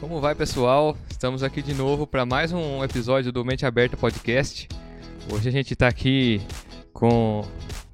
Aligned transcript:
Como 0.00 0.20
vai, 0.20 0.32
pessoal? 0.32 0.96
Estamos 1.10 1.42
aqui 1.42 1.60
de 1.60 1.74
novo 1.74 2.06
para 2.06 2.24
mais 2.24 2.52
um 2.52 2.84
episódio 2.84 3.32
do 3.32 3.44
Mente 3.44 3.66
Aberta 3.66 3.96
Podcast. 3.96 4.68
Hoje 5.28 5.48
a 5.48 5.52
gente 5.52 5.72
está 5.72 5.88
aqui 5.88 6.40
com 6.92 7.44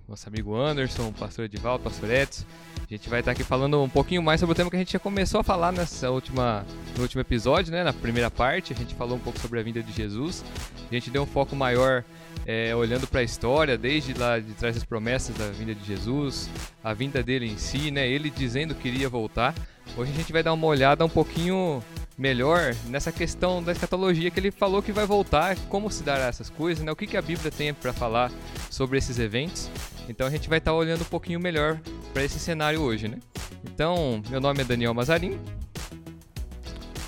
nosso 0.09 0.29
amigo 0.29 0.55
Anderson, 0.55 1.13
pastor 1.13 1.47
Edivaldo, 1.47 1.85
pastor 1.85 2.11
Edson. 2.11 2.45
A 2.79 2.87
gente 2.95 3.09
vai 3.09 3.21
estar 3.21 3.33
aqui 3.33 3.43
falando 3.43 3.83
um 3.83 3.89
pouquinho 3.89 4.23
mais 4.23 4.39
sobre 4.39 4.53
o 4.53 4.57
tema 4.57 4.69
que 4.69 4.77
a 4.77 4.79
gente 4.79 4.93
já 4.93 4.99
começou 4.99 5.41
a 5.41 5.43
falar 5.43 5.73
nessa 5.73 6.11
última, 6.11 6.65
no 6.95 7.03
último 7.03 7.23
episódio, 7.23 7.73
né? 7.73 7.83
Na 7.83 7.93
primeira 7.93 8.31
parte, 8.31 8.73
a 8.75 8.77
gente 8.77 8.95
falou 8.95 9.17
um 9.17 9.21
pouco 9.21 9.39
sobre 9.41 9.59
a 9.59 9.63
vinda 9.63 9.83
de 9.83 9.93
Jesus. 9.93 10.45
A 10.91 10.95
gente 10.95 11.11
deu 11.11 11.23
um 11.23 11.27
foco 11.27 11.57
maior 11.57 12.05
é, 12.47 12.75
olhando 12.77 13.07
para 13.07 13.21
a 13.21 13.23
história, 13.23 13.79
desde 13.79 14.13
lá 14.13 14.39
de 14.39 14.53
trás 14.53 14.75
das 14.75 14.85
promessas 14.85 15.35
da 15.37 15.49
vinda 15.49 15.75
de 15.75 15.85
Jesus, 15.85 16.51
a 16.83 16.93
vinda 16.93 17.23
dele 17.23 17.51
em 17.51 17.57
si, 17.57 17.91
né? 17.91 18.07
Ele 18.07 18.29
dizendo 18.29 18.75
que 18.75 18.89
iria 18.89 19.09
voltar. 19.09 19.55
Hoje 19.97 20.13
a 20.13 20.15
gente 20.15 20.33
vai 20.33 20.43
dar 20.43 20.53
uma 20.53 20.67
olhada 20.67 21.05
um 21.05 21.09
pouquinho 21.09 21.83
melhor 22.17 22.75
nessa 22.87 23.11
questão 23.11 23.63
da 23.63 23.73
escatologia 23.73 24.31
que 24.31 24.39
ele 24.39 24.51
falou 24.51 24.83
que 24.83 24.93
vai 24.93 25.07
voltar, 25.07 25.57
como 25.69 25.91
se 25.91 26.03
dará 26.03 26.27
essas 26.27 26.51
coisas, 26.51 26.85
né? 26.85 26.93
O 26.93 26.97
que, 26.97 27.07
que 27.07 27.17
a 27.17 27.23
Bíblia 27.23 27.51
tem 27.51 27.73
para 27.73 27.93
falar 27.93 28.31
sobre 28.71 28.99
esses 28.99 29.19
eventos. 29.19 29.71
Então 30.09 30.27
a 30.27 30.31
gente 30.31 30.49
vai 30.49 30.59
estar 30.59 30.71
tá 30.71 30.77
olhando 30.77 31.03
um 31.03 31.07
pouquinho 31.07 31.41
melhor 31.41 31.81
para 32.13 32.25
esse 32.25 32.39
cenário 32.39 32.81
hoje, 32.81 33.09
né? 33.09 33.19
Então, 33.65 34.23
meu 34.29 34.41
nome 34.41 34.61
é 34.61 34.65
Daniel 34.65 34.95
Mazarin. 34.95 35.39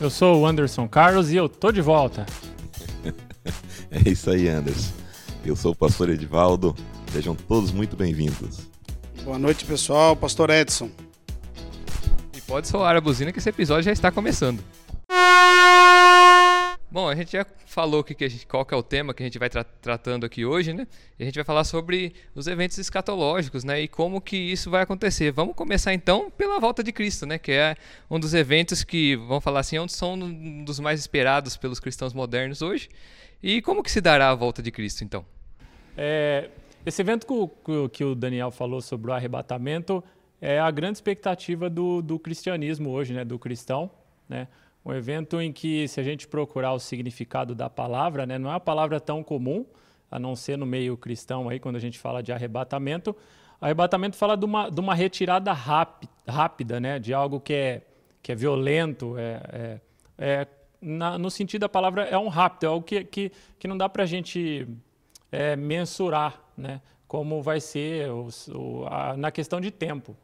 Eu 0.01 0.11
sou 0.11 0.41
o 0.41 0.47
Anderson 0.47 0.89
Carlos 0.89 1.31
e 1.31 1.37
eu 1.37 1.49
tô 1.49 1.71
de 1.71 1.81
volta. 1.81 2.27
é 3.91 4.09
isso 4.09 4.31
aí, 4.31 4.49
Anderson. 4.49 4.93
Eu 5.45 5.57
sou 5.57 5.73
o 5.73 5.77
pastor 5.77 6.11
Edivaldo. 6.11 6.75
Sejam 7.13 7.35
todos 7.35 7.73
muito 7.73 7.97
bem-vindos. 7.97 8.69
Boa 9.25 9.39
noite, 9.39 9.65
pessoal. 9.65 10.17
Pastor 10.17 10.51
Edson 10.51 10.91
pode 12.47 12.69
soar 12.69 12.97
a 12.97 13.01
buzina 13.01 13.33
que 13.33 13.39
esse 13.39 13.49
episódio 13.49 13.85
já 13.85 13.93
está 13.93 14.11
começando. 14.11 14.63
Bom, 16.89 17.09
a 17.09 17.15
gente 17.17 17.33
já 17.33 17.45
falou 17.67 18.05
que, 18.05 18.15
que 18.15 18.29
gente, 18.29 18.47
qual 18.47 18.65
que 18.65 18.73
é 18.73 18.77
o 18.77 18.83
tema 18.83 19.13
que 19.13 19.23
a 19.23 19.27
gente 19.27 19.39
vai 19.39 19.51
tra 19.51 19.65
tratando 19.65 20.25
aqui 20.25 20.45
hoje, 20.45 20.73
né? 20.73 20.87
E 21.19 21.23
a 21.25 21.27
gente 21.27 21.35
vai 21.35 21.45
falar 21.45 21.65
sobre 21.65 22.15
os 22.33 22.47
eventos 22.47 22.79
escatológicos, 22.79 23.65
né? 23.65 23.81
E 23.81 23.89
como 23.89 24.21
que 24.21 24.37
isso 24.37 24.71
vai 24.71 24.83
acontecer. 24.83 25.33
Vamos 25.33 25.57
começar 25.57 25.93
então 25.93 26.31
pela 26.31 26.61
volta 26.61 26.85
de 26.85 26.93
Cristo, 26.93 27.27
né? 27.27 27.39
Que 27.39 27.53
é 27.53 27.77
um 28.09 28.21
dos 28.21 28.35
eventos 28.35 28.85
que, 28.85 29.17
vamos 29.17 29.43
falar 29.43 29.61
assim, 29.61 29.77
é 29.77 29.89
são 29.89 30.15
um 30.15 30.65
dos 30.65 30.79
mais 30.79 31.01
esperados 31.01 31.57
pelos 31.57 31.81
cristãos 31.81 32.15
modernos 32.15 32.63
hoje. 32.63 32.89
E 33.43 33.61
como 33.63 33.83
que 33.83 33.91
se 33.91 34.01
dará 34.01 34.31
a 34.31 34.35
volta 34.35 34.63
de 34.63 34.71
Cristo, 34.71 35.03
então? 35.03 35.27
É, 35.97 36.51
esse 36.85 37.03
evento 37.03 37.27
que, 37.27 37.89
que 37.89 38.05
o 38.05 38.15
Daniel 38.15 38.53
falou 38.53 38.81
sobre 38.81 39.11
o 39.11 39.15
arrebatamento 39.15 40.05
é 40.41 40.61
a 40.61 40.71
grande 40.71 40.99
expectativa 40.99 41.69
do, 41.69 42.01
do 42.01 42.17
cristianismo 42.19 42.91
hoje, 42.91 43.13
né, 43.13 43.25
do 43.25 43.39
cristão, 43.39 43.91
né? 44.29 44.47
Um 44.87 44.95
evento 44.95 45.41
em 45.41 45.53
que, 45.53 45.89
se 45.89 45.99
a 45.99 46.03
gente 46.05 46.29
procurar 46.29 46.73
o 46.73 46.79
significado 46.79 47.57
da 47.57 47.69
palavra, 47.69 48.25
né, 48.25 48.39
não 48.39 48.51
é 48.51 48.53
uma 48.53 48.61
palavra 48.61 49.01
tão 49.01 49.21
comum, 49.21 49.67
a 50.09 50.17
não 50.17 50.37
ser 50.37 50.57
no 50.57 50.65
meio 50.65 50.97
cristão 50.97 51.49
aí, 51.49 51.59
quando 51.59 51.75
a 51.75 51.81
gente 51.81 51.99
fala 51.99 52.23
de 52.23 52.31
arrebatamento. 52.31 53.17
Arrebatamento 53.61 54.17
fala 54.17 54.37
de 54.37 54.45
uma, 54.45 54.71
de 54.71 54.79
uma 54.79 54.95
retirada 54.95 55.53
rápida, 55.53 56.13
rápida, 56.29 56.79
né, 56.79 57.01
de 57.01 57.13
algo 57.13 57.41
que 57.41 57.53
é, 57.53 57.83
que 58.23 58.31
é 58.31 58.37
violento, 58.37 59.19
é, 59.19 59.41
é, 59.53 59.81
é 60.19 60.47
na, 60.81 61.19
no 61.19 61.33
sentido 61.33 61.63
da 61.63 61.69
palavra, 61.69 62.05
é 62.05 62.17
um 62.17 62.29
rápido, 62.29 62.67
é 62.67 62.69
algo 62.69 62.87
que, 62.87 63.03
que, 63.03 63.33
que 63.59 63.67
não 63.67 63.77
dá 63.77 63.89
para 63.89 64.05
a 64.05 64.07
gente 64.07 64.69
é, 65.33 65.57
mensurar, 65.57 66.41
né, 66.57 66.81
como 67.09 67.43
vai 67.43 67.59
ser 67.59 68.09
o, 68.09 68.87
a, 68.89 69.17
na 69.17 69.33
questão 69.33 69.61
de 69.61 69.73
tempo. 69.73 70.17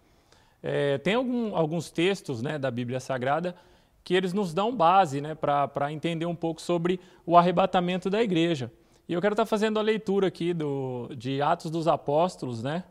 É, 0.63 0.99
tem 0.99 1.15
algum, 1.15 1.57
alguns 1.57 1.91
textos 1.91 2.41
né, 2.41 2.61
da 2.61 2.71
Bíblia 2.71 3.01
Sagrada 3.01 3.57
que 4.05 4.15
eles 4.15 4.33
nos 4.33 4.53
dão 4.53 4.75
base 4.75 5.21
né, 5.21 5.35
para 5.35 5.93
entender 5.93 6.27
um 6.27 6.35
pouco 6.35 6.61
sobre 6.61 7.01
o 7.25 7.37
arrebatamento 7.37 8.11
da 8.11 8.23
igreja. 8.23 8.71
E 9.09 9.13
eu 9.13 9.21
quero 9.21 9.35
estar 9.35 9.45
tá 9.45 9.49
fazendo 9.49 9.79
a 9.79 9.83
leitura 9.83 10.27
aqui 10.27 10.53
do, 10.53 11.11
de 11.17 11.41
Atos 11.41 11.71
dos 11.71 11.87
Apóstolos, 11.87 12.63
né, 12.63 12.85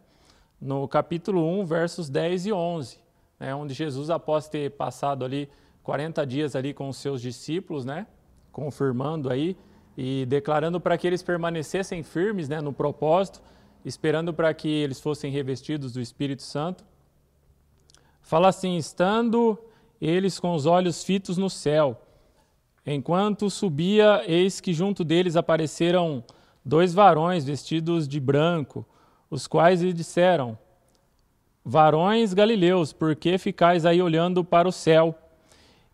no 0.60 0.88
capítulo 0.88 1.46
1, 1.62 1.66
versos 1.66 2.10
10 2.10 2.46
e 2.48 2.54
11, 2.54 3.00
né, 3.40 3.56
onde 3.56 3.74
Jesus, 3.74 4.10
após 4.10 4.48
ter 4.48 4.72
passado 4.72 5.26
ali 5.26 5.50
40 5.84 6.26
dias 6.26 6.56
ali 6.56 6.74
com 6.74 6.88
os 6.88 6.98
seus 6.98 7.22
discípulos, 7.22 7.84
né, 7.84 8.08
confirmando 8.52 9.30
aí 9.30 9.58
e 9.98 10.26
declarando 10.28 10.80
para 10.80 10.98
que 10.98 11.08
eles 11.08 11.24
permanecessem 11.24 12.04
firmes 12.04 12.48
né, 12.48 12.62
no 12.62 12.72
propósito, 12.72 13.42
esperando 13.84 14.34
para 14.34 14.54
que 14.54 14.70
eles 14.70 15.02
fossem 15.02 15.32
revestidos 15.32 15.94
do 15.94 16.00
Espírito 16.00 16.44
Santo. 16.44 16.86
Fala 18.22 18.50
assim: 18.50 18.78
estando 18.78 19.58
eles 20.02 20.40
com 20.40 20.54
os 20.56 20.66
olhos 20.66 21.04
fitos 21.04 21.38
no 21.38 21.50
céu, 21.50 22.02
enquanto 22.86 23.50
subia, 23.50 24.24
eis 24.26 24.60
que 24.60 24.74
junto 24.74 25.04
deles 25.04 25.36
apareceram 25.36 26.24
dois 26.66 26.94
varões 26.94 27.46
vestidos 27.46 28.08
de 28.08 28.20
branco, 28.20 28.86
os 29.30 29.46
quais 29.46 29.82
lhe 29.82 29.94
disseram: 29.94 30.58
Varões 31.64 32.34
galileus, 32.34 32.92
por 32.92 33.16
que 33.16 33.38
ficais 33.38 33.86
aí 33.86 34.02
olhando 34.02 34.44
para 34.44 34.68
o 34.68 34.72
céu? 34.72 35.16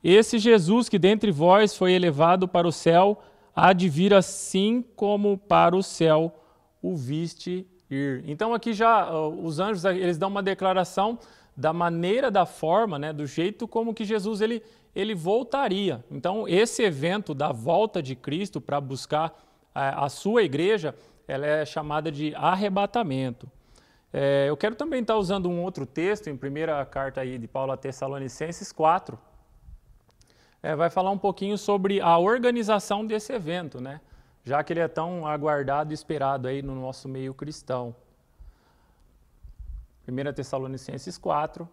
Esse 0.03 0.39
Jesus 0.39 0.88
que 0.88 0.97
dentre 0.97 1.31
vós 1.31 1.75
foi 1.75 1.91
elevado 1.91 2.47
para 2.47 2.68
o 2.68 2.72
céu, 2.72 3.22
há 3.53 3.74
de 3.74 3.89
vir 3.89 4.13
assim 4.13 4.84
como 4.95 5.38
para 5.38 5.75
o 5.75 5.84
céu 5.84 6.34
o 6.81 6.95
viste 6.95 7.68
ir. 7.89 8.24
Então 8.28 8.53
aqui 8.53 8.72
já 8.72 9.12
os 9.12 9.59
anjos 9.59 9.84
eles 9.84 10.18
dão 10.18 10.29
uma 10.29 10.44
declaração 10.44 11.19
da 11.57 11.73
maneira, 11.73 12.29
da 12.29 12.45
forma, 12.45 13.00
né, 13.00 13.12
do 13.12 13.25
jeito 13.25 13.68
como 13.68 13.94
que 13.94 14.06
Jesus 14.06 14.40
ele, 14.40 14.62
ele 14.95 15.16
voltaria. 15.16 16.06
Então, 16.12 16.47
esse 16.47 16.84
evento 16.84 17.34
da 17.34 17.51
volta 17.51 18.01
de 18.01 18.16
Cristo 18.16 18.62
para 18.62 18.79
buscar 18.79 19.35
a, 19.73 20.06
a, 20.06 20.09
sua 20.09 20.44
igreja, 20.44 20.94
ela 21.28 21.47
é 21.47 21.66
chamada 21.66 22.12
de 22.12 22.35
arrebatamento. 22.35 23.50
É, 24.13 24.45
eu 24.47 24.56
quero 24.56 24.75
também 24.75 25.01
estar 25.01 25.18
usando 25.18 25.50
um 25.50 25.63
outro 25.63 25.85
texto, 25.85 26.29
em 26.29 26.38
primeira 26.38 26.85
carta 26.85 27.22
aí 27.22 27.38
de 27.38 27.47
Paulo 27.47 27.72
a 27.72 27.78
Tessalonicenses 27.78 28.72
4. 28.72 29.18
É, 30.62 30.75
vai 30.75 30.91
falar 30.91 31.09
um 31.09 31.18
pouquinho 31.18 31.57
sobre 31.57 32.00
a 32.00 32.18
organização 32.18 33.06
desse 33.06 33.34
evento, 33.34 33.81
né? 33.81 34.00
já 34.47 34.63
que 34.63 34.72
ele 34.72 34.79
é 34.79 34.88
tão 34.88 35.28
aguardado 35.28 35.91
e 35.91 35.94
esperado 35.94 36.47
aí 36.47 36.62
no 36.62 36.74
nosso 36.74 37.09
meio 37.09 37.34
cristão. 37.34 37.94
1 40.07 40.34
Tessalonicenses 40.34 41.18
4, 41.18 41.68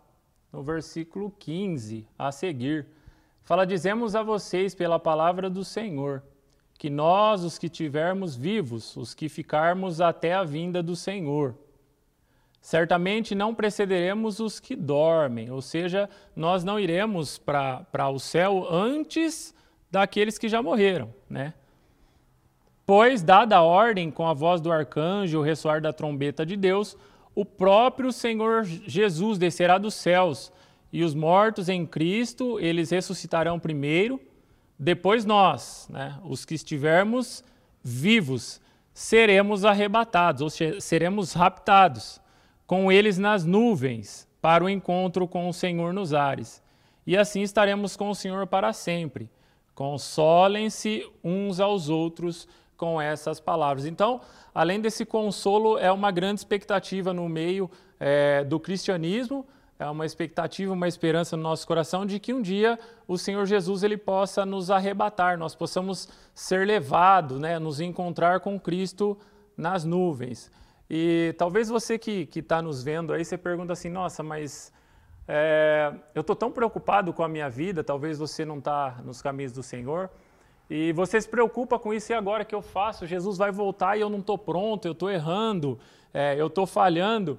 no 0.53 0.63
versículo 0.63 1.31
15 1.39 2.07
a 2.19 2.33
seguir. 2.33 2.87
Fala: 3.43 3.65
Dizemos 3.65 4.17
a 4.17 4.23
vocês 4.23 4.75
pela 4.75 4.99
palavra 4.99 5.49
do 5.49 5.65
Senhor, 5.65 6.23
que 6.77 6.91
nós, 6.91 7.45
os 7.45 7.59
que 7.59 7.69
tivermos 7.69 8.35
vivos, 8.35 8.97
os 8.97 9.15
que 9.15 9.29
ficarmos 9.29 10.01
até 10.01 10.35
a 10.35 10.43
vinda 10.43 10.83
do 10.83 10.97
Senhor, 10.97 11.55
certamente 12.61 13.35
não 13.35 13.55
precederemos 13.55 14.41
os 14.41 14.59
que 14.59 14.75
dormem, 14.75 15.51
ou 15.51 15.63
seja, 15.63 16.09
nós 16.35 16.65
não 16.65 16.81
iremos 16.81 17.39
para 17.39 18.09
o 18.09 18.19
céu 18.19 18.67
antes 18.69 19.55
daqueles 19.91 20.39
que 20.39 20.49
já 20.49 20.61
morreram, 20.61 21.15
né? 21.31 21.55
Pois, 22.87 23.23
dada 23.23 23.57
a 23.57 23.63
ordem 23.63 24.11
com 24.11 24.27
a 24.27 24.35
voz 24.35 24.61
do 24.61 24.73
arcanjo, 24.73 25.39
o 25.39 25.43
ressoar 25.43 25.81
da 25.81 25.93
trombeta 25.93 26.45
de 26.45 26.57
Deus, 26.57 26.97
o 27.35 27.45
próprio 27.45 28.13
Senhor 28.13 28.65
Jesus 28.65 29.39
descerá 29.39 29.79
dos 29.79 29.95
céus, 29.95 30.53
e 30.93 31.03
os 31.03 31.15
mortos 31.15 31.69
em 31.69 31.85
Cristo, 31.85 32.61
eles 32.61 32.91
ressuscitarão 32.91 33.59
primeiro, 33.59 34.21
depois 34.79 35.25
nós, 35.25 35.89
né, 35.91 36.19
os 36.25 36.45
que 36.45 36.55
estivermos 36.55 37.43
vivos, 37.83 38.61
seremos 38.93 39.65
arrebatados, 39.65 40.43
ou 40.43 40.51
seremos 40.81 41.33
raptados, 41.33 42.21
com 42.67 42.91
eles 42.93 43.19
nas 43.19 43.45
nuvens, 43.45 44.29
para 44.41 44.65
o 44.65 44.69
encontro 44.69 45.27
com 45.27 45.49
o 45.49 45.53
Senhor 45.53 45.93
nos 45.93 46.15
ares. 46.15 46.63
E 47.07 47.17
assim 47.17 47.43
estaremos 47.43 47.97
com 47.97 48.09
o 48.11 48.15
Senhor 48.15 48.47
para 48.47 48.73
sempre. 48.73 49.31
Consolem-se 49.75 51.05
uns 51.23 51.59
aos 51.61 51.89
outros 51.89 52.47
com 52.85 53.01
essas 53.01 53.41
palavras. 53.41 53.87
Então, 53.87 54.21
além 54.55 54.79
desse 54.79 55.07
consolo, 55.07 55.79
é 55.79 55.91
uma 55.91 56.11
grande 56.11 56.41
expectativa 56.41 57.15
no 57.15 57.27
meio 57.31 57.71
é, 57.99 58.45
do 58.45 58.61
cristianismo, 58.61 59.47
é 59.79 59.87
uma 59.89 60.05
expectativa, 60.05 60.71
uma 60.71 60.87
esperança 60.87 61.35
no 61.35 61.43
nosso 61.43 61.67
coração 61.67 62.05
de 62.05 62.21
que 62.21 62.35
um 62.35 62.43
dia 62.43 62.79
o 63.09 63.17
Senhor 63.17 63.47
Jesus 63.47 63.83
ele 63.83 63.97
possa 63.97 64.45
nos 64.45 64.71
arrebatar, 64.71 65.39
nós 65.39 65.55
possamos 65.55 66.11
ser 66.35 66.67
levados, 66.67 67.41
né, 67.41 67.59
nos 67.59 67.81
encontrar 67.81 68.41
com 68.41 68.61
Cristo 68.61 69.17
nas 69.57 69.83
nuvens. 69.83 70.51
E 70.89 71.35
talvez 71.39 71.71
você 71.71 71.99
que 71.99 72.29
está 72.37 72.61
nos 72.61 72.83
vendo 72.83 73.15
aí, 73.15 73.25
você 73.25 73.39
pergunta 73.39 73.73
assim, 73.73 73.89
nossa, 73.89 74.23
mas 74.23 74.71
é, 75.27 75.91
eu 76.15 76.21
estou 76.21 76.37
tão 76.37 76.53
preocupado 76.53 77.15
com 77.15 77.25
a 77.25 77.29
minha 77.29 77.49
vida, 77.49 77.83
talvez 77.83 78.19
você 78.19 78.45
não 78.45 78.59
está 78.59 79.01
nos 79.03 79.23
caminhos 79.23 79.53
do 79.53 79.63
Senhor, 79.63 80.11
e 80.69 80.93
você 80.93 81.21
se 81.21 81.29
preocupa 81.29 81.79
com 81.79 81.93
isso, 81.93 82.13
e 82.13 82.15
agora 82.15 82.45
que 82.45 82.55
eu 82.55 82.63
faço? 82.63 83.07
Jesus 83.07 83.37
vai 83.37 83.51
voltar 83.51 83.97
e 83.97 84.01
eu 84.01 84.09
não 84.09 84.21
estou 84.21 84.39
pronto, 84.39 84.87
eu 84.87 84.93
estou 84.93 85.11
errando, 85.11 85.79
é, 86.13 86.35
eu 86.39 86.47
estou 86.47 86.67
falhando. 86.67 87.39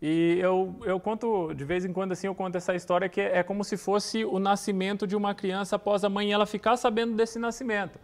E 0.00 0.38
eu, 0.40 0.76
eu 0.84 1.00
conto, 1.00 1.52
de 1.54 1.64
vez 1.64 1.84
em 1.84 1.92
quando, 1.92 2.12
assim, 2.12 2.28
eu 2.28 2.34
conto 2.34 2.56
essa 2.56 2.74
história 2.74 3.08
que 3.08 3.20
é, 3.20 3.38
é 3.38 3.42
como 3.42 3.64
se 3.64 3.76
fosse 3.76 4.24
o 4.24 4.38
nascimento 4.38 5.06
de 5.06 5.16
uma 5.16 5.34
criança 5.34 5.76
após 5.76 6.04
a 6.04 6.08
mãe 6.08 6.32
ela 6.32 6.46
ficar 6.46 6.76
sabendo 6.76 7.16
desse 7.16 7.38
nascimento. 7.38 7.98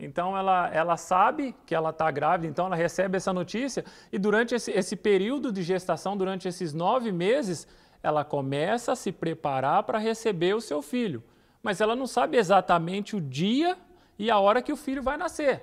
Então 0.00 0.36
ela, 0.36 0.68
ela 0.72 0.96
sabe 0.96 1.54
que 1.66 1.74
ela 1.74 1.90
está 1.90 2.10
grávida, 2.10 2.48
então 2.48 2.66
ela 2.66 2.76
recebe 2.76 3.16
essa 3.16 3.32
notícia 3.32 3.84
e 4.12 4.18
durante 4.18 4.54
esse, 4.54 4.70
esse 4.70 4.94
período 4.94 5.52
de 5.52 5.62
gestação, 5.62 6.16
durante 6.16 6.46
esses 6.46 6.72
nove 6.72 7.10
meses, 7.10 7.66
ela 8.00 8.24
começa 8.24 8.92
a 8.92 8.96
se 8.96 9.10
preparar 9.10 9.82
para 9.82 9.98
receber 9.98 10.54
o 10.54 10.60
seu 10.60 10.80
filho. 10.82 11.22
Mas 11.62 11.80
ela 11.80 11.96
não 11.96 12.06
sabe 12.06 12.36
exatamente 12.36 13.16
o 13.16 13.20
dia 13.20 13.76
e 14.18 14.30
a 14.30 14.38
hora 14.38 14.62
que 14.62 14.72
o 14.72 14.76
filho 14.76 15.02
vai 15.02 15.16
nascer. 15.16 15.62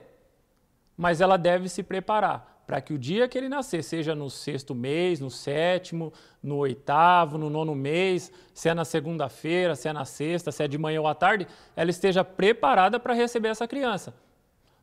Mas 0.95 1.19
ela 1.19 1.37
deve 1.37 1.67
se 1.67 1.83
preparar 1.83 2.55
para 2.65 2.81
que 2.81 2.93
o 2.93 2.97
dia 2.97 3.27
que 3.27 3.37
ele 3.37 3.47
nascer, 3.47 3.83
seja 3.83 4.15
no 4.15 4.29
sexto 4.29 4.73
mês, 4.73 5.19
no 5.19 5.29
sétimo, 5.29 6.11
no 6.41 6.57
oitavo, 6.57 7.37
no 7.37 7.49
nono 7.49 7.75
mês, 7.75 8.31
se 8.53 8.69
é 8.69 8.73
na 8.73 8.83
segunda-feira, 8.83 9.75
se 9.75 9.87
é 9.87 9.93
na 9.93 10.05
sexta, 10.05 10.51
se 10.51 10.63
é 10.63 10.67
de 10.67 10.77
manhã 10.77 11.01
ou 11.01 11.07
à 11.07 11.13
tarde, 11.13 11.47
ela 11.75 11.91
esteja 11.91 12.23
preparada 12.23 12.99
para 12.99 13.13
receber 13.13 13.49
essa 13.49 13.67
criança. 13.67 14.15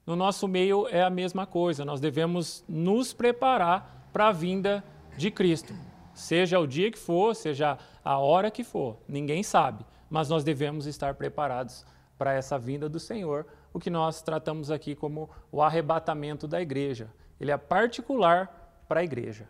No 0.06 0.14
nosso 0.14 0.46
meio 0.46 0.86
é 0.88 1.02
a 1.02 1.10
mesma 1.10 1.46
coisa, 1.46 1.84
nós 1.84 2.00
devemos 2.00 2.64
nos 2.68 3.12
preparar 3.12 4.08
para 4.12 4.28
a 4.28 4.32
vinda 4.32 4.84
de 5.16 5.30
Cristo. 5.30 5.74
Seja 6.14 6.58
o 6.60 6.66
dia 6.66 6.90
que 6.90 6.98
for, 6.98 7.34
seja 7.34 7.78
a 8.04 8.18
hora 8.18 8.50
que 8.50 8.62
for, 8.62 8.98
ninguém 9.08 9.42
sabe, 9.42 9.84
mas 10.10 10.28
nós 10.28 10.44
devemos 10.44 10.86
estar 10.86 11.14
preparados 11.14 11.84
para 12.18 12.34
essa 12.34 12.58
vinda 12.58 12.88
do 12.88 13.00
Senhor, 13.00 13.46
o 13.72 13.78
que 13.78 13.90
nós 13.90 14.22
tratamos 14.22 14.70
aqui 14.70 14.94
como 14.94 15.30
o 15.50 15.62
arrebatamento 15.62 16.46
da 16.46 16.60
igreja. 16.60 17.10
Ele 17.40 17.50
é 17.50 17.56
particular 17.56 18.84
para 18.88 19.00
a 19.00 19.04
igreja. 19.04 19.48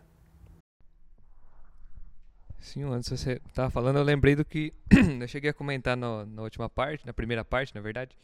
Sim, 2.59 2.83
antes 2.83 3.09
você 3.09 3.41
estava 3.47 3.69
falando, 3.69 3.97
eu 3.97 4.03
lembrei 4.03 4.35
do 4.35 4.45
que 4.45 4.73
eu 5.19 5.27
cheguei 5.27 5.49
a 5.49 5.53
comentar 5.53 5.97
no, 5.97 6.25
na 6.25 6.41
última 6.41 6.69
parte, 6.69 7.05
na 7.05 7.13
primeira 7.13 7.43
parte, 7.43 7.75
na 7.75 7.81
verdade, 7.81 8.15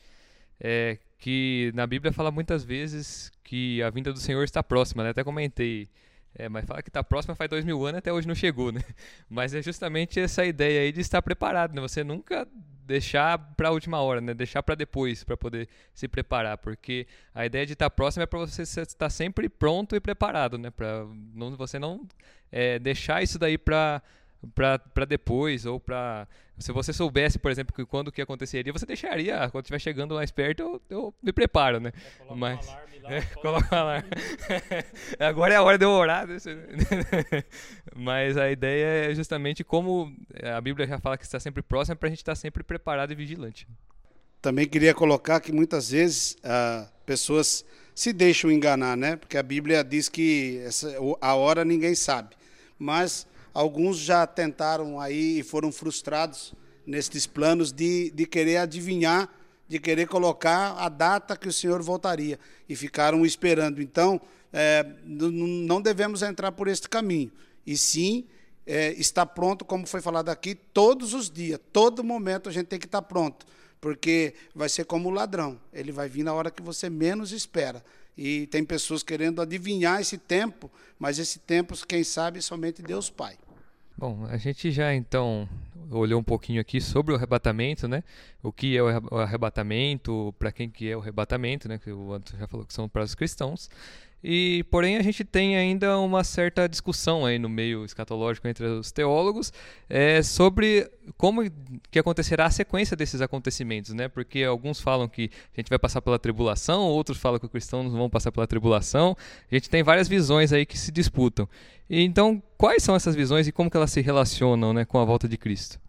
é 0.60 0.98
que 1.18 1.72
na 1.75 1.86
Bíblia 1.86 2.13
fala 2.13 2.31
muitas 2.31 2.63
vezes 2.63 3.31
que 3.44 3.84
a 3.84 3.90
vinda 3.90 4.13
do 4.13 4.19
Senhor 4.19 4.44
está 4.44 4.63
próxima, 4.63 5.04
né? 5.04 5.10
Até 5.10 5.24
comentei 5.25 5.90
é, 6.36 6.48
mas 6.48 6.66
fala 6.66 6.81
que 6.81 6.90
está 6.90 7.04
próxima 7.04 7.36
faz 7.36 7.50
dois 7.50 7.66
mil 7.66 7.86
anos 7.86 8.00
até 8.00 8.13
hoje 8.13 8.28
não 8.28 8.36
chegou, 8.36 8.72
né? 8.72 8.81
Mas 9.30 9.54
é 9.54 9.62
justamente 9.62 10.19
essa 10.19 10.45
ideia 10.45 10.81
aí 10.81 10.92
de 10.92 11.02
estar 11.02 11.22
preparado, 11.22 11.74
né? 11.74 11.81
Você 11.81 12.04
nunca 12.04 12.48
deixar 12.90 13.38
para 13.56 13.68
a 13.68 13.72
última 13.72 14.02
hora, 14.02 14.20
né? 14.20 14.34
Deixar 14.34 14.64
para 14.64 14.74
depois, 14.74 15.24
para 15.24 15.38
poder 15.38 15.70
se 15.94 16.08
preparar, 16.08 16.58
porque 16.58 17.06
a 17.36 17.46
ideia 17.46 17.64
de 17.64 17.74
estar 17.74 17.88
próximo 17.92 18.24
é 18.24 18.26
para 18.26 18.40
você 18.40 18.64
estar 18.64 19.10
sempre 19.12 19.48
pronto 19.48 19.96
e 19.96 20.00
preparado, 20.00 20.58
né? 20.58 20.72
Para 20.72 21.06
você 21.56 21.78
não 21.78 22.08
é, 22.52 22.80
deixar 22.80 23.22
isso 23.22 23.38
daí 23.38 23.60
para 23.60 24.02
para 24.56 25.06
depois 25.06 25.66
ou 25.66 25.80
para 25.80 26.28
se 26.60 26.74
você 26.74 26.92
soubesse, 26.92 27.40
por 27.40 27.50
exemplo, 27.50 27.74
que 27.74 27.86
quando 27.86 28.12
que 28.12 28.22
aconteceria, 28.22 28.74
você 28.74 28.86
deixaria, 28.86 29.50
quando 29.50 29.64
estiver 29.64 29.80
chegando 29.80 30.16
mais 30.16 30.30
perto, 30.30 30.62
eu, 30.62 30.82
eu 30.90 31.14
me 31.24 31.32
preparo, 31.32 31.80
né? 31.80 31.94
É, 32.20 32.36
Mas 32.36 32.68
um 32.68 32.72
alarme 32.72 33.00
lá, 33.00 33.12
é, 33.16 33.22
coloca 33.22 33.76
um 33.76 33.80
alarme. 33.80 34.10
Agora 35.20 35.54
é 35.54 35.58
a 35.58 35.64
hora 35.64 35.78
de 35.78 35.86
eu 35.86 35.90
orar. 35.90 36.28
Né? 36.28 36.38
Mas 37.96 38.36
a 38.36 38.52
ideia 38.52 39.10
é 39.10 39.16
justamente 39.16 39.64
como 39.64 40.14
a 40.44 40.60
Bíblia 40.60 40.86
já 40.86 41.00
fala 41.00 41.18
que 41.18 41.24
está 41.24 41.40
sempre 41.40 41.62
próxima, 41.62 41.96
para 41.96 42.08
a 42.08 42.10
gente 42.10 42.20
estar 42.20 42.36
sempre 42.36 42.62
preparado 42.62 43.12
e 43.14 43.16
vigilante. 43.16 43.66
Também 44.42 44.68
queria 44.68 44.94
colocar 44.94 45.40
que 45.40 45.54
muitas 45.54 45.92
vezes 45.92 46.38
ah, 46.44 46.88
pessoas 47.06 47.66
se 47.96 48.12
deixam 48.12 48.52
enganar, 48.52 48.98
né? 48.98 49.16
Porque 49.16 49.38
a 49.38 49.44
Bíblia 49.44 49.84
diz 49.84 50.10
que 50.10 50.62
essa, 50.66 50.94
a 51.22 51.36
hora 51.36 51.64
ninguém 51.64 51.96
sabe. 51.96 52.36
Mas 52.78 53.28
alguns 53.54 53.98
já 53.98 54.25
tentaram 54.25 55.00
aí 55.00 55.40
e 55.40 55.44
foram 55.44 55.72
frustrados 55.72 56.54
nestes 56.86 57.28
planos 57.28 57.72
de, 57.72 58.12
de 58.12 58.25
querer 58.25 58.57
adivinhar, 58.57 59.30
de 59.68 59.80
querer 59.80 60.07
colocar 60.07 60.74
a 60.78 60.90
data 60.90 61.38
que 61.38 61.48
o 61.48 61.54
Senhor 61.54 61.81
voltaria 61.81 62.40
e 62.68 62.75
ficaram 62.75 63.25
esperando. 63.25 63.81
Então, 63.81 64.19
é, 64.51 64.86
não 65.06 65.81
devemos 65.81 66.22
entrar 66.24 66.51
por 66.51 66.68
este 66.68 66.90
caminho, 66.90 67.31
e 67.66 67.78
sim 67.78 68.25
é, 68.66 68.94
estar 68.94 69.25
pronto, 69.25 69.63
como 69.63 69.86
foi 69.86 70.02
falado 70.02 70.30
aqui, 70.30 70.56
todos 70.56 71.13
os 71.13 71.30
dias, 71.30 71.60
todo 71.72 72.04
momento 72.04 72.50
a 72.50 72.52
gente 72.52 72.68
tem 72.68 72.80
que 72.80 72.86
estar 72.86 73.02
pronto, 73.02 73.45
porque 73.80 74.34
vai 74.54 74.69
ser 74.69 74.86
como 74.86 75.10
o 75.10 75.12
ladrão, 75.12 75.60
ele 75.74 75.92
vai 75.92 76.10
vir 76.10 76.24
na 76.24 76.34
hora 76.34 76.52
que 76.52 76.62
você 76.62 76.90
menos 76.90 77.31
espera. 77.31 77.84
E 78.21 78.48
tem 78.48 78.66
pessoas 78.66 79.01
querendo 79.01 79.42
adivinhar 79.42 80.01
esse 80.01 80.18
tempo, 80.18 80.69
mas 81.00 81.19
esse 81.19 81.39
tempo, 81.39 81.74
quem 81.88 82.04
sabe, 82.04 82.42
somente 82.42 82.81
Deus 82.81 83.10
Pai. 83.10 83.38
Bom, 83.98 84.25
a 84.25 84.36
gente 84.36 84.71
já 84.71 84.94
então 84.94 85.48
olhou 85.89 86.19
um 86.19 86.24
pouquinho 86.24 86.60
aqui 86.60 86.81
sobre 86.81 87.13
o 87.13 87.16
arrebatamento, 87.16 87.88
né? 87.88 88.04
O 88.44 88.51
que 88.51 88.75
é 88.75 88.83
o 88.83 88.89
arrebatamento, 89.18 90.36
para 90.38 90.51
quem 90.51 90.69
que 90.69 90.89
é 90.89 90.98
o 90.98 91.00
arrebatamento, 91.00 91.69
né? 91.69 91.77
Que 91.77 91.94
o 91.94 92.12
Antônio 92.12 92.42
já 92.42 92.48
falou 92.48 92.66
que 92.66 92.74
são 92.74 92.89
para 92.89 93.04
os 93.04 93.16
cristãos. 93.16 93.69
E, 94.24 94.66
porém, 94.69 94.98
a 94.98 95.01
gente 95.01 95.24
tem 95.24 95.56
ainda 95.56 95.98
uma 95.98 96.25
certa 96.25 96.68
discussão 96.68 97.25
aí 97.25 97.39
no 97.39 97.48
meio 97.48 97.86
escatológico 97.86 98.48
entre 98.50 98.66
os 98.66 98.92
teólogos 98.92 99.54
é, 99.89 100.21
sobre 100.21 100.92
como 101.18 101.42
que 101.89 101.98
acontecerá 101.98 102.45
a 102.45 102.51
sequência 102.51 102.98
desses 102.98 103.21
acontecimentos, 103.21 103.94
né? 103.94 104.10
Porque 104.10 104.44
alguns 104.44 104.81
falam 104.81 105.07
que 105.07 105.31
a 105.56 105.62
gente 105.62 105.69
vai 105.69 105.80
passar 105.80 106.01
pela 106.01 106.19
tribulação, 106.19 106.83
outros 106.83 107.18
falam 107.18 107.39
que 107.39 107.45
os 107.45 107.51
cristãos 107.51 107.94
vão 107.94 108.10
passar 108.10 108.31
pela 108.31 108.45
tribulação. 108.45 109.16
A 109.50 109.56
gente 109.56 109.69
tem 109.69 109.83
várias 109.83 110.10
visões 110.10 110.51
aí 110.51 110.66
que 110.66 110.77
se 110.77 110.92
disputam. 110.92 111.48
Então, 111.89 112.44
quais 112.57 112.83
são 112.83 112.95
essas 112.95 113.16
visões 113.16 113.48
e 113.48 113.51
como 113.54 113.71
que 113.71 113.77
elas 113.77 113.92
se 113.92 114.01
relacionam 114.01 114.74
né, 114.74 114.83
com 114.83 115.00
a 115.00 115.06
volta 115.06 115.30
de 115.30 115.38
Cristo? 115.38 115.80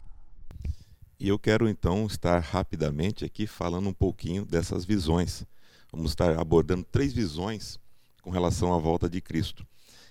E 1.19 1.27
eu 1.27 1.37
quero 1.37 1.69
então 1.69 2.07
estar 2.07 2.39
rapidamente 2.39 3.25
aqui 3.25 3.45
falando 3.45 3.89
um 3.89 3.93
pouquinho 3.93 4.45
dessas 4.45 4.85
visões. 4.85 5.45
Vamos 5.91 6.11
estar 6.11 6.39
abordando 6.39 6.83
três 6.89 7.13
visões 7.13 7.77
com 8.21 8.29
relação 8.29 8.73
à 8.73 8.77
volta 8.77 9.09
de 9.09 9.19
Cristo. 9.19 9.65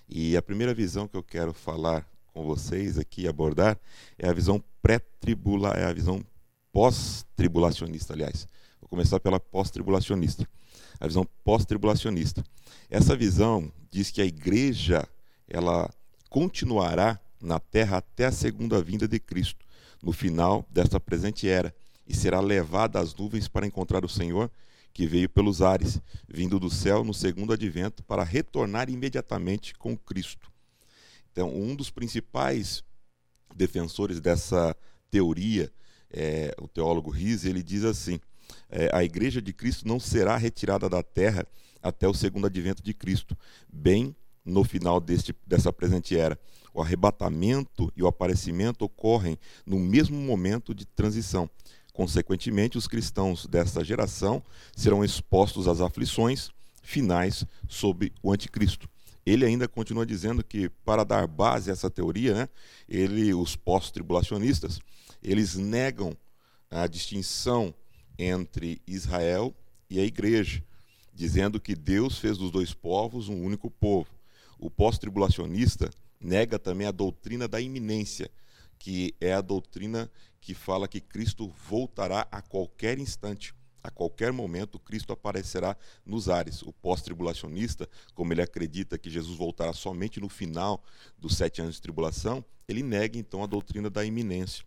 E 0.07 0.35
a 0.35 0.41
primeira 0.41 0.73
visão 0.73 1.07
que 1.07 1.15
eu 1.15 1.23
quero 1.23 1.53
falar 1.53 2.05
com 2.33 2.43
vocês 2.43 2.97
aqui, 2.97 3.27
abordar, 3.27 3.79
é 4.17 4.27
a 4.27 4.33
visão 4.33 4.63
pré-tribula, 4.81 5.69
é 5.69 5.85
a 5.85 5.93
visão 5.93 6.23
pós-tribulacionista, 6.71 8.13
aliás. 8.13 8.47
Vou 8.79 8.89
começar 8.89 9.19
pela 9.19 9.39
pós-tribulacionista. 9.39 10.47
A 10.99 11.07
visão 11.07 11.27
pós-tribulacionista. 11.43 12.43
Essa 12.89 13.15
visão 13.15 13.71
diz 13.89 14.11
que 14.11 14.21
a 14.21 14.25
igreja 14.25 15.07
ela 15.47 15.89
continuará 16.29 17.19
na 17.41 17.59
terra 17.59 17.97
até 17.97 18.25
a 18.25 18.31
segunda 18.31 18.81
vinda 18.81 19.07
de 19.07 19.19
Cristo, 19.19 19.65
no 20.01 20.11
final 20.11 20.65
desta 20.69 20.99
presente 20.99 21.47
era, 21.47 21.73
e 22.07 22.13
será 22.13 22.39
levada 22.39 22.99
às 22.99 23.15
nuvens 23.15 23.47
para 23.47 23.65
encontrar 23.65 24.05
o 24.05 24.09
Senhor 24.09 24.49
que 24.93 25.07
veio 25.07 25.29
pelos 25.29 25.61
ares, 25.61 26.01
vindo 26.27 26.59
do 26.59 26.69
céu 26.69 27.03
no 27.03 27.13
segundo 27.13 27.53
advento, 27.53 28.03
para 28.03 28.23
retornar 28.23 28.89
imediatamente 28.89 29.73
com 29.75 29.97
Cristo. 29.97 30.51
Então, 31.31 31.53
um 31.53 31.75
dos 31.75 31.89
principais 31.89 32.83
defensores 33.55 34.19
dessa 34.19 34.75
teoria, 35.09 35.71
é, 36.09 36.53
o 36.59 36.67
teólogo 36.67 37.09
Riese, 37.09 37.49
ele 37.49 37.63
diz 37.63 37.83
assim: 37.83 38.19
é, 38.69 38.89
a 38.93 39.03
igreja 39.03 39.41
de 39.41 39.53
Cristo 39.53 39.87
não 39.87 39.99
será 39.99 40.35
retirada 40.37 40.89
da 40.89 41.01
terra 41.01 41.47
até 41.81 42.07
o 42.07 42.13
segundo 42.13 42.47
advento 42.47 42.83
de 42.83 42.93
Cristo, 42.93 43.37
bem 43.71 44.15
no 44.43 44.63
final 44.63 44.99
deste, 44.99 45.35
dessa 45.45 45.71
presente 45.71 46.17
era. 46.17 46.37
O 46.73 46.81
arrebatamento 46.81 47.91
e 47.95 48.01
o 48.03 48.07
aparecimento 48.07 48.83
ocorrem 48.83 49.37
no 49.65 49.77
mesmo 49.77 50.17
momento 50.17 50.73
de 50.73 50.85
transição. 50.85 51.49
Consequentemente, 52.01 52.79
os 52.79 52.87
cristãos 52.87 53.45
desta 53.45 53.83
geração 53.83 54.43
serão 54.75 55.05
expostos 55.05 55.67
às 55.67 55.81
aflições 55.81 56.49
finais 56.81 57.45
sob 57.69 58.11
o 58.23 58.33
anticristo. 58.33 58.89
Ele 59.23 59.45
ainda 59.45 59.67
continua 59.67 60.03
dizendo 60.03 60.43
que 60.43 60.67
para 60.83 61.03
dar 61.03 61.27
base 61.27 61.69
a 61.69 61.73
essa 61.73 61.91
teoria, 61.91 62.33
né, 62.33 62.49
ele, 62.89 63.35
os 63.35 63.55
pós-tribulacionistas, 63.55 64.79
eles 65.21 65.53
negam 65.57 66.17
a 66.71 66.87
distinção 66.87 67.71
entre 68.17 68.81
Israel 68.87 69.53
e 69.87 69.99
a 69.99 70.03
igreja, 70.03 70.63
dizendo 71.13 71.59
que 71.59 71.75
Deus 71.75 72.17
fez 72.17 72.35
dos 72.35 72.49
dois 72.49 72.73
povos 72.73 73.29
um 73.29 73.43
único 73.43 73.69
povo. 73.69 74.09
O 74.57 74.71
pós-tribulacionista 74.71 75.87
nega 76.19 76.57
também 76.57 76.87
a 76.87 76.91
doutrina 76.91 77.47
da 77.47 77.61
iminência, 77.61 78.27
que 78.81 79.13
é 79.21 79.31
a 79.31 79.41
doutrina 79.41 80.11
que 80.39 80.55
fala 80.55 80.87
que 80.87 80.99
Cristo 80.99 81.47
voltará 81.69 82.27
a 82.31 82.41
qualquer 82.41 82.97
instante. 82.97 83.53
A 83.83 83.91
qualquer 83.91 84.33
momento, 84.33 84.79
Cristo 84.79 85.13
aparecerá 85.13 85.77
nos 86.03 86.27
ares. 86.27 86.63
O 86.63 86.73
pós-tribulacionista, 86.73 87.87
como 88.15 88.33
ele 88.33 88.41
acredita 88.41 88.97
que 88.97 89.07
Jesus 89.07 89.37
voltará 89.37 89.71
somente 89.71 90.19
no 90.19 90.27
final 90.27 90.83
dos 91.15 91.37
sete 91.37 91.61
anos 91.61 91.75
de 91.75 91.81
tribulação, 91.81 92.43
ele 92.67 92.81
nega 92.81 93.19
então 93.19 93.43
a 93.43 93.45
doutrina 93.45 93.87
da 93.87 94.03
iminência. 94.03 94.65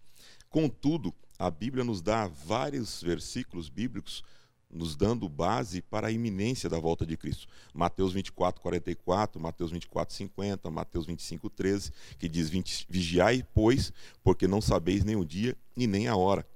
Contudo, 0.48 1.12
a 1.36 1.50
Bíblia 1.50 1.82
nos 1.82 2.00
dá 2.00 2.28
vários 2.28 3.02
versículos 3.02 3.68
bíblicos 3.68 4.22
nos 4.70 4.96
dando 4.96 5.28
base 5.28 5.80
para 5.82 6.08
a 6.08 6.10
iminência 6.10 6.68
da 6.68 6.78
volta 6.78 7.06
de 7.06 7.16
Cristo. 7.16 7.46
Mateus 7.72 8.12
24, 8.12 8.60
44, 8.60 9.40
Mateus 9.40 9.70
24, 9.70 10.14
50, 10.14 10.70
Mateus 10.70 11.06
25, 11.06 11.48
13, 11.50 11.92
que 12.18 12.28
diz: 12.28 12.50
Vigiai, 12.88 13.46
pois, 13.54 13.92
porque 14.22 14.48
não 14.48 14.60
sabeis 14.60 15.04
nem 15.04 15.16
o 15.16 15.24
dia 15.24 15.56
e 15.76 15.86
nem 15.86 16.08
a 16.08 16.16
hora. 16.16 16.46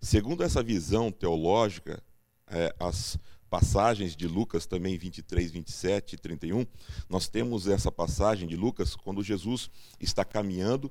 Segundo 0.00 0.42
essa 0.42 0.62
visão 0.62 1.10
teológica, 1.10 2.02
é, 2.48 2.74
as 2.78 3.18
passagens 3.48 4.16
de 4.16 4.26
Lucas 4.26 4.66
também 4.66 4.98
23, 4.98 5.50
27 5.50 6.14
e 6.14 6.18
31, 6.18 6.66
nós 7.08 7.28
temos 7.28 7.66
essa 7.66 7.90
passagem 7.90 8.46
de 8.46 8.56
Lucas 8.56 8.94
quando 8.96 9.22
Jesus 9.22 9.70
está 10.00 10.24
caminhando 10.24 10.90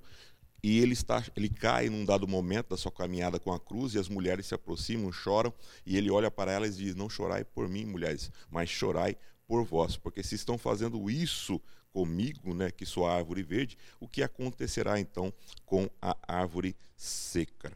e 0.67 0.79
ele, 0.79 0.93
está, 0.93 1.24
ele 1.36 1.48
cai 1.48 1.91
num 1.91 2.03
dado 2.03 2.27
momento 2.27 2.69
da 2.69 2.77
sua 2.77 2.91
caminhada 2.91 3.39
com 3.39 3.53
a 3.53 3.60
cruz, 3.60 3.93
e 3.93 4.00
as 4.00 4.10
mulheres 4.10 4.48
se 4.48 4.55
aproximam, 4.55 5.12
choram, 5.12 5.53
e 5.86 5.95
ele 5.95 6.10
olha 6.10 6.31
para 6.31 6.51
elas 6.51 6.79
e 6.79 6.86
diz: 6.86 6.95
Não 6.95 7.07
chorai 7.07 7.43
por 7.45 7.69
mim, 7.69 7.86
mulheres, 7.86 8.31
mas 8.50 8.67
chorai 8.67 9.15
por 9.45 9.63
vós, 9.63 9.95
porque 9.95 10.24
se 10.24 10.34
estão 10.34 10.57
fazendo 10.57 11.07
isso 11.07 11.62
comigo, 11.93 12.55
né, 12.55 12.72
que 12.72 12.84
sou 12.84 13.05
a 13.05 13.15
árvore 13.15 13.43
verde, 13.43 13.77
o 14.00 14.07
que 14.07 14.24
acontecerá 14.24 15.00
então 15.00 15.31
com 15.67 15.88
a 16.01 16.17
árvore 16.27 16.75
seca? 16.98 17.72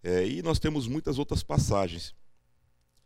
É, 0.00 0.24
e 0.24 0.40
nós 0.40 0.60
temos 0.60 0.86
muitas 0.86 1.18
outras 1.18 1.42
passagens. 1.42 2.14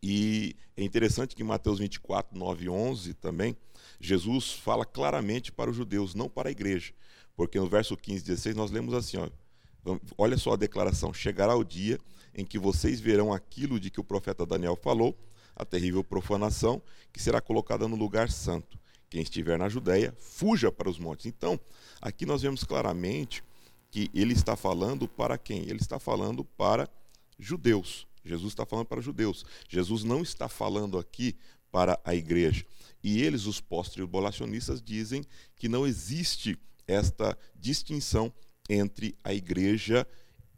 E 0.03 0.55
é 0.77 0.85
interessante 0.85 1.35
que 1.35 1.43
em 1.43 1.47
Mateus 1.47 1.79
24, 1.79 2.39
9 2.39 2.67
e 2.67 2.69
11 2.69 3.15
também, 3.15 3.57
Jesus 3.99 4.53
fala 4.53 4.85
claramente 4.85 5.51
para 5.51 5.71
os 5.71 5.77
judeus, 5.77 6.15
não 6.15 6.29
para 6.29 6.51
a 6.51 6.53
igreja. 6.53 6.93
Porque 7.37 7.59
no 7.59 7.69
verso 7.69 7.97
15 7.97 8.23
e 8.23 8.27
16 8.27 8.57
nós 8.57 8.71
lemos 8.71 8.95
assim: 8.95 9.17
ó, 9.17 9.29
olha 10.17 10.37
só 10.37 10.53
a 10.53 10.57
declaração: 10.57 11.13
Chegará 11.13 11.57
o 11.57 11.65
dia 11.65 11.99
em 12.35 12.45
que 12.45 12.59
vocês 12.59 13.01
verão 13.01 13.33
aquilo 13.33 13.79
de 13.79 13.91
que 13.91 14.01
o 14.01 14.05
profeta 14.05 14.45
Daniel 14.45 14.77
falou, 14.77 15.17
a 15.55 15.65
terrível 15.65 16.03
profanação 16.03 16.83
que 17.13 17.23
será 17.23 17.41
colocada 17.41 17.87
no 17.87 17.97
lugar 17.97 18.31
santo. 18.31 18.79
Quem 19.09 19.23
estiver 19.23 19.57
na 19.57 19.69
Judéia, 19.69 20.13
fuja 20.19 20.73
para 20.73 20.91
os 20.91 20.99
montes. 20.99 21.27
Então, 21.27 21.59
aqui 22.01 22.27
nós 22.27 22.43
vemos 22.43 22.65
claramente 22.65 23.45
que 23.91 24.11
ele 24.13 24.33
está 24.33 24.57
falando 24.57 25.07
para 25.07 25.39
quem? 25.39 25.63
Ele 25.63 25.79
está 25.79 26.01
falando 26.01 26.45
para 26.45 26.89
judeus. 27.39 28.09
Jesus 28.25 28.53
está 28.53 28.67
falando 28.67 28.87
para 28.87 29.01
judeus. 29.01 29.45
Jesus 29.69 30.03
não 30.03 30.23
está 30.23 30.49
falando 30.49 30.99
aqui 30.99 31.37
para 31.71 32.01
a 32.05 32.15
igreja. 32.15 32.67
E 33.05 33.23
eles, 33.23 33.47
os 33.47 33.61
pós-tribulacionistas, 33.61 34.83
dizem 34.83 35.25
que 35.55 35.69
não 35.69 35.87
existe 35.87 36.59
esta 36.87 37.37
distinção 37.55 38.33
entre 38.69 39.17
a 39.23 39.33
igreja 39.35 40.07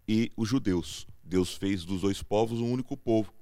e 0.08 0.32
os 0.36 0.48
judeus. 0.48 1.06
Deus 1.22 1.54
fez 1.54 1.84
dos 1.84 2.02
dois 2.02 2.22
povos 2.22 2.60
um 2.60 2.70
único 2.70 2.96
povo. 2.96 3.32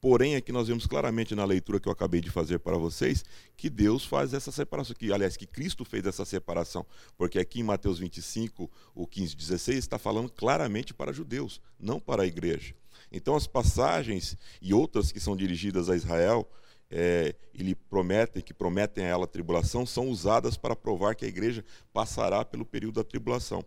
Porém, 0.00 0.36
aqui 0.36 0.52
nós 0.52 0.68
vemos 0.68 0.86
claramente 0.86 1.34
na 1.34 1.44
leitura 1.44 1.80
que 1.80 1.88
eu 1.88 1.92
acabei 1.92 2.20
de 2.20 2.30
fazer 2.30 2.58
para 2.58 2.76
vocês 2.76 3.24
que 3.56 3.70
Deus 3.70 4.04
faz 4.04 4.34
essa 4.34 4.52
separação, 4.52 4.94
que 4.94 5.12
aliás 5.12 5.36
que 5.36 5.46
Cristo 5.46 5.84
fez 5.84 6.04
essa 6.04 6.24
separação, 6.24 6.86
porque 7.16 7.38
aqui 7.38 7.60
em 7.60 7.64
Mateus 7.64 7.98
25, 7.98 8.70
o 8.94 9.06
15, 9.06 9.34
16 9.34 9.78
está 9.78 9.98
falando 9.98 10.30
claramente 10.30 10.92
para 10.92 11.12
judeus, 11.12 11.60
não 11.80 11.98
para 11.98 12.22
a 12.22 12.26
igreja. 12.26 12.74
Então 13.10 13.34
as 13.34 13.46
passagens 13.46 14.36
e 14.60 14.74
outras 14.74 15.10
que 15.10 15.18
são 15.18 15.34
dirigidas 15.34 15.88
a 15.88 15.96
Israel, 15.96 16.48
é, 16.90 17.34
ele 17.52 17.74
promete, 17.74 18.42
que 18.42 18.54
prometem 18.54 19.04
a 19.04 19.08
ela 19.08 19.26
tribulação, 19.26 19.84
são 19.84 20.08
usadas 20.08 20.56
para 20.56 20.76
provar 20.76 21.14
que 21.14 21.24
a 21.24 21.28
igreja 21.28 21.64
passará 21.92 22.44
pelo 22.44 22.64
período 22.64 22.96
da 22.96 23.04
tribulação. 23.04 23.64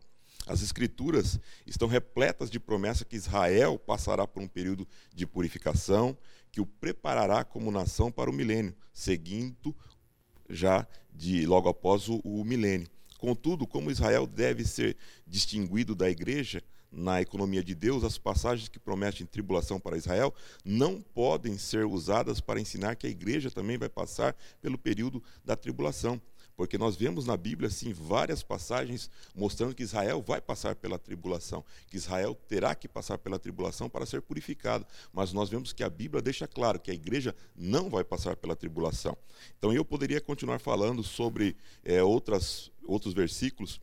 As 0.47 0.61
escrituras 0.61 1.39
estão 1.67 1.87
repletas 1.87 2.49
de 2.49 2.59
promessa 2.59 3.05
que 3.05 3.15
Israel 3.15 3.77
passará 3.77 4.25
por 4.25 4.41
um 4.41 4.47
período 4.47 4.87
de 5.13 5.27
purificação, 5.27 6.17
que 6.51 6.61
o 6.61 6.65
preparará 6.65 7.43
como 7.43 7.71
nação 7.71 8.11
para 8.11 8.29
o 8.29 8.33
milênio, 8.33 8.75
seguindo 8.91 9.75
já 10.49 10.87
de 11.13 11.45
logo 11.45 11.69
após 11.69 12.09
o, 12.09 12.19
o 12.23 12.43
milênio. 12.43 12.87
Contudo, 13.19 13.67
como 13.67 13.91
Israel 13.91 14.25
deve 14.25 14.65
ser 14.65 14.97
distinguido 15.27 15.93
da 15.93 16.09
igreja, 16.09 16.63
na 16.91 17.21
economia 17.21 17.63
de 17.63 17.75
Deus, 17.75 18.03
as 18.03 18.17
passagens 18.17 18.67
que 18.67 18.79
prometem 18.79 19.25
tribulação 19.25 19.79
para 19.79 19.97
Israel 19.97 20.33
não 20.65 21.01
podem 21.01 21.57
ser 21.57 21.85
usadas 21.85 22.41
para 22.41 22.59
ensinar 22.59 22.95
que 22.95 23.07
a 23.07 23.09
igreja 23.09 23.51
também 23.51 23.77
vai 23.77 23.89
passar 23.89 24.35
pelo 24.61 24.77
período 24.77 25.23
da 25.45 25.55
tribulação. 25.55 26.21
Porque 26.59 26.77
nós 26.77 26.97
vemos 26.97 27.25
na 27.25 27.37
Bíblia 27.37 27.69
assim 27.69 27.93
várias 27.93 28.43
passagens 28.43 29.09
mostrando 29.33 29.73
que 29.73 29.81
Israel 29.81 30.21
vai 30.21 30.41
passar 30.41 30.75
pela 30.75 30.99
tribulação, 30.99 31.63
que 31.87 31.95
Israel 31.95 32.35
terá 32.49 32.75
que 32.75 32.85
passar 32.85 33.17
pela 33.17 33.39
tribulação 33.39 33.89
para 33.89 34.05
ser 34.05 34.21
purificado. 34.21 34.85
Mas 35.13 35.31
nós 35.31 35.49
vemos 35.49 35.71
que 35.71 35.85
a 35.85 35.89
Bíblia 35.89 36.21
deixa 36.21 36.49
claro 36.49 36.77
que 36.77 36.91
a 36.91 36.93
igreja 36.93 37.33
não 37.55 37.89
vai 37.89 38.03
passar 38.03 38.35
pela 38.35 38.57
tribulação. 38.57 39.17
Então 39.57 39.71
eu 39.71 39.85
poderia 39.85 40.19
continuar 40.19 40.59
falando 40.59 41.01
sobre 41.01 41.55
é, 41.81 42.03
outras, 42.03 42.69
outros 42.85 43.13
versículos 43.13 43.79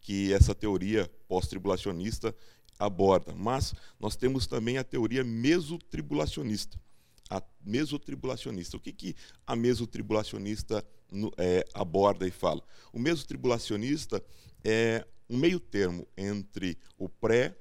que 0.00 0.32
essa 0.32 0.54
teoria 0.54 1.10
pós-tribulacionista 1.28 2.34
aborda. 2.78 3.34
Mas 3.34 3.74
nós 3.98 4.16
temos 4.16 4.46
também 4.46 4.78
a 4.78 4.84
teoria 4.84 5.22
mesotribulacionista. 5.22 6.80
A 7.28 7.42
mesotribulacionista. 7.64 8.76
O 8.76 8.80
que, 8.80 8.92
que 8.92 9.14
a 9.46 9.54
mesotribulacionista 9.54 10.84
é, 11.36 11.64
aborda 11.74 12.26
e 12.26 12.30
fala? 12.30 12.62
O 12.92 12.98
mesotribulacionista 12.98 14.24
é 14.64 15.06
um 15.28 15.36
meio 15.36 15.60
termo 15.60 16.08
entre 16.16 16.76
o 16.98 17.08
pré, 17.08 17.56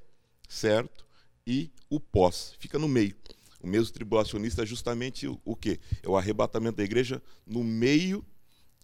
certo, 0.47 1.05
e 1.45 1.71
o 1.89 1.99
pós. 1.99 2.55
Fica 2.57 2.79
no 2.79 2.87
meio. 2.87 3.15
O 3.61 3.67
mesotribulacionista 3.67 4.63
é 4.63 4.65
justamente 4.65 5.27
o, 5.27 5.39
o 5.43 5.55
quê? 5.55 5.79
É 6.01 6.09
o 6.09 6.15
arrebatamento 6.15 6.77
da 6.77 6.83
igreja 6.83 7.21
no 7.45 7.63
meio 7.63 8.25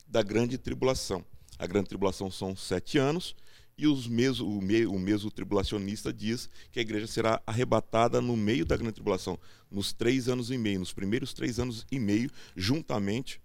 da 0.07 0.21
grande 0.21 0.57
tribulação. 0.57 1.25
A 1.57 1.65
grande 1.65 1.87
tribulação 1.87 2.29
são 2.29 2.55
sete 2.55 2.97
anos, 2.97 3.35
e 3.77 3.87
os 3.87 4.07
meso, 4.07 4.45
o, 4.47 4.59
o 4.59 4.99
mesmo 4.99 5.29
tribulacionista 5.29 6.13
diz 6.13 6.49
que 6.71 6.79
a 6.79 6.81
igreja 6.81 7.07
será 7.07 7.41
arrebatada 7.45 8.21
no 8.21 8.37
meio 8.37 8.65
da 8.65 8.77
grande 8.77 8.93
tribulação, 8.93 9.37
nos 9.69 9.91
três 9.91 10.29
anos 10.29 10.49
e 10.49 10.57
meio, 10.57 10.79
nos 10.79 10.93
primeiros 10.93 11.33
três 11.33 11.59
anos 11.59 11.85
e 11.91 11.99
meio, 11.99 12.29
juntamente 12.55 13.41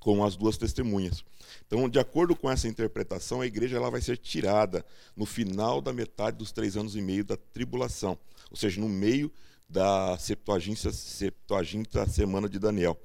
com 0.00 0.24
as 0.24 0.34
duas 0.34 0.56
testemunhas. 0.56 1.22
Então, 1.66 1.88
de 1.88 1.98
acordo 1.98 2.34
com 2.34 2.50
essa 2.50 2.66
interpretação, 2.66 3.40
a 3.40 3.46
igreja 3.46 3.76
ela 3.76 3.90
vai 3.90 4.00
ser 4.00 4.16
tirada 4.16 4.84
no 5.14 5.26
final 5.26 5.80
da 5.80 5.92
metade 5.92 6.38
dos 6.38 6.50
três 6.50 6.76
anos 6.76 6.96
e 6.96 7.02
meio 7.02 7.24
da 7.24 7.36
tribulação, 7.36 8.18
ou 8.50 8.56
seja, 8.56 8.80
no 8.80 8.88
meio 8.88 9.30
da 9.68 10.18
Septuaginta, 10.18 10.90
Septuaginta 10.90 12.08
semana 12.08 12.48
de 12.48 12.58
Daniel. 12.58 12.98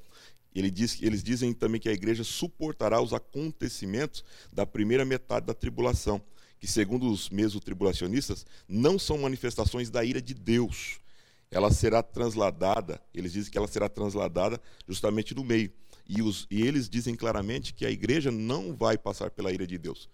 Ele 0.53 0.71
diz, 0.71 1.01
eles 1.01 1.21
dizem 1.21 1.53
também 1.53 1.81
que 1.81 1.89
a 1.89 1.93
igreja 1.93 2.23
suportará 2.23 3.01
os 3.01 3.13
acontecimentos 3.13 4.23
da 4.53 4.65
primeira 4.65 5.03
metade 5.03 5.45
da 5.45 5.53
tribulação, 5.53 6.21
que, 6.65 6.71
segundo 6.71 7.11
os 7.11 7.29
mesotribulacionistas, 7.29 8.43
não 8.67 8.97
são 8.97 9.19
manifestações 9.19 9.91
da 9.91 10.03
ira 10.03 10.19
de 10.19 10.33
Deus. 10.33 10.99
Ela 11.51 11.71
será 11.71 12.01
transladada, 12.01 12.99
eles 13.13 13.33
dizem 13.33 13.51
que 13.51 13.57
ela 13.57 13.67
será 13.67 13.87
transladada 13.87 14.59
justamente 14.87 15.35
no 15.35 15.43
meio. 15.43 15.71
E, 16.09 16.23
os, 16.23 16.47
e 16.49 16.63
eles 16.63 16.89
dizem 16.89 17.13
claramente 17.13 17.71
que 17.71 17.85
a 17.85 17.91
igreja 17.91 18.31
não 18.31 18.75
vai 18.75 18.97
passar 18.97 19.29
pela 19.29 19.51
ira 19.53 19.67
de 19.67 19.77
Deus. 19.77 20.09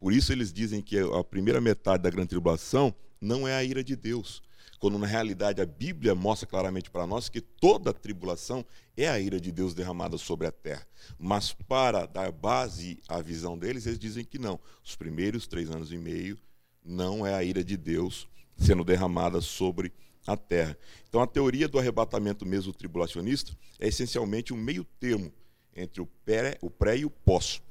Por 0.00 0.12
isso 0.14 0.32
eles 0.32 0.54
dizem 0.54 0.80
que 0.80 0.98
a 0.98 1.22
primeira 1.22 1.60
metade 1.60 2.02
da 2.02 2.10
grande 2.10 2.28
tribulação 2.28 2.94
não 3.20 3.46
é 3.46 3.54
a 3.54 3.62
ira 3.62 3.84
de 3.84 3.94
Deus, 3.94 4.42
quando 4.84 4.98
na 4.98 5.06
realidade 5.06 5.62
a 5.62 5.64
Bíblia 5.64 6.14
mostra 6.14 6.46
claramente 6.46 6.90
para 6.90 7.06
nós 7.06 7.30
que 7.30 7.40
toda 7.40 7.90
tribulação 7.90 8.62
é 8.94 9.08
a 9.08 9.18
ira 9.18 9.40
de 9.40 9.50
Deus 9.50 9.72
derramada 9.72 10.18
sobre 10.18 10.46
a 10.46 10.52
terra. 10.52 10.86
Mas 11.18 11.54
para 11.54 12.04
dar 12.04 12.30
base 12.30 13.00
à 13.08 13.22
visão 13.22 13.56
deles, 13.56 13.86
eles 13.86 13.98
dizem 13.98 14.26
que 14.26 14.38
não. 14.38 14.60
Os 14.84 14.94
primeiros 14.94 15.46
três 15.46 15.70
anos 15.70 15.90
e 15.90 15.96
meio 15.96 16.36
não 16.84 17.26
é 17.26 17.32
a 17.32 17.42
ira 17.42 17.64
de 17.64 17.78
Deus 17.78 18.28
sendo 18.58 18.84
derramada 18.84 19.40
sobre 19.40 19.90
a 20.26 20.36
terra. 20.36 20.76
Então 21.08 21.22
a 21.22 21.26
teoria 21.26 21.66
do 21.66 21.78
arrebatamento 21.78 22.44
meso-tribulacionista 22.44 23.56
é 23.80 23.88
essencialmente 23.88 24.52
um 24.52 24.58
meio 24.58 24.84
termo 25.00 25.32
entre 25.74 26.02
o 26.02 26.06
pré, 26.26 26.58
o 26.60 26.68
pré 26.68 26.98
e 26.98 27.06
o 27.06 27.10
pós. 27.10 27.62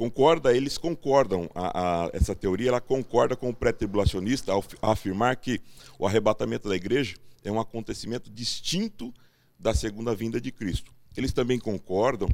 Concorda, 0.00 0.56
eles 0.56 0.78
concordam, 0.78 1.46
a, 1.54 2.04
a, 2.06 2.10
essa 2.14 2.34
teoria 2.34 2.70
ela 2.70 2.80
concorda 2.80 3.36
com 3.36 3.50
o 3.50 3.54
pré-tribulacionista 3.54 4.50
ao 4.50 4.64
afirmar 4.80 5.36
que 5.36 5.60
o 5.98 6.06
arrebatamento 6.06 6.70
da 6.70 6.74
igreja 6.74 7.16
é 7.44 7.52
um 7.52 7.60
acontecimento 7.60 8.30
distinto 8.30 9.12
da 9.58 9.74
segunda 9.74 10.14
vinda 10.14 10.40
de 10.40 10.50
Cristo. 10.50 10.90
Eles 11.14 11.34
também 11.34 11.58
concordam 11.58 12.30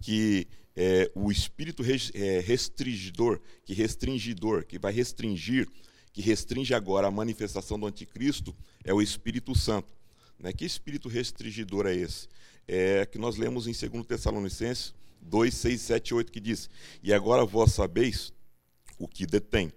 que 0.00 0.48
é, 0.74 1.08
o 1.14 1.30
espírito 1.30 1.84
é, 1.84 2.40
restringidor, 2.40 3.40
que 3.64 3.74
restringidor, 3.74 4.66
que 4.66 4.76
vai 4.76 4.92
restringir, 4.92 5.68
que 6.12 6.20
restringe 6.20 6.74
agora 6.74 7.06
a 7.06 7.12
manifestação 7.12 7.78
do 7.78 7.86
anticristo, 7.86 8.52
é 8.82 8.92
o 8.92 9.00
Espírito 9.00 9.56
Santo. 9.56 9.94
Né? 10.36 10.52
Que 10.52 10.64
espírito 10.64 11.08
restringidor 11.08 11.86
é 11.86 11.94
esse? 11.94 12.26
É 12.66 13.06
que 13.06 13.18
nós 13.18 13.36
lemos 13.36 13.68
em 13.68 13.88
2 13.88 14.04
Tessalonicenses 14.04 14.92
2, 15.24 15.54
6, 15.54 15.80
7, 15.80 16.14
8, 16.14 16.32
que 16.32 16.40
diz: 16.40 16.68
E 17.02 17.12
agora 17.12 17.44
vós 17.44 17.72
sabeis 17.72 18.32
o 18.98 19.08
que 19.08 19.26
detém, 19.26 19.72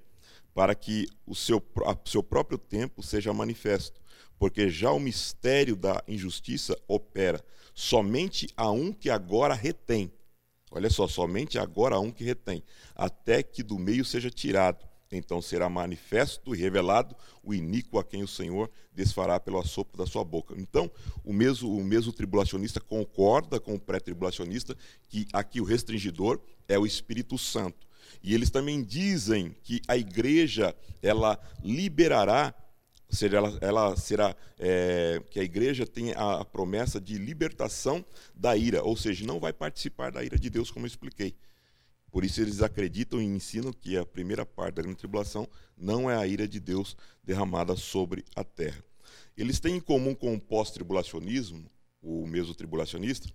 para 0.54 0.76
que 0.76 1.08
o 1.26 1.34
seu, 1.34 1.64
a, 1.86 1.98
seu 2.06 2.22
próprio 2.22 2.58
tempo 2.58 3.02
seja 3.02 3.34
manifesto, 3.34 4.00
porque 4.38 4.70
já 4.70 4.92
o 4.92 5.00
mistério 5.00 5.76
da 5.76 6.04
injustiça 6.08 6.78
opera 6.88 7.44
somente 7.74 8.48
a 8.58 8.72
um 8.72 8.92
que 8.92 9.10
agora 9.10 9.54
retém. 9.54 10.12
Olha 10.72 10.90
só, 10.90 11.08
somente 11.08 11.58
agora 11.58 11.96
a 11.96 12.00
um 12.00 12.12
que 12.12 12.24
retém, 12.24 12.64
até 12.96 13.42
que 13.42 13.64
do 13.64 13.80
meio 13.80 14.04
seja 14.04 14.30
tirado. 14.30 14.86
Então 15.16 15.42
será 15.42 15.70
manifesto 15.70 16.54
e 16.54 16.58
revelado 16.58 17.16
o 17.44 17.54
iníquo 17.54 17.98
a 17.98 18.04
quem 18.04 18.24
o 18.24 18.28
Senhor 18.28 18.70
desfará 18.94 19.40
pelo 19.40 19.60
assopro 19.60 19.98
da 19.98 20.06
sua 20.06 20.24
boca. 20.24 20.54
Então, 20.58 20.92
o 21.24 21.32
mesmo, 21.32 21.78
o 21.78 21.84
mesmo 21.84 22.12
tribulacionista 22.12 22.80
concorda 22.80 23.60
com 23.60 23.76
o 23.76 23.80
pré-tribulacionista 23.80 24.76
que 25.08 25.28
aqui 25.32 25.62
o 25.62 25.64
restringidor 25.64 26.42
é 26.68 26.78
o 26.78 26.86
Espírito 26.86 27.38
Santo. 27.38 27.88
E 28.24 28.34
eles 28.34 28.50
também 28.50 28.84
dizem 28.84 29.56
que 29.64 29.82
a 29.88 29.98
igreja 29.98 30.76
ela 31.02 31.40
liberará 31.64 32.54
ou 33.10 33.16
seja, 33.16 33.38
ela, 33.38 33.58
ela 33.62 33.96
será 33.96 34.36
é, 34.60 35.22
que 35.30 35.40
a 35.40 35.44
igreja 35.44 35.88
tem 35.88 36.12
a, 36.14 36.44
promessa 36.44 37.00
de 37.00 37.18
libertação 37.18 38.04
da 38.36 38.56
ira, 38.58 38.84
ou 38.84 38.98
seja, 38.98 39.26
não 39.26 39.40
vai 39.40 39.54
participar 39.54 40.12
da 40.12 40.22
ira 40.22 40.38
de 40.38 40.50
Deus, 40.50 40.70
como 40.70 40.86
eu 40.86 40.88
expliquei. 40.88 41.34
Por 42.12 42.24
isso 42.24 42.42
eles 42.42 42.62
acreditam 42.62 43.22
e 43.22 43.26
ensinam 43.26 43.72
que 43.72 43.98
a 43.98 44.06
primeira 44.06 44.46
parte 44.46 44.76
da 44.76 44.82
grande 44.82 44.98
tribulação 44.98 45.48
não 45.78 46.10
é 46.10 46.16
a 46.16 46.26
ira 46.26 46.48
de 46.48 46.60
Deus 46.60 46.96
derramada 47.24 47.76
sobre 47.76 48.24
a 48.36 48.44
terra. 48.44 48.84
Eles 49.36 49.60
têm 49.60 49.76
em 49.76 49.80
comum 49.80 50.16
com 50.16 50.34
o 50.34 50.40
pós-tribulacionismo, 50.40 51.70
o 52.02 52.26
mesmo 52.26 52.56
tribulacionista, 52.56 53.30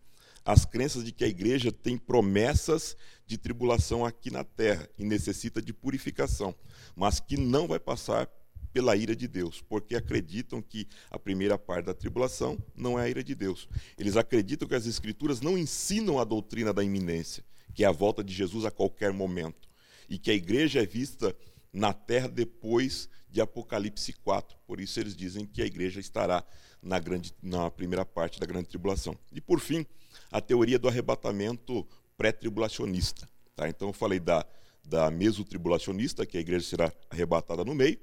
as 0.44 0.64
crenças 0.64 1.04
de 1.04 1.12
que 1.12 1.24
a 1.24 1.28
igreja 1.28 1.70
tem 1.70 1.96
promessas 1.96 2.96
de 3.26 3.38
tribulação 3.38 4.04
aqui 4.04 4.30
na 4.30 4.42
terra 4.42 4.88
e 4.98 5.04
necessita 5.04 5.62
de 5.62 5.72
purificação, 5.72 6.54
mas 6.96 7.20
que 7.20 7.36
não 7.36 7.68
vai 7.68 7.78
passar 7.78 8.28
pela 8.72 8.96
ira 8.96 9.14
de 9.14 9.28
Deus, 9.28 9.62
porque 9.68 9.94
acreditam 9.94 10.62
que 10.62 10.88
a 11.10 11.18
primeira 11.18 11.58
parte 11.58 11.86
da 11.86 11.94
tribulação 11.94 12.58
não 12.74 12.98
é 12.98 13.04
a 13.04 13.08
ira 13.08 13.22
de 13.22 13.34
Deus. 13.34 13.68
Eles 13.98 14.16
acreditam 14.16 14.66
que 14.66 14.74
as 14.74 14.86
escrituras 14.86 15.40
não 15.40 15.58
ensinam 15.58 16.18
a 16.18 16.24
doutrina 16.24 16.72
da 16.72 16.82
iminência, 16.82 17.44
que 17.74 17.84
é 17.84 17.86
a 17.86 17.92
volta 17.92 18.22
de 18.22 18.32
Jesus 18.32 18.64
a 18.64 18.70
qualquer 18.70 19.12
momento, 19.12 19.68
e 20.08 20.18
que 20.18 20.30
a 20.30 20.34
igreja 20.34 20.82
é 20.82 20.86
vista 20.86 21.34
na 21.72 21.92
terra 21.92 22.28
depois 22.28 23.08
de 23.30 23.40
Apocalipse 23.40 24.12
4. 24.12 24.58
Por 24.66 24.78
isso 24.78 25.00
eles 25.00 25.16
dizem 25.16 25.46
que 25.46 25.62
a 25.62 25.66
igreja 25.66 26.00
estará 26.00 26.44
na, 26.82 26.98
grande, 26.98 27.34
na 27.42 27.70
primeira 27.70 28.04
parte 28.04 28.38
da 28.38 28.44
grande 28.44 28.68
tribulação. 28.68 29.16
E 29.32 29.40
por 29.40 29.58
fim, 29.58 29.86
a 30.30 30.40
teoria 30.40 30.78
do 30.78 30.88
arrebatamento 30.88 31.86
pré-tribulacionista. 32.16 33.26
Tá? 33.56 33.68
Então 33.68 33.88
eu 33.88 33.92
falei 33.92 34.20
da, 34.20 34.46
da 34.84 35.10
mesotribulacionista, 35.10 36.26
que 36.26 36.36
a 36.36 36.40
igreja 36.40 36.66
será 36.66 36.92
arrebatada 37.08 37.64
no 37.64 37.74
meio, 37.74 37.98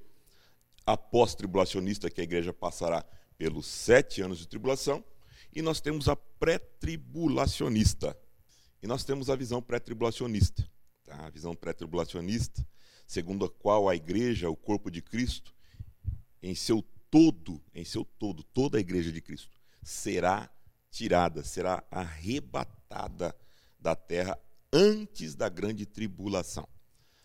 a 0.85 0.97
pós-tribulacionista, 0.97 2.09
que 2.09 2.21
a 2.21 2.23
igreja 2.23 2.51
passará 2.51 3.05
pelos 3.37 3.67
sete 3.67 4.21
anos 4.21 4.39
de 4.39 4.47
tribulação, 4.47 5.03
e 5.53 5.61
nós 5.61 5.79
temos 5.79 6.09
a 6.09 6.15
pré-tribulacionista. 6.15 8.17
E 8.81 8.87
nós 8.87 9.03
temos 9.03 9.29
a 9.29 9.35
visão 9.35 9.61
pré-tribulacionista. 9.61 10.67
Tá? 11.03 11.25
A 11.25 11.29
visão 11.29 11.55
pré-tribulacionista, 11.55 12.65
segundo 13.07 13.45
a 13.45 13.49
qual 13.49 13.89
a 13.89 13.95
igreja, 13.95 14.49
o 14.49 14.55
corpo 14.55 14.89
de 14.89 15.01
Cristo, 15.01 15.53
em 16.41 16.55
seu 16.55 16.81
todo, 17.11 17.61
em 17.73 17.83
seu 17.83 18.05
todo, 18.05 18.43
toda 18.43 18.77
a 18.77 18.81
igreja 18.81 19.11
de 19.11 19.21
Cristo, 19.21 19.49
será 19.83 20.49
tirada, 20.89 21.43
será 21.43 21.83
arrebatada 21.91 23.35
da 23.79 23.95
terra 23.95 24.39
antes 24.71 25.35
da 25.35 25.49
grande 25.49 25.85
tribulação. 25.85 26.67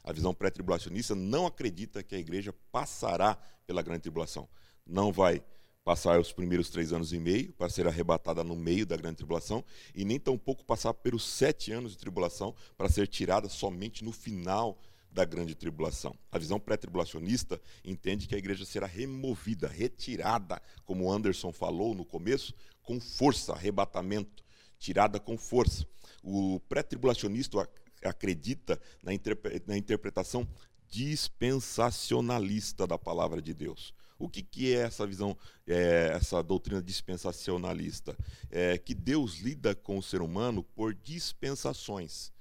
A 0.02 0.12
visão 0.12 0.34
pré-tribulacionista 0.34 1.14
não 1.14 1.46
acredita 1.46 2.02
que 2.02 2.14
a 2.14 2.18
igreja 2.18 2.52
passará 2.70 3.36
pela 3.66 3.82
grande 3.82 4.02
tribulação. 4.02 4.48
Não 4.86 5.10
vai 5.10 5.42
passar 5.84 6.18
os 6.18 6.32
primeiros 6.32 6.70
três 6.70 6.92
anos 6.92 7.12
e 7.12 7.18
meio 7.20 7.52
para 7.52 7.68
ser 7.68 7.86
arrebatada 7.86 8.42
no 8.42 8.56
meio 8.56 8.86
da 8.86 8.96
grande 8.96 9.18
tribulação 9.18 9.62
e 9.94 10.04
nem 10.04 10.18
tampouco 10.18 10.64
passar 10.64 10.94
pelos 10.94 11.22
sete 11.24 11.70
anos 11.72 11.92
de 11.92 11.98
tribulação 11.98 12.54
para 12.76 12.88
ser 12.88 13.06
tirada 13.06 13.48
somente 13.48 14.02
no 14.02 14.10
final 14.10 14.80
da 15.12 15.24
grande 15.24 15.54
tribulação. 15.54 16.18
A 16.32 16.38
visão 16.38 16.58
pré-tribulacionista 16.58 17.60
entende 17.84 18.26
que 18.26 18.34
a 18.34 18.38
igreja 18.38 18.64
será 18.64 18.86
removida, 18.86 19.68
retirada, 19.68 20.60
como 20.84 21.12
Anderson 21.12 21.52
falou 21.52 21.94
no 21.94 22.04
começo, 22.04 22.52
com 22.82 22.98
força, 22.98 23.52
arrebatamento, 23.52 24.42
tirada 24.78 25.20
com 25.20 25.38
força. 25.38 25.86
O 26.22 26.58
pré-tribulacionista 26.68 27.68
acredita 28.02 28.80
na, 29.02 29.12
interpretação 29.76 30.48
dispensacionalista 30.88 32.86
da 32.86 32.98
palavra 32.98 33.40
de 33.40 33.54
Deus. 33.54 33.94
O 34.24 34.28
que, 34.30 34.42
que 34.42 34.74
é 34.74 34.78
essa 34.78 35.06
visão, 35.06 35.36
é, 35.66 36.12
essa 36.14 36.42
doutrina 36.42 36.82
dispensacionalista? 36.82 38.16
É 38.50 38.78
que 38.78 38.94
Deus 38.94 39.36
lida 39.40 39.74
com 39.74 39.98
o 39.98 40.02
ser 40.02 40.22
humano 40.22 40.62
por 40.62 40.94
dispensações. 40.94 42.32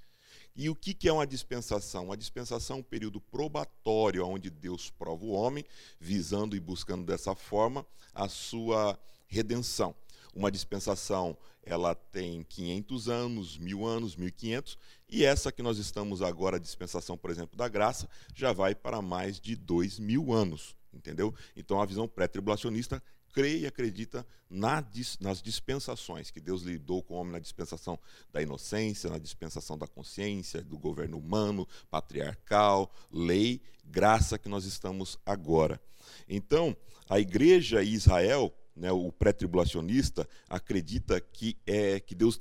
E 0.55 0.69
o 0.69 0.75
que, 0.75 0.93
que 0.93 1.09
é 1.09 1.11
uma 1.11 1.27
dispensação? 1.27 2.05
Uma 2.05 2.15
dispensação 2.15 2.77
é 2.77 2.79
um 2.79 2.83
período 2.83 3.19
probatório 3.19 4.25
onde 4.25 4.49
Deus 4.49 4.89
prova 4.91 5.25
o 5.25 5.31
homem, 5.31 5.65
visando 5.99 6.55
e 6.55 6.59
buscando 6.61 7.03
dessa 7.03 7.35
forma 7.35 7.85
a 8.13 8.29
sua 8.29 8.97
redenção. 9.27 9.93
Uma 10.33 10.49
dispensação, 10.49 11.37
ela 11.63 11.93
tem 11.93 12.43
500 12.43 13.09
anos, 13.09 13.57
mil 13.57 13.85
anos, 13.85 14.15
1500, 14.15 14.77
e 15.09 15.25
essa 15.25 15.51
que 15.51 15.61
nós 15.61 15.77
estamos 15.77 16.21
agora, 16.21 16.55
a 16.55 16.61
dispensação, 16.61 17.17
por 17.17 17.29
exemplo, 17.29 17.57
da 17.57 17.67
graça, 17.67 18.07
já 18.33 18.53
vai 18.53 18.73
para 18.73 19.01
mais 19.01 19.37
de 19.37 19.57
dois 19.57 19.99
mil 19.99 20.31
anos, 20.31 20.77
entendeu? 20.93 21.33
Então 21.55 21.81
a 21.81 21.85
visão 21.85 22.07
pré-tribulacionista 22.07 23.01
crê 23.33 23.59
e 23.59 23.65
acredita 23.65 24.25
na, 24.49 24.85
nas 25.19 25.41
dispensações, 25.41 26.29
que 26.29 26.39
Deus 26.39 26.61
lidou 26.61 27.01
com 27.01 27.15
o 27.15 27.17
homem 27.17 27.33
na 27.33 27.39
dispensação 27.39 27.99
da 28.31 28.41
inocência, 28.41 29.09
na 29.09 29.17
dispensação 29.17 29.77
da 29.77 29.87
consciência, 29.87 30.61
do 30.61 30.77
governo 30.77 31.17
humano, 31.17 31.67
patriarcal, 31.89 32.93
lei, 33.11 33.59
graça 33.83 34.37
que 34.37 34.47
nós 34.47 34.65
estamos 34.65 35.17
agora. 35.25 35.81
Então, 36.29 36.77
a 37.09 37.19
igreja 37.19 37.81
e 37.81 37.93
Israel 37.93 38.53
né, 38.75 38.91
o 38.91 39.11
pré-tribulacionista 39.11 40.27
acredita 40.49 41.19
que 41.21 41.57
é 41.65 41.99
que 41.99 42.15
Deus 42.15 42.39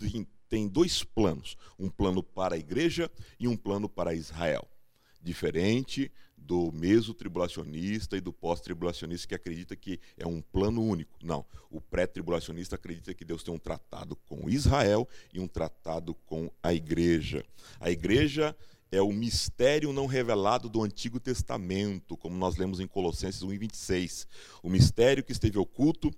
tem, 0.49 0.69
dois 0.69 1.05
planos, 1.05 1.57
um 1.79 1.89
plano 1.89 2.23
para 2.23 2.55
a 2.55 2.59
igreja 2.59 3.11
e 3.39 3.49
um 3.49 3.57
plano 3.57 3.89
para 3.89 4.15
Israel. 4.15 4.67
Diferente 5.23 6.11
do 6.43 6.73
mesmo 6.73 7.15
tribulacionista 7.15 8.17
e 8.17 8.21
do 8.21 8.33
pós-tribulacionista 8.33 9.29
que 9.29 9.35
acredita 9.35 9.77
que 9.77 10.01
é 10.17 10.27
um 10.27 10.41
plano 10.41 10.83
único. 10.83 11.19
Não, 11.23 11.45
o 11.71 11.81
pré-tribulacionista 11.81 12.77
acredita 12.77 13.15
que 13.15 13.25
Deus 13.25 13.43
tem 13.43 13.55
um 13.55 13.59
tratado 13.59 14.17
com 14.29 14.51
Israel 14.51 15.09
e 15.33 15.41
um 15.41 15.47
tratado 15.47 16.15
com 16.27 16.51
a 16.63 16.75
igreja. 16.75 17.45
A 17.81 17.91
igreja 17.91 18.57
é 18.91 19.01
o 19.01 19.11
mistério 19.11 19.93
não 19.93 20.05
revelado 20.05 20.69
do 20.69 20.83
Antigo 20.83 21.19
Testamento, 21.19 22.15
como 22.17 22.37
nós 22.37 22.57
lemos 22.57 22.79
em 22.79 22.87
Colossenses 22.87 23.43
1:26. 23.43 24.27
O 24.63 24.69
mistério 24.69 25.25
que 25.25 25.33
esteve 25.33 25.59
oculto 25.59 26.11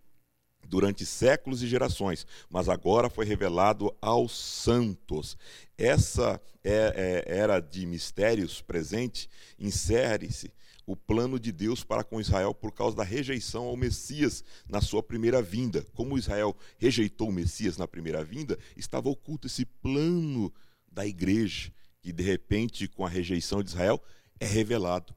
durante 0.68 1.04
séculos 1.04 1.62
e 1.62 1.68
gerações, 1.68 2.26
mas 2.48 2.68
agora 2.68 3.10
foi 3.10 3.24
revelado 3.24 3.94
aos 4.00 4.36
santos. 4.36 5.36
Essa 5.76 6.40
é, 6.62 7.24
é, 7.26 7.38
era 7.38 7.60
de 7.60 7.86
mistérios 7.86 8.60
presente, 8.60 9.28
insere-se 9.58 10.52
o 10.86 10.94
plano 10.94 11.38
de 11.38 11.50
Deus 11.50 11.82
para 11.82 12.04
com 12.04 12.20
Israel 12.20 12.54
por 12.54 12.72
causa 12.72 12.96
da 12.96 13.04
rejeição 13.04 13.64
ao 13.64 13.76
Messias 13.76 14.44
na 14.68 14.80
sua 14.80 15.02
primeira 15.02 15.40
vinda. 15.40 15.86
Como 15.94 16.18
Israel 16.18 16.54
rejeitou 16.78 17.28
o 17.28 17.32
Messias 17.32 17.76
na 17.76 17.88
primeira 17.88 18.22
vinda, 18.22 18.58
estava 18.76 19.08
oculto 19.08 19.46
esse 19.46 19.64
plano 19.64 20.52
da 20.90 21.06
igreja 21.06 21.72
que 22.02 22.12
de 22.12 22.22
repente, 22.22 22.86
com 22.86 23.06
a 23.06 23.08
rejeição 23.08 23.62
de 23.62 23.70
Israel, 23.70 24.02
é 24.38 24.44
revelado. 24.44 25.14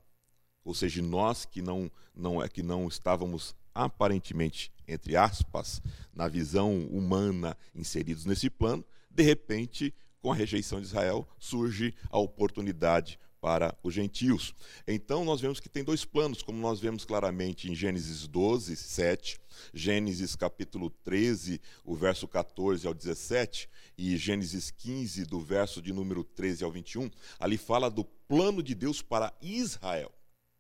Ou 0.64 0.74
seja, 0.74 1.02
nós 1.02 1.46
que 1.46 1.62
não, 1.62 1.92
não, 2.16 2.42
é 2.42 2.48
que 2.48 2.64
não 2.64 2.88
estávamos 2.88 3.54
aparentemente, 3.76 4.72
entre 4.88 5.16
aspas, 5.16 5.82
na 6.14 6.28
visão 6.28 6.86
humana 6.88 7.58
inseridos 7.76 8.26
nesse 8.26 8.50
plano, 8.50 8.86
de 9.10 9.24
repente, 9.24 9.94
com 10.22 10.32
a 10.32 10.36
rejeição 10.36 10.80
de 10.80 10.88
Israel, 10.88 11.28
surge 11.38 11.94
a 12.10 12.18
oportunidade 12.18 13.20
para 13.40 13.78
os 13.84 13.94
gentios. 13.94 14.54
Então, 14.88 15.24
nós 15.24 15.40
vemos 15.40 15.60
que 15.60 15.70
tem 15.70 15.84
dois 15.84 16.04
planos, 16.04 16.42
como 16.42 16.60
nós 16.60 16.80
vemos 16.80 17.06
claramente 17.06 17.70
em 17.70 17.76
Gênesis 17.76 18.28
12, 18.28 18.76
7, 18.76 19.40
Gênesis 19.74 20.36
capítulo 20.36 20.90
13, 20.90 21.62
o 21.86 21.96
verso 21.96 22.28
14 22.28 22.88
ao 22.88 22.94
17, 22.94 23.70
e 23.98 24.18
Gênesis 24.18 24.72
15, 24.72 25.26
do 25.26 25.40
verso 25.40 25.82
de 25.82 25.94
número 25.94 26.24
13 26.24 26.64
ao 26.64 26.72
21. 26.72 27.10
Ali 27.40 27.58
fala 27.58 27.90
do 27.90 28.04
plano 28.04 28.62
de 28.62 28.76
Deus 28.76 29.02
para 29.02 29.34
Israel. 29.42 30.12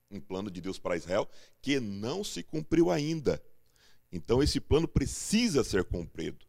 Um 0.09 0.21
plano 0.21 0.49
de 0.49 0.61
Deus 0.61 0.79
para 0.79 0.95
Israel 0.95 1.29
que 1.61 1.79
não 1.79 2.23
se 2.23 2.41
cumpriu 2.41 2.89
ainda. 2.89 3.41
Então, 4.11 4.41
esse 4.41 4.59
plano 4.59 4.87
precisa 4.87 5.63
ser 5.63 5.83
cumprido. 5.83 6.45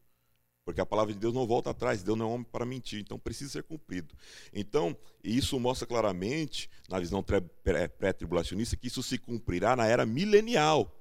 Porque 0.64 0.80
a 0.80 0.86
palavra 0.86 1.14
de 1.14 1.18
Deus 1.18 1.32
não 1.32 1.46
volta 1.46 1.70
atrás, 1.70 2.02
Deus 2.02 2.18
não 2.18 2.26
é 2.30 2.34
homem 2.34 2.46
para 2.52 2.66
mentir, 2.66 3.00
então 3.00 3.18
precisa 3.18 3.52
ser 3.52 3.62
cumprido. 3.62 4.14
Então, 4.52 4.94
isso 5.24 5.58
mostra 5.58 5.86
claramente, 5.86 6.68
na 6.90 7.00
visão 7.00 7.24
pré-tribulacionista, 7.24 8.76
que 8.76 8.88
isso 8.88 9.02
se 9.02 9.16
cumprirá 9.16 9.74
na 9.74 9.86
era 9.86 10.04
milenial. 10.04 10.94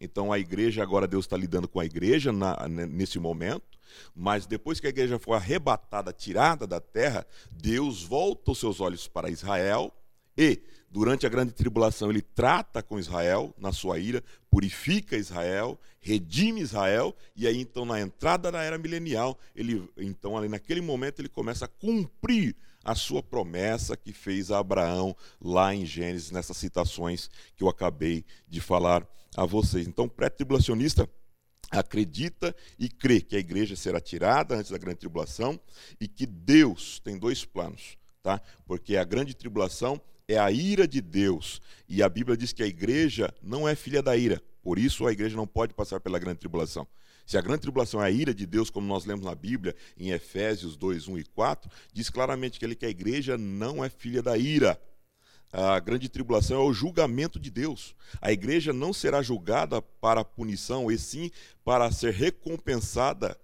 Então 0.00 0.32
a 0.32 0.38
igreja, 0.38 0.82
agora 0.82 1.06
Deus 1.06 1.26
está 1.26 1.36
lidando 1.36 1.68
com 1.68 1.78
a 1.78 1.84
igreja 1.84 2.32
na, 2.32 2.66
nesse 2.68 3.18
momento, 3.18 3.78
mas 4.14 4.46
depois 4.46 4.80
que 4.80 4.86
a 4.86 4.90
igreja 4.90 5.18
for 5.18 5.34
arrebatada, 5.34 6.12
tirada 6.12 6.66
da 6.66 6.80
terra, 6.80 7.26
Deus 7.50 8.02
volta 8.02 8.52
os 8.52 8.58
seus 8.58 8.80
olhos 8.80 9.06
para 9.06 9.28
Israel 9.28 9.92
e, 10.38 10.62
durante 10.90 11.24
a 11.24 11.28
grande 11.28 11.52
tribulação, 11.52 12.10
ele 12.10 12.20
trata 12.20 12.82
com 12.82 12.98
Israel 12.98 13.54
na 13.56 13.72
sua 13.72 13.98
ira, 13.98 14.22
purifica 14.50 15.16
Israel, 15.16 15.78
redime 16.00 16.60
Israel, 16.60 17.14
e 17.36 17.46
aí 17.46 17.60
então 17.60 17.84
na 17.84 18.00
entrada 18.00 18.50
da 18.50 18.62
era 18.62 18.76
milenial, 18.76 19.38
ele 19.54 19.88
então 19.96 20.36
ali 20.36 20.48
naquele 20.48 20.80
momento 20.80 21.20
ele 21.20 21.28
começa 21.28 21.66
a 21.66 21.68
cumprir 21.68 22.56
a 22.84 22.94
sua 22.94 23.22
promessa 23.22 23.96
que 23.96 24.12
fez 24.12 24.50
a 24.50 24.58
Abraão 24.58 25.14
lá 25.40 25.74
em 25.74 25.84
Gênesis, 25.84 26.30
nessas 26.30 26.56
citações 26.56 27.30
que 27.56 27.62
eu 27.62 27.68
acabei 27.68 28.24
de 28.48 28.60
falar 28.60 29.06
a 29.36 29.44
vocês. 29.44 29.86
Então, 29.86 30.08
pré-tribulacionista 30.08 31.08
acredita 31.70 32.54
e 32.78 32.88
crê 32.88 33.20
que 33.20 33.36
a 33.36 33.38
igreja 33.38 33.76
será 33.76 34.00
tirada 34.00 34.56
antes 34.56 34.70
da 34.70 34.78
grande 34.78 34.98
tribulação 34.98 35.60
e 36.00 36.08
que 36.08 36.26
Deus 36.26 36.98
tem 36.98 37.16
dois 37.16 37.44
planos, 37.44 37.96
tá? 38.22 38.40
Porque 38.66 38.96
a 38.96 39.04
grande 39.04 39.34
tribulação 39.34 40.00
é 40.32 40.38
a 40.38 40.50
ira 40.50 40.86
de 40.86 41.00
Deus 41.00 41.60
e 41.88 42.02
a 42.02 42.08
Bíblia 42.08 42.36
diz 42.36 42.52
que 42.52 42.62
a 42.62 42.66
igreja 42.66 43.34
não 43.42 43.68
é 43.68 43.74
filha 43.74 44.00
da 44.00 44.16
ira. 44.16 44.40
Por 44.62 44.78
isso 44.78 45.06
a 45.06 45.12
igreja 45.12 45.36
não 45.36 45.46
pode 45.46 45.74
passar 45.74 45.98
pela 46.00 46.18
grande 46.18 46.38
tribulação. 46.38 46.86
Se 47.26 47.36
a 47.36 47.40
grande 47.40 47.62
tribulação 47.62 48.02
é 48.02 48.06
a 48.06 48.10
ira 48.10 48.32
de 48.32 48.46
Deus, 48.46 48.70
como 48.70 48.86
nós 48.86 49.04
lemos 49.04 49.24
na 49.24 49.34
Bíblia, 49.34 49.74
em 49.96 50.10
Efésios 50.10 50.76
2, 50.76 51.08
1 51.08 51.18
e 51.18 51.24
4, 51.24 51.70
diz 51.92 52.10
claramente 52.10 52.58
que, 52.58 52.64
ele, 52.64 52.74
que 52.74 52.86
a 52.86 52.90
igreja 52.90 53.36
não 53.36 53.84
é 53.84 53.88
filha 53.88 54.22
da 54.22 54.36
ira. 54.36 54.80
A 55.52 55.80
grande 55.80 56.08
tribulação 56.08 56.60
é 56.60 56.64
o 56.64 56.72
julgamento 56.72 57.40
de 57.40 57.50
Deus. 57.50 57.96
A 58.20 58.30
igreja 58.30 58.72
não 58.72 58.92
será 58.92 59.22
julgada 59.22 59.82
para 59.82 60.24
punição, 60.24 60.90
e 60.90 60.96
sim 60.98 61.30
para 61.64 61.90
ser 61.90 62.12
recompensada, 62.12 63.36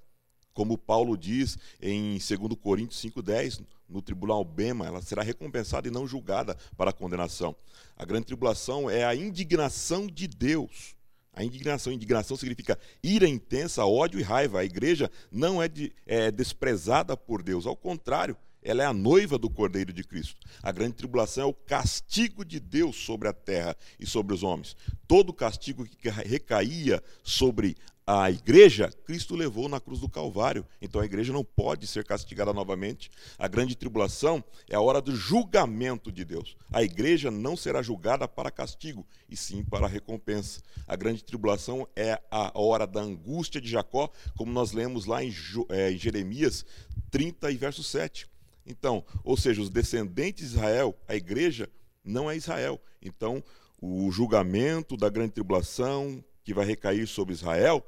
como 0.53 0.79
Paulo 0.79 1.16
diz 1.16 1.59
em 1.81 2.12
2 2.12 2.29
Coríntios 2.61 3.01
5,10, 3.03 3.64
no 3.88 4.03
tribunal 4.03 4.44
Bema, 4.44 4.87
ela 4.87 5.01
será 5.01 5.22
recompensada 5.22 5.87
e 5.88 5.90
não 5.90 6.07
julgada 6.07 6.57
para 6.77 6.92
condenação. 6.92 7.55
A 7.96 8.05
grande 8.05 8.27
tribulação 8.27 8.90
é 8.90 9.05
a 9.05 9.14
indignação 9.14 10.07
de 10.07 10.27
Deus 10.27 10.96
a 11.37 11.44
indignação, 11.44 11.92
indignação 11.92 12.35
significa 12.35 12.79
ira 13.03 13.29
intensa, 13.29 13.85
ódio 13.85 14.18
e 14.18 14.22
raiva. 14.22 14.61
A 14.61 14.64
igreja 14.64 15.11
não 15.31 15.62
é, 15.62 15.68
de, 15.68 15.92
é 16.07 16.31
desprezada 16.31 17.14
por 17.14 17.42
Deus, 17.42 17.66
ao 17.66 17.77
contrário, 17.77 18.35
ela 18.62 18.83
é 18.83 18.87
a 18.87 18.92
noiva 18.92 19.37
do 19.37 19.51
Cordeiro 19.51 19.92
de 19.92 20.03
Cristo. 20.03 20.40
A 20.62 20.72
grande 20.72 20.94
tribulação 20.94 21.44
é 21.44 21.46
o 21.46 21.53
castigo 21.53 22.42
de 22.42 22.59
Deus 22.59 22.96
sobre 22.96 23.29
a 23.29 23.35
terra 23.35 23.77
e 24.01 24.07
sobre 24.07 24.35
os 24.35 24.42
homens. 24.42 24.75
Todo 25.07 25.33
castigo 25.33 25.85
que 25.85 26.09
recaía 26.09 27.03
sobre 27.22 27.77
a 28.09 28.31
igreja, 28.31 28.88
Cristo 29.05 29.35
levou 29.35 29.69
na 29.69 29.81
cruz 29.81 29.99
do 29.99 30.09
Calvário. 30.09 30.64
Então 30.81 31.01
a 31.01 31.05
igreja 31.05 31.33
não 31.33 31.42
pode 31.45 31.88
ser 31.88 32.05
castigada 32.05 32.53
novamente. 32.53 33.11
A 33.37 33.49
grande 33.49 33.75
tribulação 33.75 34.45
é 34.71 34.77
a 34.77 34.81
hora 34.81 35.01
do 35.03 35.16
julgamento 35.16 36.12
de 36.12 36.25
Deus. 36.25 36.57
A 36.73 36.85
igreja 36.85 37.33
não 37.33 37.57
será 37.57 37.83
julgada 37.83 38.29
para 38.29 38.49
castigo, 38.49 39.05
e 39.29 39.37
sim 39.37 39.64
para 39.64 39.88
recompensa. 39.88 40.62
A 40.87 40.95
grande 40.95 41.25
tribulação 41.25 41.88
é 41.97 42.23
a 42.31 42.57
hora 42.57 42.87
da 42.87 43.01
angústia 43.01 43.61
de 43.61 43.69
Jacó, 43.69 44.09
como 44.37 44.53
nós 44.53 44.71
lemos 44.71 45.05
lá 45.05 45.25
em, 45.25 45.35
é, 45.71 45.90
em 45.90 45.99
Jeremias 45.99 46.64
30 47.11 47.51
e 47.51 47.57
verso 47.57 47.83
7. 47.83 48.29
Então, 48.64 49.05
ou 49.25 49.37
seja, 49.37 49.61
os 49.61 49.69
descendentes 49.69 50.51
de 50.51 50.55
Israel, 50.55 50.97
a 51.09 51.16
igreja 51.16 51.69
não 52.05 52.31
é 52.31 52.37
Israel. 52.37 52.81
Então, 53.03 53.42
o 53.81 54.12
julgamento 54.12 54.97
da 54.97 55.09
grande 55.09 55.33
tribulação 55.33 56.25
que 56.45 56.55
vai 56.55 56.64
recair 56.64 57.09
sobre 57.09 57.35
Israel 57.35 57.85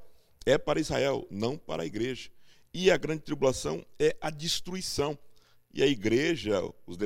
é 0.48 0.56
para 0.56 0.80
Israel, 0.80 1.26
não 1.30 1.58
para 1.58 1.82
a 1.82 1.86
igreja. 1.86 2.30
E 2.72 2.90
a 2.90 2.96
grande 2.96 3.20
tribulação 3.20 3.84
é 3.98 4.16
a 4.18 4.30
destruição. 4.30 5.18
E 5.74 5.82
a 5.82 5.86
igreja, 5.86 6.62
os 6.86 6.96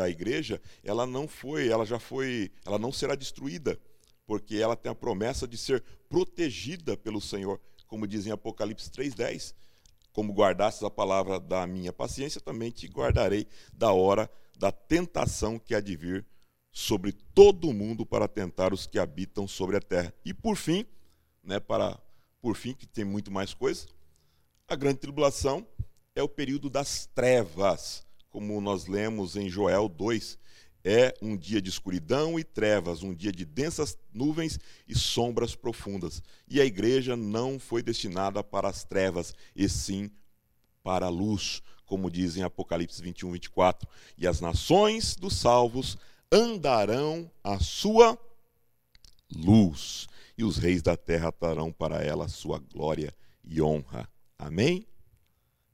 a 0.00 0.08
igreja, 0.08 0.62
ela 0.84 1.04
não 1.04 1.26
foi, 1.26 1.68
ela 1.68 1.84
já 1.84 1.98
foi, 1.98 2.52
ela 2.64 2.78
não 2.78 2.92
será 2.92 3.16
destruída, 3.16 3.76
porque 4.24 4.56
ela 4.56 4.76
tem 4.76 4.92
a 4.92 4.94
promessa 4.94 5.48
de 5.48 5.56
ser 5.56 5.82
protegida 6.08 6.96
pelo 6.96 7.20
Senhor, 7.20 7.60
como 7.88 8.06
diz 8.06 8.24
em 8.24 8.30
Apocalipse 8.30 8.88
3:10. 8.88 9.52
Como 10.12 10.32
guardastes 10.32 10.84
a 10.84 10.90
palavra 10.90 11.40
da 11.40 11.66
minha 11.66 11.92
paciência, 11.92 12.40
também 12.40 12.70
te 12.70 12.86
guardarei 12.86 13.48
da 13.72 13.92
hora 13.92 14.30
da 14.56 14.70
tentação 14.70 15.58
que 15.58 15.74
há 15.74 15.80
de 15.80 15.96
vir 15.96 16.24
sobre 16.70 17.10
todo 17.34 17.68
o 17.68 17.74
mundo 17.74 18.06
para 18.06 18.28
tentar 18.28 18.72
os 18.72 18.86
que 18.86 18.98
habitam 18.98 19.48
sobre 19.48 19.76
a 19.76 19.80
terra. 19.80 20.14
E 20.24 20.32
por 20.32 20.56
fim, 20.56 20.86
né, 21.42 21.58
para 21.58 21.98
por 22.42 22.56
fim, 22.56 22.74
que 22.74 22.86
tem 22.86 23.04
muito 23.04 23.30
mais 23.30 23.54
coisa, 23.54 23.86
a 24.68 24.74
grande 24.74 24.98
tribulação 24.98 25.64
é 26.14 26.22
o 26.22 26.28
período 26.28 26.68
das 26.68 27.06
trevas, 27.14 28.04
como 28.28 28.60
nós 28.60 28.86
lemos 28.86 29.36
em 29.36 29.48
Joel 29.48 29.88
2. 29.88 30.38
É 30.84 31.14
um 31.22 31.36
dia 31.36 31.62
de 31.62 31.70
escuridão 31.70 32.36
e 32.36 32.42
trevas, 32.42 33.04
um 33.04 33.14
dia 33.14 33.30
de 33.30 33.44
densas 33.44 33.96
nuvens 34.12 34.58
e 34.88 34.98
sombras 34.98 35.54
profundas. 35.54 36.20
E 36.48 36.60
a 36.60 36.64
igreja 36.64 37.16
não 37.16 37.60
foi 37.60 37.82
destinada 37.82 38.42
para 38.42 38.68
as 38.68 38.82
trevas, 38.82 39.32
e 39.54 39.68
sim 39.68 40.10
para 40.82 41.06
a 41.06 41.10
luz, 41.10 41.62
como 41.86 42.10
diz 42.10 42.36
em 42.36 42.42
Apocalipse 42.42 43.00
21, 43.00 43.30
24. 43.30 43.88
E 44.18 44.26
as 44.26 44.40
nações 44.40 45.14
dos 45.14 45.36
salvos 45.36 45.96
andarão 46.32 47.30
à 47.44 47.60
sua 47.60 48.18
luz 49.30 50.08
e 50.36 50.44
os 50.44 50.56
reis 50.56 50.82
da 50.82 50.96
terra 50.96 51.30
trarão 51.32 51.72
para 51.72 52.02
ela 52.02 52.28
sua 52.28 52.58
glória 52.58 53.14
e 53.44 53.60
honra. 53.60 54.08
Amém? 54.38 54.86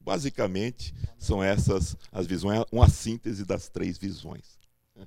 Basicamente, 0.01 0.94
são 1.18 1.42
essas 1.42 1.97
as 2.11 2.27
visões, 2.27 2.64
uma 2.73 2.88
síntese 2.88 3.44
das 3.44 3.68
três 3.68 3.99
visões. 3.99 4.59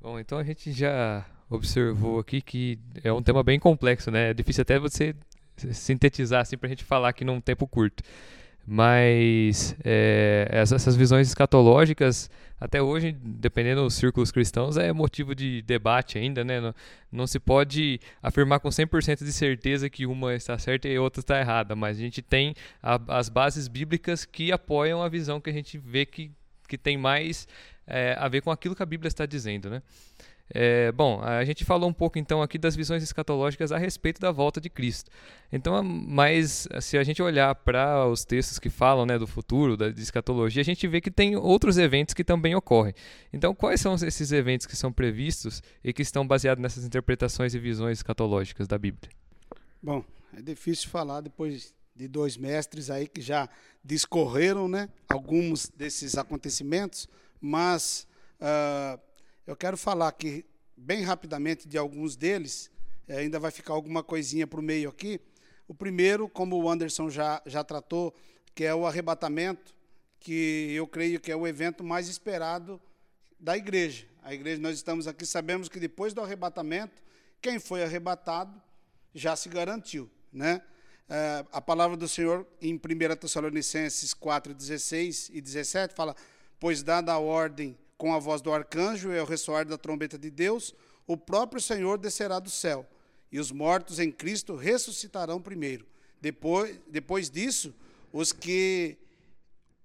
Bom, 0.00 0.18
então 0.18 0.38
a 0.38 0.44
gente 0.44 0.72
já 0.72 1.26
observou 1.48 2.18
aqui 2.18 2.40
que 2.40 2.78
é 3.02 3.12
um 3.12 3.22
tema 3.22 3.42
bem 3.42 3.58
complexo, 3.58 4.10
né? 4.10 4.30
É 4.30 4.34
difícil 4.34 4.62
até 4.62 4.78
você 4.78 5.14
sintetizar 5.72 6.42
assim 6.42 6.56
para 6.56 6.66
a 6.66 6.70
gente 6.70 6.84
falar 6.84 7.08
aqui 7.08 7.24
num 7.24 7.40
tempo 7.40 7.66
curto. 7.66 8.02
Mas 8.66 9.76
é, 9.84 10.48
essas 10.50 10.96
visões 10.96 11.28
escatológicas, 11.28 12.30
até 12.58 12.80
hoje, 12.80 13.12
dependendo 13.12 13.82
dos 13.82 13.94
círculos 13.94 14.30
cristãos, 14.32 14.78
é 14.78 14.90
motivo 14.90 15.34
de 15.34 15.60
debate 15.62 16.16
ainda, 16.16 16.42
né? 16.42 16.60
Não, 16.60 16.74
não 17.12 17.26
se 17.26 17.38
pode 17.38 18.00
afirmar 18.22 18.60
com 18.60 18.70
100% 18.70 19.18
de 19.18 19.32
certeza 19.32 19.90
que 19.90 20.06
uma 20.06 20.34
está 20.34 20.58
certa 20.58 20.88
e 20.88 20.96
a 20.96 21.02
outra 21.02 21.20
está 21.20 21.38
errada, 21.38 21.76
mas 21.76 21.98
a 21.98 22.00
gente 22.00 22.22
tem 22.22 22.54
a, 22.82 22.98
as 23.18 23.28
bases 23.28 23.68
bíblicas 23.68 24.24
que 24.24 24.50
apoiam 24.50 25.02
a 25.02 25.08
visão 25.10 25.40
que 25.40 25.50
a 25.50 25.52
gente 25.52 25.76
vê 25.76 26.06
que, 26.06 26.30
que 26.66 26.78
tem 26.78 26.96
mais 26.96 27.46
é, 27.86 28.16
a 28.18 28.28
ver 28.28 28.40
com 28.40 28.50
aquilo 28.50 28.74
que 28.74 28.82
a 28.82 28.86
Bíblia 28.86 29.08
está 29.08 29.26
dizendo, 29.26 29.68
né? 29.68 29.82
É, 30.50 30.92
bom, 30.92 31.22
a 31.22 31.42
gente 31.44 31.64
falou 31.64 31.88
um 31.88 31.92
pouco 31.92 32.18
então 32.18 32.42
aqui 32.42 32.58
das 32.58 32.76
visões 32.76 33.02
escatológicas 33.02 33.72
a 33.72 33.78
respeito 33.78 34.20
da 34.20 34.30
volta 34.30 34.60
de 34.60 34.68
Cristo. 34.68 35.10
Então, 35.50 35.82
mas 35.82 36.68
se 36.80 36.98
a 36.98 37.02
gente 37.02 37.22
olhar 37.22 37.54
para 37.54 38.06
os 38.06 38.24
textos 38.24 38.58
que 38.58 38.68
falam 38.68 39.06
né, 39.06 39.18
do 39.18 39.26
futuro, 39.26 39.76
da 39.76 39.88
escatologia, 39.88 40.60
a 40.60 40.64
gente 40.64 40.86
vê 40.86 41.00
que 41.00 41.10
tem 41.10 41.34
outros 41.36 41.78
eventos 41.78 42.12
que 42.12 42.22
também 42.22 42.54
ocorrem. 42.54 42.94
Então, 43.32 43.54
quais 43.54 43.80
são 43.80 43.94
esses 43.94 44.32
eventos 44.32 44.66
que 44.66 44.76
são 44.76 44.92
previstos 44.92 45.62
e 45.82 45.92
que 45.92 46.02
estão 46.02 46.26
baseados 46.26 46.60
nessas 46.60 46.84
interpretações 46.84 47.54
e 47.54 47.58
visões 47.58 47.98
escatológicas 47.98 48.68
da 48.68 48.76
Bíblia? 48.76 49.10
Bom, 49.82 50.04
é 50.36 50.42
difícil 50.42 50.90
falar 50.90 51.20
depois 51.20 51.74
de 51.96 52.08
dois 52.08 52.36
mestres 52.36 52.90
aí 52.90 53.06
que 53.06 53.22
já 53.22 53.48
discorreram, 53.82 54.68
né, 54.68 54.88
alguns 55.08 55.68
desses 55.68 56.18
acontecimentos, 56.18 57.08
mas 57.40 58.06
uh, 58.40 58.98
eu 59.46 59.54
quero 59.54 59.76
falar 59.76 60.08
aqui 60.08 60.44
bem 60.76 61.02
rapidamente 61.02 61.68
de 61.68 61.76
alguns 61.76 62.16
deles, 62.16 62.70
é, 63.06 63.18
ainda 63.18 63.38
vai 63.38 63.50
ficar 63.50 63.74
alguma 63.74 64.02
coisinha 64.02 64.46
para 64.46 64.58
o 64.58 64.62
meio 64.62 64.88
aqui. 64.88 65.20
O 65.68 65.74
primeiro, 65.74 66.28
como 66.28 66.56
o 66.56 66.68
Anderson 66.68 67.10
já, 67.10 67.42
já 67.44 67.62
tratou, 67.62 68.14
que 68.54 68.64
é 68.64 68.74
o 68.74 68.86
arrebatamento, 68.86 69.74
que 70.18 70.72
eu 70.74 70.86
creio 70.86 71.20
que 71.20 71.30
é 71.30 71.36
o 71.36 71.46
evento 71.46 71.84
mais 71.84 72.08
esperado 72.08 72.80
da 73.38 73.56
igreja. 73.56 74.06
A 74.22 74.32
igreja, 74.32 74.60
nós 74.60 74.76
estamos 74.76 75.06
aqui, 75.06 75.26
sabemos 75.26 75.68
que 75.68 75.78
depois 75.78 76.14
do 76.14 76.22
arrebatamento, 76.22 77.02
quem 77.42 77.58
foi 77.58 77.82
arrebatado 77.82 78.60
já 79.14 79.36
se 79.36 79.50
garantiu. 79.50 80.10
Né? 80.32 80.62
É, 81.08 81.44
a 81.52 81.60
palavra 81.60 81.96
do 81.96 82.08
Senhor 82.08 82.46
em 82.62 82.74
1 82.74 83.16
Tessalonicenses 83.16 84.14
4, 84.14 84.54
16 84.54 85.30
e 85.34 85.40
17 85.42 85.94
fala: 85.94 86.16
Pois 86.58 86.82
dada 86.82 87.12
a 87.12 87.18
ordem 87.18 87.76
com 88.04 88.12
a 88.12 88.18
voz 88.18 88.42
do 88.42 88.52
arcanjo 88.52 89.14
e 89.14 89.18
ao 89.18 89.24
ressoar 89.24 89.64
da 89.64 89.78
trombeta 89.78 90.18
de 90.18 90.30
Deus, 90.30 90.74
o 91.06 91.16
próprio 91.16 91.58
Senhor 91.58 91.96
descerá 91.96 92.38
do 92.38 92.50
céu, 92.50 92.86
e 93.32 93.40
os 93.40 93.50
mortos 93.50 93.98
em 93.98 94.12
Cristo 94.12 94.56
ressuscitarão 94.56 95.40
primeiro. 95.40 95.86
Depois, 96.20 96.78
depois 96.86 97.30
disso, 97.30 97.74
os 98.12 98.30
que 98.30 98.98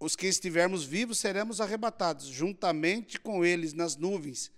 os 0.02 0.18
que 0.18 0.28
estivermos 0.28 0.84
vivos 0.84 1.18
seremos 1.18 1.62
arrebatados 1.62 2.26
juntamente 2.26 3.18
com 3.22 3.46
eles 3.46 3.72
nas 3.72 3.96
nuvens 3.96 4.52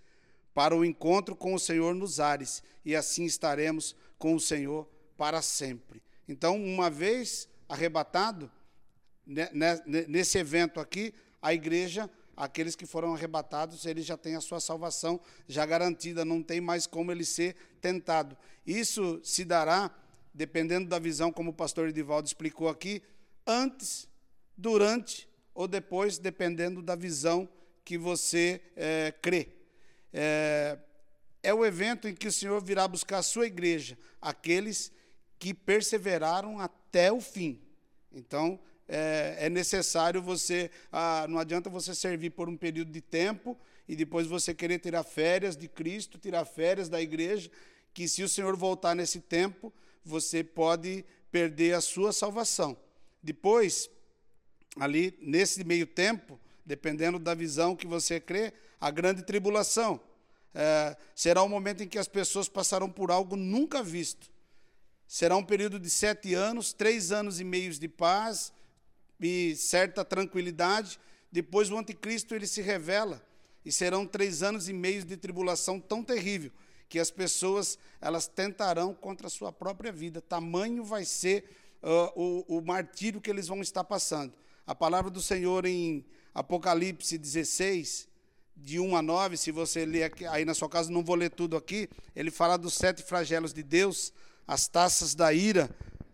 para 0.55 0.75
o 0.75 0.83
encontro 0.83 1.35
com 1.35 1.53
o 1.53 1.59
Senhor 1.59 1.93
nos 1.93 2.19
ares, 2.19 2.63
e 2.83 2.95
assim 2.95 3.25
estaremos 3.25 3.95
com 4.17 4.33
o 4.33 4.39
Senhor 4.39 4.89
para 5.15 5.39
sempre. 5.39 6.01
Então, 6.27 6.59
uma 6.59 6.89
vez 6.89 7.47
arrebatado, 7.69 8.51
né, 9.23 9.51
né, 9.53 9.79
nesse 10.07 10.39
evento 10.39 10.79
aqui, 10.79 11.13
a 11.39 11.53
igreja, 11.53 12.09
aqueles 12.41 12.75
que 12.75 12.87
foram 12.87 13.13
arrebatados, 13.13 13.85
eles 13.85 14.03
já 14.03 14.17
têm 14.17 14.35
a 14.35 14.41
sua 14.41 14.59
salvação 14.59 15.21
já 15.47 15.63
garantida, 15.63 16.25
não 16.25 16.41
tem 16.41 16.59
mais 16.59 16.87
como 16.87 17.11
ele 17.11 17.23
ser 17.23 17.55
tentado. 17.79 18.35
Isso 18.65 19.21
se 19.23 19.45
dará, 19.45 19.95
dependendo 20.33 20.89
da 20.89 20.97
visão, 20.97 21.31
como 21.31 21.51
o 21.51 21.53
pastor 21.53 21.89
Edivaldo 21.89 22.25
explicou 22.25 22.67
aqui, 22.67 23.03
antes, 23.45 24.09
durante 24.57 25.29
ou 25.53 25.67
depois, 25.67 26.17
dependendo 26.17 26.81
da 26.81 26.95
visão 26.95 27.47
que 27.85 27.95
você 27.95 28.59
é, 28.75 29.13
crê. 29.21 29.49
É, 30.11 30.79
é 31.43 31.53
o 31.53 31.63
evento 31.63 32.07
em 32.07 32.15
que 32.15 32.27
o 32.27 32.31
Senhor 32.31 32.59
virá 32.59 32.87
buscar 32.87 33.19
a 33.19 33.23
sua 33.23 33.45
igreja, 33.45 33.95
aqueles 34.19 34.91
que 35.37 35.53
perseveraram 35.53 36.59
até 36.59 37.11
o 37.11 37.21
fim. 37.21 37.61
Então, 38.11 38.59
é, 38.87 39.37
é 39.39 39.49
necessário 39.49 40.21
você. 40.21 40.69
Ah, 40.91 41.25
não 41.29 41.39
adianta 41.39 41.69
você 41.69 41.95
servir 41.95 42.31
por 42.31 42.49
um 42.49 42.57
período 42.57 42.91
de 42.91 43.01
tempo 43.01 43.57
e 43.87 43.95
depois 43.95 44.27
você 44.27 44.53
querer 44.53 44.79
tirar 44.79 45.03
férias 45.03 45.55
de 45.55 45.67
Cristo, 45.67 46.17
tirar 46.17 46.45
férias 46.45 46.89
da 46.89 47.01
igreja, 47.01 47.49
que 47.93 48.07
se 48.07 48.23
o 48.23 48.29
Senhor 48.29 48.55
voltar 48.55 48.95
nesse 48.95 49.19
tempo, 49.19 49.73
você 50.03 50.43
pode 50.43 51.05
perder 51.31 51.73
a 51.73 51.81
sua 51.81 52.11
salvação. 52.11 52.77
Depois, 53.21 53.89
ali 54.77 55.17
nesse 55.21 55.63
meio 55.63 55.87
tempo, 55.87 56.39
dependendo 56.65 57.19
da 57.19 57.33
visão 57.33 57.75
que 57.75 57.87
você 57.87 58.19
crê, 58.19 58.53
a 58.79 58.89
grande 58.89 59.23
tribulação. 59.23 59.99
É, 60.53 60.97
será 61.15 61.43
um 61.43 61.49
momento 61.49 61.83
em 61.83 61.87
que 61.87 61.97
as 61.97 62.07
pessoas 62.07 62.49
passarão 62.49 62.89
por 62.89 63.11
algo 63.11 63.35
nunca 63.35 63.81
visto. 63.81 64.29
Será 65.07 65.35
um 65.35 65.43
período 65.43 65.79
de 65.79 65.89
sete 65.89 66.33
anos, 66.33 66.73
três 66.73 67.11
anos 67.11 67.39
e 67.39 67.43
meios 67.43 67.77
de 67.79 67.87
paz 67.87 68.51
e 69.21 69.55
certa 69.55 70.03
tranquilidade. 70.03 70.99
Depois 71.31 71.69
o 71.69 71.77
anticristo 71.77 72.35
ele 72.35 72.47
se 72.47 72.61
revela 72.61 73.21
e 73.63 73.71
serão 73.71 74.05
três 74.05 74.43
anos 74.43 74.67
e 74.67 74.73
meios 74.73 75.05
de 75.05 75.15
tribulação 75.15 75.79
tão 75.79 76.03
terrível 76.03 76.51
que 76.89 76.99
as 76.99 77.09
pessoas 77.09 77.77
elas 78.01 78.27
tentarão 78.27 78.93
contra 78.93 79.27
a 79.27 79.29
sua 79.29 79.51
própria 79.51 79.91
vida. 79.91 80.19
Tamanho 80.19 80.83
vai 80.83 81.05
ser 81.05 81.45
uh, 81.81 82.11
o, 82.47 82.57
o 82.57 82.61
martírio 82.61 83.21
que 83.21 83.29
eles 83.29 83.47
vão 83.47 83.61
estar 83.61 83.83
passando. 83.83 84.33
A 84.67 84.75
palavra 84.75 85.09
do 85.09 85.21
Senhor 85.21 85.65
em 85.65 86.05
Apocalipse 86.33 87.17
16, 87.17 88.09
de 88.57 88.79
1 88.79 88.95
a 88.95 89.01
9, 89.01 89.37
se 89.37 89.51
você 89.51 89.85
ler 89.85 90.03
aqui, 90.03 90.25
aí 90.25 90.43
na 90.43 90.53
sua 90.53 90.69
casa, 90.69 90.91
não 90.91 91.03
vou 91.03 91.15
ler 91.15 91.29
tudo 91.29 91.55
aqui, 91.55 91.89
ele 92.15 92.29
fala 92.29 92.57
dos 92.57 92.73
sete 92.73 93.01
flagelos 93.01 93.53
de 93.53 93.63
Deus, 93.63 94.13
as 94.47 94.67
taças 94.67 95.15
da 95.15 95.33
ira 95.33 95.69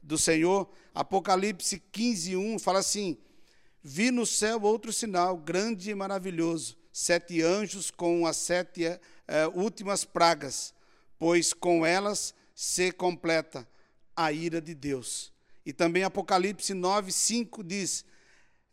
do 0.08 0.18
Senhor. 0.18 0.68
Apocalipse 0.96 1.80
15, 1.92 2.36
1 2.36 2.60
fala 2.60 2.80
assim: 2.80 3.18
Vi 3.84 4.10
no 4.10 4.26
céu 4.26 4.62
outro 4.62 4.92
sinal, 4.94 5.38
grande 5.38 5.92
e 5.92 5.96
maravilhoso, 5.96 6.78
sete 6.92 7.42
anjos 7.44 7.92
com 7.92 8.26
as 8.26 8.38
sete 8.38 8.86
é, 8.86 9.00
últimas 9.54 10.06
pragas, 10.06 10.74
pois 11.20 11.54
com 11.54 11.86
elas 11.86 12.34
se 12.56 12.92
completa 12.92 13.68
a 14.16 14.32
ira 14.32 14.62
de 14.62 14.74
Deus. 14.74 15.32
E 15.66 15.74
também 15.74 16.04
Apocalipse 16.04 16.74
9, 16.74 17.12
5 17.12 17.64
diz: 17.64 18.06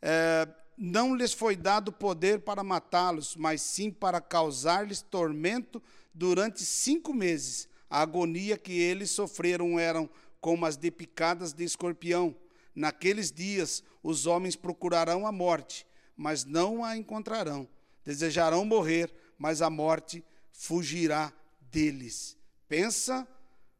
é, 0.00 0.48
não 0.76 1.14
lhes 1.14 1.32
foi 1.32 1.56
dado 1.56 1.92
poder 1.92 2.40
para 2.40 2.62
matá-los, 2.62 3.34
mas 3.36 3.60
sim 3.60 3.90
para 3.90 4.20
causar-lhes 4.20 5.02
tormento 5.02 5.82
durante 6.12 6.64
cinco 6.64 7.12
meses. 7.12 7.68
A 7.88 8.02
agonia 8.02 8.56
que 8.58 8.72
eles 8.72 9.10
sofreram 9.10 9.78
eram 9.78 10.10
como 10.44 10.66
as 10.66 10.76
de 10.76 10.90
picadas 10.90 11.54
de 11.54 11.64
escorpião. 11.64 12.36
Naqueles 12.74 13.32
dias 13.32 13.82
os 14.02 14.26
homens 14.26 14.54
procurarão 14.54 15.26
a 15.26 15.32
morte, 15.32 15.86
mas 16.14 16.44
não 16.44 16.84
a 16.84 16.98
encontrarão. 16.98 17.66
Desejarão 18.04 18.62
morrer, 18.62 19.10
mas 19.38 19.62
a 19.62 19.70
morte 19.70 20.22
fugirá 20.52 21.32
deles. 21.72 22.36
Pensa 22.68 23.26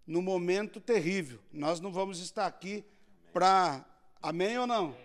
no 0.07 0.23
momento 0.23 0.81
terrível. 0.81 1.39
Nós 1.53 1.81
não 1.81 1.93
vamos 1.93 2.19
estar 2.19 2.47
aqui 2.47 2.83
para. 3.31 3.85
Amém 4.23 4.57
ou 4.57 4.67
não? 4.67 4.97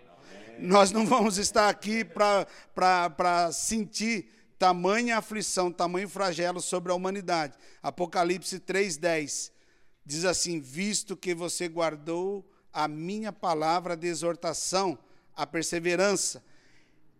Nós 0.58 0.90
não 0.90 1.04
vamos 1.04 1.36
estar 1.36 1.68
aqui 1.68 2.06
para 2.06 3.52
sentir 3.52 4.30
tamanha 4.58 5.18
aflição, 5.18 5.70
tamanho 5.70 6.08
flagelo 6.08 6.62
sobre 6.62 6.90
a 6.90 6.94
humanidade. 6.94 7.52
Apocalipse 7.82 8.58
3,10 8.60 9.59
diz 10.10 10.24
assim: 10.24 10.60
Visto 10.60 11.16
que 11.16 11.32
você 11.34 11.68
guardou 11.68 12.44
a 12.72 12.88
minha 12.88 13.32
palavra 13.32 13.96
de 13.96 14.08
exortação, 14.08 14.98
a 15.36 15.46
perseverança, 15.46 16.42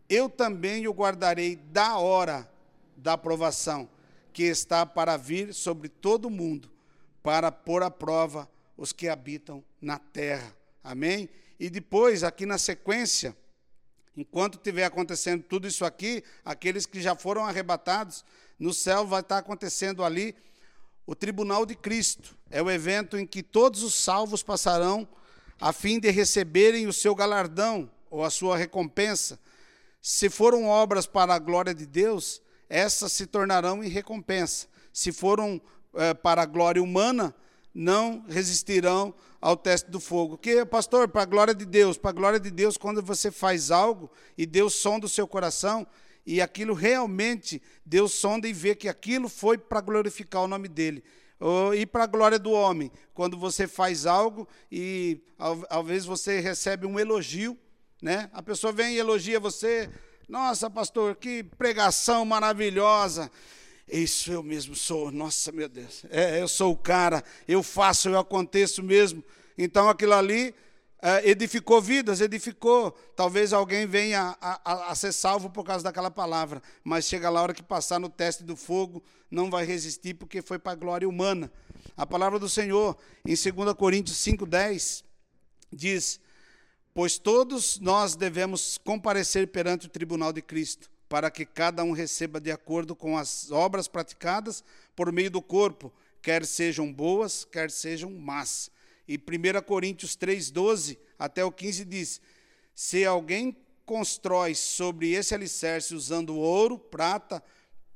eu 0.09 0.29
também 0.29 0.89
o 0.89 0.93
guardarei 0.93 1.55
da 1.55 1.99
hora 1.99 2.51
da 2.97 3.13
aprovação, 3.13 3.89
que 4.33 4.43
está 4.43 4.85
para 4.85 5.17
vir 5.17 5.55
sobre 5.55 5.89
todo 5.89 6.25
o 6.27 6.31
mundo, 6.31 6.69
para 7.23 7.53
pôr 7.53 7.83
à 7.85 7.91
prova 7.91 8.51
os 8.77 8.93
que 8.93 9.09
habitam 9.09 9.65
na 9.81 9.99
terra. 9.99 10.55
Amém? 10.83 11.29
E 11.61 11.71
depois, 11.71 12.25
aqui 12.25 12.45
na 12.45 12.59
sequência, 12.59 13.37
enquanto 14.17 14.57
estiver 14.57 14.85
acontecendo 14.85 15.45
tudo 15.45 15.69
isso 15.69 15.85
aqui, 15.85 16.25
aqueles 16.45 16.87
que 16.87 17.01
já 17.01 17.15
foram 17.15 17.45
arrebatados, 17.47 18.25
no 18.59 18.75
céu 18.75 19.07
vai 19.07 19.21
estar 19.21 19.39
acontecendo 19.39 20.03
ali 20.03 20.35
o 21.11 21.15
tribunal 21.17 21.67
de 21.67 21.75
Cristo. 21.75 22.37
É 22.49 22.63
o 22.63 22.71
evento 22.71 23.19
em 23.19 23.27
que 23.27 23.43
todos 23.43 23.83
os 23.83 23.97
salvos 23.97 24.45
passarão 24.45 25.09
a 25.61 25.73
fim 25.73 25.99
de 25.99 26.09
receberem 26.09 26.87
o 26.87 26.93
seu 26.93 27.17
galardão 27.17 27.91
ou 28.09 28.25
a 28.25 28.31
sua 28.31 28.57
recompensa. 28.57 29.37
Se 30.01 30.31
foram 30.31 30.69
obras 30.69 31.09
para 31.09 31.35
a 31.35 31.39
glória 31.41 31.75
de 31.75 31.85
Deus, 31.85 32.41
essas 32.69 33.11
se 33.11 33.27
tornarão 33.27 33.83
em 33.83 33.89
recompensa. 33.89 34.69
Se 34.93 35.11
foram 35.11 35.61
é, 35.95 36.15
para 36.15 36.43
a 36.43 36.47
glória 36.47 36.81
humana, 36.81 37.35
não 37.75 38.25
resistirão 38.29 39.13
ao 39.41 39.57
teste 39.57 39.91
do 39.91 39.99
fogo. 39.99 40.39
Que, 40.39 40.65
pastor, 40.65 41.09
para 41.09 41.23
a 41.23 41.27
glória 41.27 41.57
de 41.57 41.67
Deus, 41.67 41.99
para 41.99 42.11
a 42.11 42.15
glória 42.15 42.39
de 42.39 42.53
Deus, 42.53 42.77
quando 42.77 43.03
você 43.03 43.33
faz 43.33 43.73
algo 43.73 44.09
e 44.39 44.47
Deus 44.47 44.75
sonda 44.75 45.07
o 45.07 45.09
seu 45.09 45.27
coração 45.27 45.85
e 46.27 46.41
aquilo 46.41 46.75
realmente 46.75 47.61
Deus 47.85 48.13
sonda 48.13 48.47
e 48.47 48.53
vê 48.53 48.75
que 48.75 48.89
aquilo 48.89 49.29
foi 49.29 49.59
para 49.59 49.81
glorificar 49.81 50.43
o 50.43 50.49
nome 50.49 50.69
dele. 50.69 51.03
E 51.75 51.87
para 51.87 52.05
a 52.05 52.07
glória 52.07 52.39
do 52.39 52.51
homem, 52.51 52.93
quando 53.15 53.37
você 53.37 53.67
faz 53.67 54.05
algo 54.05 54.47
e 54.71 55.21
vezes 55.85 56.05
você 56.05 56.39
recebe 56.39 56.87
um 56.87 57.01
elogio, 57.01 57.57
né? 58.03 58.29
A 58.33 58.43
pessoa 58.43 58.73
vem 58.73 58.95
e 58.95 58.99
elogia 58.99 59.41
você, 59.41 59.89
nossa, 60.29 60.69
pastor, 60.69 61.17
que 61.17 61.43
pregação 61.43 62.25
maravilhosa. 62.25 63.31
Isso 63.89 64.31
eu 64.31 64.43
mesmo 64.43 64.77
sou, 64.77 65.11
nossa, 65.11 65.51
meu 65.51 65.69
Deus. 65.69 66.05
É, 66.11 66.41
eu 66.41 66.47
sou 66.47 66.73
o 66.73 66.77
cara, 66.77 67.25
eu 67.49 67.63
faço, 67.63 68.09
eu 68.09 68.19
aconteço 68.19 68.83
mesmo. 68.83 69.25
Então 69.57 69.89
aquilo 69.89 70.13
ali 70.13 70.55
edificou 71.25 71.81
vidas, 71.81 72.21
edificou. 72.21 72.93
Talvez 73.17 73.53
alguém 73.53 73.87
venha 73.87 74.37
a, 74.41 74.61
a, 74.65 74.93
a, 74.93 74.95
ser 74.95 75.13
salvo 75.13 75.51
por 75.51 75.65
causa 75.65 75.85
daquela 75.85 76.11
palavra, 76.11 76.63
mas 76.85 77.07
chega 77.07 77.31
lá 77.31 77.41
a 77.41 77.43
hora 77.43 77.55
que 77.55 77.63
passar 77.63 77.99
no 77.99 78.09
teste 78.09 78.45
do 78.45 78.57
fogo, 78.57 79.03
não 79.31 79.51
vai 79.51 79.65
resistir 79.65 80.15
porque 80.15 80.43
foi 80.43 80.59
para 80.59 80.73
a 80.73 80.77
glória 80.77 81.09
humana. 81.09 81.51
A 81.97 82.07
palavra 82.07 82.39
do 82.39 82.49
Senhor, 82.49 82.97
em 83.25 83.35
2 83.35 83.75
Coríntios 83.75 84.19
5,10, 84.19 85.05
diz: 85.73 86.21
Pois 86.93 87.19
todos 87.19 87.79
nós 87.79 88.15
devemos 88.15 88.79
comparecer 88.79 89.49
perante 89.49 89.87
o 89.87 89.91
tribunal 89.91 90.33
de 90.33 90.43
Cristo 90.43 90.91
para 91.09 91.29
que 91.29 91.45
cada 91.45 91.83
um 91.83 91.91
receba 91.91 92.41
de 92.41 92.53
acordo 92.53 92.95
com 92.95 93.19
as 93.19 93.51
obras 93.51 93.89
praticadas 93.89 94.63
por 94.95 95.11
meio 95.11 95.29
do 95.29 95.43
corpo, 95.43 95.93
quer 96.23 96.47
sejam 96.47 96.93
boas, 96.93 97.45
quer 97.45 97.69
sejam 97.69 98.13
más. 98.13 98.71
E 99.11 99.17
1 99.17 99.63
Coríntios 99.63 100.15
3, 100.15 100.53
12 100.53 100.97
até 101.19 101.45
o 101.45 101.51
15 101.51 101.85
diz: 101.85 102.21
Se 102.73 103.05
alguém 103.05 103.57
constrói 103.85 104.55
sobre 104.55 105.11
esse 105.11 105.35
alicerce 105.35 105.97
usando 105.97 106.37
ouro, 106.37 106.79
prata, 106.79 107.43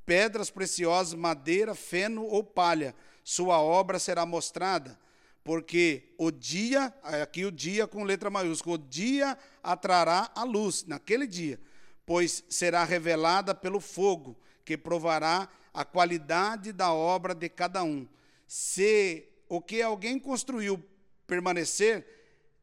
pedras 0.04 0.50
preciosas, 0.50 1.14
madeira, 1.14 1.72
feno 1.72 2.24
ou 2.24 2.42
palha, 2.42 2.96
sua 3.22 3.60
obra 3.60 4.00
será 4.00 4.26
mostrada, 4.26 4.98
porque 5.44 6.14
o 6.18 6.32
dia, 6.32 6.92
aqui 7.22 7.44
o 7.44 7.52
dia 7.52 7.86
com 7.86 8.02
letra 8.02 8.28
maiúscula, 8.28 8.74
o 8.74 8.78
dia 8.78 9.38
atrará 9.62 10.32
a 10.34 10.42
luz, 10.42 10.84
naquele 10.84 11.28
dia 11.28 11.60
pois 12.06 12.44
será 12.48 12.84
revelada 12.84 13.54
pelo 13.54 13.80
fogo, 13.80 14.36
que 14.64 14.76
provará 14.76 15.48
a 15.72 15.84
qualidade 15.84 16.72
da 16.72 16.92
obra 16.92 17.34
de 17.34 17.48
cada 17.48 17.82
um. 17.82 18.06
Se 18.46 19.28
o 19.48 19.60
que 19.60 19.82
alguém 19.82 20.18
construiu 20.18 20.82
permanecer, 21.26 22.06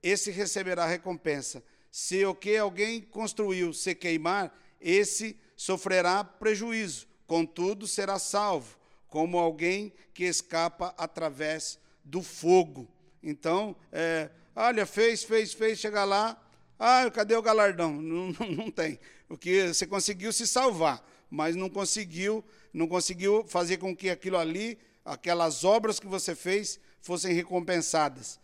esse 0.02 0.32
receberá 0.32 0.86
recompensa. 0.86 1.64
Se 1.92 2.26
o 2.26 2.34
que 2.34 2.56
alguém 2.58 3.02
construiu 3.02 3.74
se 3.74 3.94
queimar, 3.94 4.56
esse 4.80 5.38
sofrerá 5.56 6.24
prejuízo, 6.24 7.08
contudo 7.28 7.88
será 7.88 8.18
salvo. 8.18 8.80
como 9.08 9.38
alguém 9.38 9.92
que 10.14 10.24
escapa 10.24 10.96
através 10.98 11.78
do 12.02 12.24
fogo. 12.24 12.88
Então, 13.22 13.76
é, 13.92 14.30
olha, 14.56 14.86
fez, 14.86 15.22
fez, 15.22 15.54
fez, 15.54 15.80
chega 15.80 16.06
lá, 16.06 16.42
ah, 16.80 17.12
cadê 17.12 17.36
o 17.36 17.42
galardão? 17.42 17.94
Não, 18.02 18.32
não, 18.32 18.52
não 18.52 18.72
tem. 18.72 18.98
Porque 19.28 19.68
você 19.68 19.86
conseguiu 19.86 20.34
se 20.34 20.48
salvar, 20.48 21.06
mas 21.30 21.56
não 21.56 21.70
conseguiu, 21.70 22.44
não 22.74 22.88
conseguiu 22.88 23.46
fazer 23.48 23.78
com 23.78 23.96
que 23.96 24.10
aquilo 24.10 24.38
ali, 24.38 24.80
aquelas 25.06 25.64
obras 25.64 26.00
que 26.00 26.08
você 26.08 26.34
fez, 26.34 26.80
fossem 27.02 27.34
recompensadas. 27.34 28.40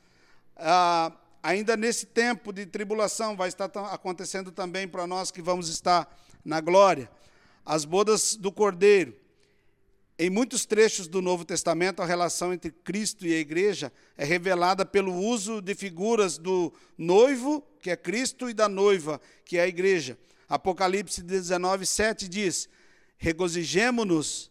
Ah, 0.60 1.12
ainda 1.44 1.78
nesse 1.78 2.06
tempo 2.06 2.52
de 2.52 2.66
tribulação, 2.66 3.36
vai 3.36 3.48
estar 3.48 3.66
acontecendo 3.66 4.52
também 4.52 4.88
para 4.88 5.06
nós 5.06 5.32
que 5.32 5.42
vamos 5.42 5.70
estar 5.70 6.12
na 6.44 6.60
glória. 6.60 7.10
As 7.66 7.86
bodas 7.86 8.36
do 8.36 8.52
Cordeiro. 8.52 9.16
Em 10.20 10.32
muitos 10.32 10.66
trechos 10.66 11.08
do 11.08 11.22
Novo 11.22 11.46
Testamento, 11.46 12.02
a 12.02 12.06
relação 12.06 12.52
entre 12.52 12.72
Cristo 12.72 13.28
e 13.28 13.36
a 13.36 13.40
igreja 13.40 13.94
é 14.18 14.26
revelada 14.26 14.84
pelo 14.84 15.14
uso 15.14 15.62
de 15.62 15.76
figuras 15.76 16.40
do 16.40 16.74
noivo, 16.98 17.64
que 17.80 17.92
é 17.92 17.96
Cristo, 17.96 18.50
e 18.50 18.54
da 18.54 18.68
noiva, 18.68 19.22
que 19.46 19.60
é 19.60 19.62
a 19.62 19.68
igreja. 19.68 20.18
Apocalipse 20.50 21.22
19, 21.22 21.86
7 21.86 22.28
diz: 22.28 22.68
Regozijemo-nos, 23.20 24.50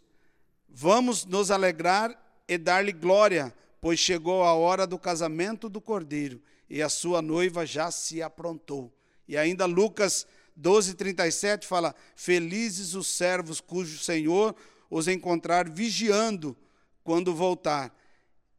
vamos 0.69 1.25
nos 1.25 1.51
alegrar 1.51 2.16
e 2.47 2.57
dar-lhe 2.57 2.92
glória, 2.92 3.53
pois 3.87 4.01
chegou 4.01 4.42
a 4.42 4.53
hora 4.53 4.85
do 4.85 4.99
casamento 4.99 5.68
do 5.68 5.81
cordeiro 5.81 6.42
e 6.68 6.83
a 6.83 6.88
sua 6.88 7.22
noiva 7.22 7.64
já 7.64 7.88
se 7.88 8.20
aprontou. 8.20 8.92
E 9.29 9.37
ainda 9.37 9.64
Lucas 9.64 10.27
12, 10.57 10.94
37 10.94 11.64
fala: 11.64 11.94
Felizes 12.16 12.94
os 12.94 13.07
servos 13.07 13.61
cujo 13.61 13.96
Senhor 14.01 14.57
os 14.90 15.07
encontrar 15.07 15.70
vigiando 15.70 16.57
quando 17.05 17.33
voltar. 17.33 17.96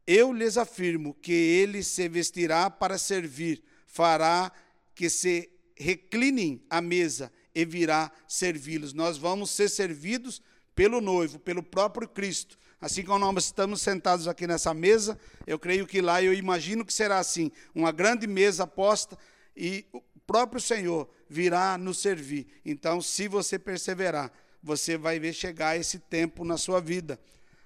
Eu 0.06 0.32
lhes 0.32 0.56
afirmo 0.56 1.12
que 1.12 1.30
ele 1.30 1.82
se 1.82 2.08
vestirá 2.08 2.70
para 2.70 2.96
servir, 2.96 3.62
fará 3.86 4.50
que 4.94 5.10
se 5.10 5.50
reclinem 5.76 6.62
à 6.70 6.80
mesa 6.80 7.30
e 7.54 7.66
virá 7.66 8.10
servi-los. 8.26 8.94
Nós 8.94 9.18
vamos 9.18 9.50
ser 9.50 9.68
servidos 9.68 10.40
pelo 10.74 11.02
noivo, 11.02 11.38
pelo 11.38 11.62
próprio 11.62 12.08
Cristo. 12.08 12.58
Assim 12.80 13.02
como 13.02 13.18
nós 13.18 13.44
estamos 13.44 13.82
sentados 13.82 14.28
aqui 14.28 14.46
nessa 14.46 14.72
mesa, 14.72 15.18
eu 15.46 15.58
creio 15.58 15.86
que 15.86 16.00
lá 16.00 16.22
eu 16.22 16.32
imagino 16.32 16.84
que 16.84 16.92
será 16.92 17.18
assim, 17.18 17.50
uma 17.74 17.90
grande 17.90 18.26
mesa 18.26 18.66
posta 18.66 19.18
e 19.56 19.84
o 19.92 20.00
próprio 20.26 20.60
Senhor 20.60 21.08
virá 21.28 21.76
nos 21.76 21.98
servir. 21.98 22.46
Então, 22.64 23.00
se 23.00 23.26
você 23.26 23.58
perseverar, 23.58 24.32
você 24.62 24.96
vai 24.96 25.18
ver 25.18 25.32
chegar 25.32 25.76
esse 25.76 25.98
tempo 25.98 26.44
na 26.44 26.56
sua 26.56 26.80
vida. 26.80 27.18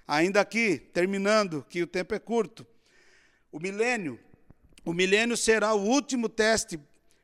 Ainda 0.07 0.41
aqui, 0.41 0.79
terminando, 0.79 1.63
que 1.69 1.83
o 1.83 1.87
tempo 1.87 2.15
é 2.15 2.19
curto. 2.19 2.65
O 3.51 3.59
milênio, 3.59 4.19
o 4.83 4.93
milênio 4.93 5.37
será 5.37 5.73
o 5.73 5.85
último 5.85 6.27
teste 6.27 6.79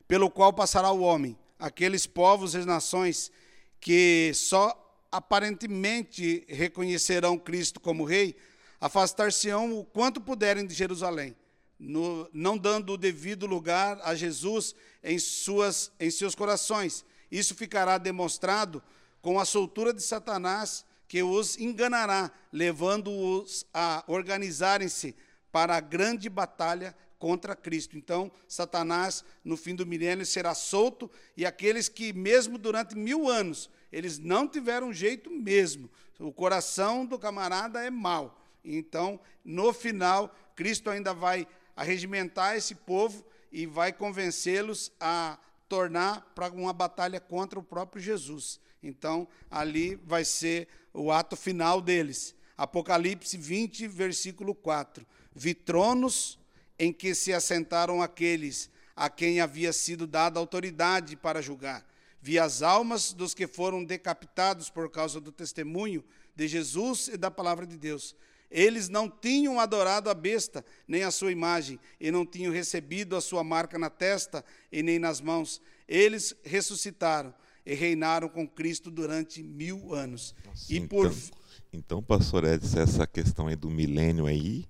pelo 0.06 0.30
qual 0.30 0.52
passará 0.52 0.92
o 0.92 1.00
homem. 1.00 1.36
Aqueles 1.58 2.06
povos 2.06 2.54
e 2.54 2.58
nações 2.64 3.32
que 3.80 4.30
só 4.34 4.89
aparentemente 5.10 6.44
reconhecerão 6.48 7.38
Cristo 7.38 7.80
como 7.80 8.04
rei, 8.04 8.36
afastar-se-ão 8.80 9.78
o 9.78 9.84
quanto 9.84 10.20
puderem 10.20 10.66
de 10.66 10.74
Jerusalém, 10.74 11.36
no, 11.78 12.28
não 12.32 12.56
dando 12.56 12.94
o 12.94 12.98
devido 12.98 13.46
lugar 13.46 14.00
a 14.02 14.14
Jesus 14.14 14.74
em, 15.02 15.18
suas, 15.18 15.90
em 15.98 16.10
seus 16.10 16.34
corações. 16.34 17.04
Isso 17.30 17.54
ficará 17.54 17.98
demonstrado 17.98 18.82
com 19.20 19.38
a 19.38 19.44
soltura 19.44 19.92
de 19.92 20.02
Satanás, 20.02 20.84
que 21.06 21.22
os 21.22 21.58
enganará, 21.58 22.30
levando-os 22.52 23.66
a 23.74 24.04
organizarem-se 24.06 25.14
para 25.50 25.76
a 25.76 25.80
grande 25.80 26.28
batalha 26.28 26.94
contra 27.18 27.56
Cristo. 27.56 27.96
Então, 27.98 28.30
Satanás, 28.48 29.24
no 29.44 29.56
fim 29.56 29.74
do 29.74 29.84
milênio, 29.84 30.24
será 30.24 30.54
solto, 30.54 31.10
e 31.36 31.44
aqueles 31.44 31.88
que, 31.88 32.12
mesmo 32.12 32.56
durante 32.56 32.96
mil 32.96 33.28
anos, 33.28 33.68
eles 33.92 34.18
não 34.18 34.46
tiveram 34.46 34.92
jeito 34.92 35.30
mesmo. 35.30 35.90
O 36.18 36.32
coração 36.32 37.06
do 37.06 37.18
camarada 37.18 37.82
é 37.84 37.90
mau. 37.90 38.40
Então, 38.64 39.18
no 39.44 39.72
final, 39.72 40.34
Cristo 40.54 40.90
ainda 40.90 41.14
vai 41.14 41.46
arregimentar 41.74 42.56
esse 42.56 42.74
povo 42.74 43.24
e 43.50 43.66
vai 43.66 43.92
convencê-los 43.92 44.92
a 45.00 45.38
tornar 45.68 46.20
para 46.34 46.52
uma 46.52 46.72
batalha 46.72 47.20
contra 47.20 47.58
o 47.58 47.62
próprio 47.62 48.02
Jesus. 48.02 48.60
Então, 48.82 49.26
ali 49.50 49.96
vai 50.04 50.24
ser 50.24 50.68
o 50.92 51.10
ato 51.10 51.36
final 51.36 51.80
deles. 51.80 52.34
Apocalipse 52.56 53.36
20, 53.36 53.86
versículo 53.88 54.54
4. 54.54 55.06
Vi 55.34 55.54
tronos 55.54 56.38
em 56.78 56.92
que 56.92 57.14
se 57.14 57.32
assentaram 57.32 58.02
aqueles 58.02 58.70
a 58.94 59.08
quem 59.08 59.40
havia 59.40 59.72
sido 59.72 60.06
dada 60.06 60.38
autoridade 60.38 61.16
para 61.16 61.40
julgar. 61.40 61.86
Vi 62.20 62.38
as 62.38 62.62
almas 62.62 63.12
dos 63.12 63.32
que 63.32 63.46
foram 63.46 63.82
decapitados 63.82 64.68
por 64.68 64.90
causa 64.90 65.20
do 65.20 65.32
testemunho 65.32 66.04
de 66.36 66.46
Jesus 66.46 67.08
e 67.08 67.16
da 67.16 67.30
palavra 67.30 67.66
de 67.66 67.76
Deus. 67.76 68.14
Eles 68.50 68.88
não 68.88 69.08
tinham 69.08 69.60
adorado 69.60 70.10
a 70.10 70.14
besta, 70.14 70.64
nem 70.86 71.04
a 71.04 71.10
sua 71.10 71.30
imagem, 71.30 71.78
e 72.00 72.10
não 72.10 72.26
tinham 72.26 72.52
recebido 72.52 73.14
a 73.14 73.20
sua 73.20 73.44
marca 73.44 73.78
na 73.78 73.88
testa 73.88 74.44
e 74.72 74.82
nem 74.82 74.98
nas 74.98 75.20
mãos. 75.20 75.62
Eles 75.86 76.34
ressuscitaram 76.42 77.32
e 77.64 77.74
reinaram 77.74 78.28
com 78.28 78.48
Cristo 78.48 78.90
durante 78.90 79.42
mil 79.42 79.94
anos. 79.94 80.34
Nossa, 80.44 80.72
e 80.72 80.80
por... 80.80 81.06
então, 81.06 81.38
então, 81.72 82.02
pastor 82.02 82.44
Edson, 82.44 82.80
essa 82.80 83.06
questão 83.06 83.46
aí 83.46 83.54
do 83.54 83.70
milênio 83.70 84.26
aí, 84.26 84.66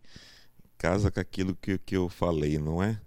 casa 0.77 1.11
com 1.11 1.19
aquilo 1.19 1.57
que, 1.57 1.79
que 1.79 1.97
eu 1.97 2.09
falei, 2.11 2.59
não 2.59 2.83
é? 2.83 3.01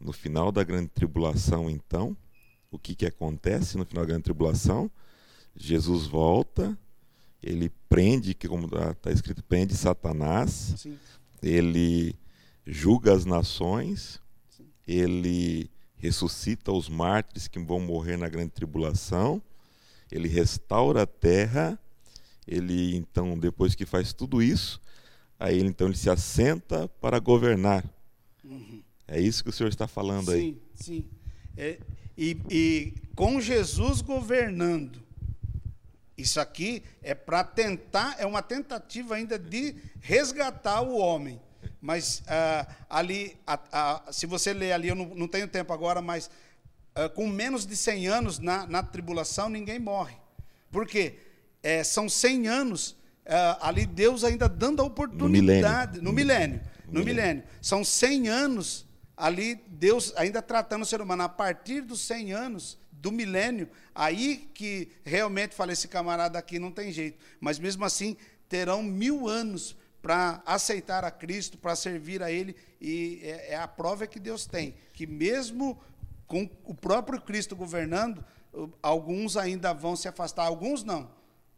No 0.00 0.12
final 0.12 0.50
da 0.50 0.64
grande 0.64 0.88
tribulação, 0.88 1.70
então, 1.70 2.16
o 2.76 2.78
que, 2.78 2.94
que 2.94 3.06
acontece 3.06 3.76
no 3.76 3.84
final 3.84 4.04
da 4.04 4.08
grande 4.08 4.24
tribulação? 4.24 4.90
Jesus 5.54 6.06
volta, 6.06 6.78
ele 7.42 7.70
prende, 7.88 8.34
que 8.34 8.46
como 8.46 8.66
está 8.66 9.10
escrito, 9.10 9.42
prende 9.42 9.74
Satanás, 9.74 10.74
Sim. 10.76 10.98
ele 11.42 12.14
julga 12.66 13.14
as 13.14 13.24
nações, 13.24 14.20
Sim. 14.50 14.66
ele 14.86 15.70
ressuscita 15.96 16.70
os 16.70 16.88
mártires 16.88 17.48
que 17.48 17.58
vão 17.58 17.80
morrer 17.80 18.16
na 18.18 18.28
grande 18.28 18.50
tribulação, 18.50 19.42
ele 20.12 20.28
restaura 20.28 21.02
a 21.02 21.06
terra, 21.06 21.78
ele 22.46 22.94
então, 22.94 23.38
depois 23.38 23.74
que 23.74 23.86
faz 23.86 24.12
tudo 24.12 24.42
isso, 24.42 24.80
aí 25.38 25.58
ele, 25.58 25.68
então 25.68 25.86
ele 25.86 25.96
se 25.96 26.10
assenta 26.10 26.88
para 27.00 27.18
governar. 27.18 27.84
Uhum. 28.44 28.82
É 29.08 29.20
isso 29.20 29.42
que 29.42 29.50
o 29.50 29.52
senhor 29.52 29.68
está 29.68 29.88
falando 29.88 30.26
sim, 30.26 30.32
aí. 30.32 30.62
Sim, 30.74 30.84
sim. 30.84 31.04
É, 31.56 31.78
e, 32.16 32.36
e 32.50 32.94
com 33.14 33.40
Jesus 33.40 34.00
governando, 34.00 35.04
isso 36.16 36.40
aqui 36.40 36.82
é 37.02 37.14
para 37.14 37.44
tentar, 37.44 38.16
é 38.18 38.26
uma 38.26 38.42
tentativa 38.42 39.16
ainda 39.16 39.38
de 39.38 39.74
resgatar 40.00 40.80
o 40.80 40.96
homem. 40.96 41.40
Mas 41.80 42.20
uh, 42.20 42.74
ali, 42.88 43.36
se 44.10 44.26
você 44.26 44.52
ler 44.54 44.72
ali, 44.72 44.88
eu 44.88 44.94
não, 44.94 45.14
não 45.14 45.28
tenho 45.28 45.46
tempo 45.46 45.72
agora, 45.72 46.00
mas 46.00 46.30
uh, 46.96 47.10
com 47.10 47.28
menos 47.28 47.66
de 47.66 47.76
100 47.76 48.06
anos 48.08 48.38
na, 48.38 48.66
na 48.66 48.82
tribulação, 48.82 49.48
ninguém 49.48 49.78
morre. 49.78 50.16
Por 50.70 50.86
quê? 50.86 51.18
É, 51.62 51.84
são 51.84 52.08
100 52.08 52.48
anos 52.48 52.90
uh, 53.26 53.58
ali, 53.60 53.84
Deus 53.84 54.24
ainda 54.24 54.48
dando 54.48 54.80
a 54.80 54.84
oportunidade. 54.84 56.00
No 56.00 56.12
milênio. 56.12 56.60
No 56.62 56.62
milênio. 56.62 56.62
No 56.88 57.04
milênio. 57.04 57.44
São 57.60 57.84
100 57.84 58.28
anos 58.28 58.86
ali, 59.16 59.54
Deus 59.68 60.12
ainda 60.16 60.42
tratando 60.42 60.82
o 60.82 60.86
ser 60.86 61.00
humano. 61.00 61.22
A 61.22 61.28
partir 61.28 61.80
dos 61.80 62.00
100 62.02 62.32
anos, 62.32 62.78
do 62.92 63.12
milênio, 63.12 63.68
aí 63.94 64.48
que 64.52 64.88
realmente 65.04 65.54
fala, 65.54 65.72
esse 65.72 65.86
camarada 65.86 66.38
aqui 66.38 66.58
não 66.58 66.72
tem 66.72 66.90
jeito. 66.92 67.18
Mas 67.40 67.58
mesmo 67.58 67.84
assim, 67.84 68.16
terão 68.48 68.82
mil 68.82 69.28
anos 69.28 69.76
para 70.02 70.42
aceitar 70.46 71.04
a 71.04 71.10
Cristo, 71.10 71.58
para 71.58 71.74
servir 71.74 72.22
a 72.22 72.30
Ele, 72.30 72.54
e 72.80 73.20
é, 73.22 73.52
é, 73.52 73.56
a 73.56 73.66
prova 73.66 74.06
que 74.06 74.20
Deus 74.20 74.46
tem, 74.46 74.74
que 74.92 75.06
mesmo 75.06 75.80
com 76.26 76.48
o 76.64 76.74
próprio 76.74 77.20
Cristo 77.20 77.56
governando, 77.56 78.24
alguns 78.82 79.36
ainda 79.36 79.72
vão 79.72 79.96
se 79.96 80.08
afastar, 80.08 80.44
alguns 80.44 80.82
não. 80.82 81.10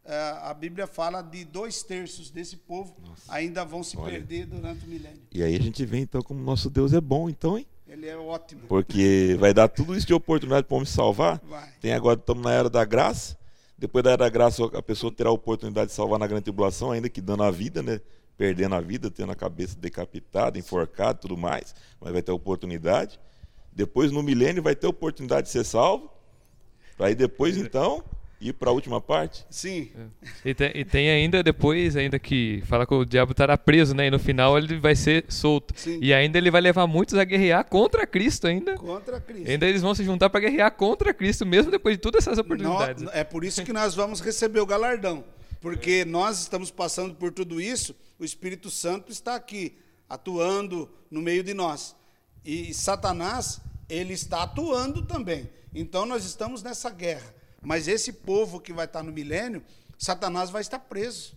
É, 0.08 0.38
a 0.40 0.54
Bíblia 0.54 0.86
fala 0.86 1.20
de 1.20 1.44
dois 1.44 1.82
terços 1.82 2.30
desse 2.30 2.56
povo 2.56 2.96
Nossa. 3.06 3.22
ainda 3.28 3.62
vão 3.62 3.82
se 3.82 3.94
Olha. 3.94 4.12
perder 4.12 4.46
durante 4.46 4.86
o 4.86 4.88
milênio. 4.88 5.20
E 5.30 5.42
aí 5.42 5.54
a 5.54 5.60
gente 5.60 5.84
vê 5.84 5.98
então 5.98 6.22
como 6.22 6.40
nosso 6.40 6.70
Deus 6.70 6.94
é 6.94 7.00
bom, 7.00 7.28
então, 7.28 7.58
hein? 7.58 7.66
Ele 7.86 8.06
é 8.06 8.16
ótimo. 8.16 8.62
Porque 8.68 9.36
vai 9.38 9.52
dar 9.52 9.68
tudo 9.68 9.94
isso 9.94 10.06
de 10.06 10.14
oportunidade 10.14 10.66
para 10.66 10.72
o 10.74 10.78
homem 10.78 10.86
salvar. 10.86 11.38
Vai. 11.46 11.68
Tem 11.78 11.92
agora, 11.92 12.18
estamos 12.18 12.42
na 12.42 12.52
era 12.52 12.70
da 12.70 12.86
graça. 12.86 13.36
Depois 13.76 14.02
da 14.02 14.12
era 14.12 14.24
da 14.24 14.30
graça, 14.30 14.64
a 14.64 14.82
pessoa 14.82 15.12
terá 15.12 15.28
a 15.28 15.32
oportunidade 15.32 15.88
de 15.88 15.94
salvar 15.94 16.18
na 16.18 16.26
grande 16.26 16.44
tribulação, 16.44 16.90
ainda 16.90 17.10
que 17.10 17.20
dando 17.20 17.42
a 17.42 17.50
vida, 17.50 17.82
né? 17.82 18.00
Perdendo 18.34 18.76
a 18.76 18.80
vida, 18.80 19.10
tendo 19.10 19.32
a 19.32 19.36
cabeça 19.36 19.76
decapitada, 19.78 20.58
enforcada 20.58 21.18
tudo 21.18 21.36
mais. 21.36 21.74
Mas 22.00 22.14
vai 22.14 22.22
ter 22.22 22.30
a 22.30 22.34
oportunidade. 22.34 23.20
Depois, 23.74 24.10
no 24.10 24.22
milênio, 24.22 24.62
vai 24.62 24.74
ter 24.74 24.86
a 24.86 24.90
oportunidade 24.90 25.48
de 25.48 25.52
ser 25.52 25.64
salvo. 25.64 26.10
Aí 26.98 27.14
depois, 27.14 27.58
então, 27.58 28.02
ir 28.40 28.52
para 28.52 28.70
a 28.70 28.72
última 28.72 29.00
parte? 29.00 29.44
Sim. 29.50 29.90
É. 30.44 30.50
E, 30.50 30.54
tem, 30.54 30.70
e, 30.74 30.84
tem, 30.84 31.10
ainda 31.10 31.42
depois, 31.42 31.96
ainda 31.96 32.18
que 32.18 32.62
fala 32.66 32.86
que 32.86 32.94
o 32.94 33.04
diabo 33.04 33.32
estará 33.32 33.58
preso, 33.58 33.94
né? 33.94 34.06
E 34.06 34.10
no 34.10 34.18
final 34.18 34.56
ele 34.56 34.78
vai 34.78 34.94
ser 34.94 35.24
solto. 35.28 35.74
Sim. 35.76 35.98
E 36.00 36.14
ainda 36.14 36.38
ele 36.38 36.50
vai 36.50 36.60
levar 36.60 36.86
muitos 36.86 37.16
a 37.16 37.24
guerrear 37.24 37.64
contra 37.64 38.06
Cristo 38.06 38.46
ainda. 38.46 38.76
Contra 38.76 39.20
Cristo. 39.20 39.50
Ainda 39.50 39.66
eles 39.66 39.82
vão 39.82 39.94
se 39.94 40.04
juntar 40.04 40.30
para 40.30 40.40
guerrear 40.40 40.70
contra 40.72 41.12
Cristo, 41.12 41.44
mesmo 41.44 41.70
depois 41.70 41.96
de 41.96 42.00
todas 42.00 42.26
essas 42.26 42.38
oportunidades. 42.38 43.04
é 43.12 43.24
por 43.24 43.44
isso 43.44 43.64
que 43.64 43.72
nós 43.72 43.94
vamos 43.94 44.20
receber 44.20 44.60
o 44.60 44.66
galardão. 44.66 45.24
Porque 45.60 46.04
nós 46.04 46.40
estamos 46.40 46.70
passando 46.70 47.14
por 47.14 47.32
tudo 47.32 47.60
isso, 47.60 47.94
o 48.18 48.24
Espírito 48.24 48.70
Santo 48.70 49.10
está 49.10 49.34
aqui, 49.34 49.76
atuando 50.08 50.88
no 51.10 51.20
meio 51.20 51.42
de 51.42 51.52
nós. 51.52 51.96
E 52.44 52.72
Satanás, 52.72 53.60
ele 53.88 54.14
está 54.14 54.44
atuando 54.44 55.04
também. 55.04 55.50
Então 55.74 56.06
nós 56.06 56.24
estamos 56.24 56.62
nessa 56.62 56.90
guerra. 56.90 57.34
Mas 57.62 57.88
esse 57.88 58.12
povo 58.12 58.60
que 58.60 58.72
vai 58.72 58.84
estar 58.84 59.02
no 59.02 59.12
milênio, 59.12 59.62
Satanás 59.98 60.50
vai 60.50 60.60
estar 60.60 60.78
preso. 60.78 61.34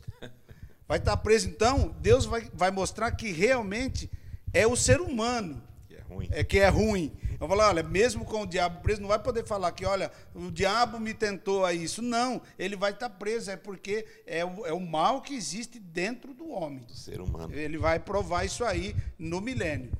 Vai 0.88 0.97
estar 0.97 1.15
preso. 1.17 1.47
Então, 1.47 1.95
Deus 2.01 2.26
vai, 2.26 2.49
vai 2.53 2.69
mostrar 2.69 3.11
que 3.11 3.32
realmente 3.32 4.11
é 4.53 4.67
o 4.67 4.76
ser 4.76 4.99
humano 4.99 5.63
que 5.88 5.95
é 5.95 6.01
ruim. 6.01 6.28
É 6.32 6.43
que 6.43 6.59
é 6.59 6.67
ruim. 6.67 7.17
Eu 7.34 7.47
vou 7.47 7.49
falar, 7.49 7.69
olha, 7.69 7.84
mesmo 7.84 8.24
com 8.24 8.41
o 8.41 8.45
diabo 8.45 8.82
preso, 8.82 9.01
não 9.01 9.07
vai 9.07 9.17
poder 9.17 9.45
falar 9.45 9.72
que, 9.72 9.86
olha, 9.86 10.11
o 10.36 10.51
diabo 10.51 10.99
me 10.99 11.13
tentou 11.13 11.65
a 11.65 11.74
isso. 11.74 12.01
Não, 12.01 12.41
ele 12.59 12.76
vai 12.76 12.91
estar 12.91 13.09
preso, 13.09 13.49
é 13.49 13.55
porque 13.55 14.05
é 14.28 14.45
o, 14.45 14.65
é 14.65 14.74
o 14.74 14.80
mal 14.80 15.22
que 15.22 15.34
existe 15.34 15.80
dentro 15.80 16.34
do 16.34 16.49
homem. 16.49 16.84
Do 16.84 16.93
ser 16.93 17.19
humano. 17.19 17.53
Ele 17.53 17.78
vai 17.78 17.99
provar 17.99 18.45
isso 18.45 18.63
aí 18.63 18.95
no 19.17 19.41
milênio. 19.41 19.91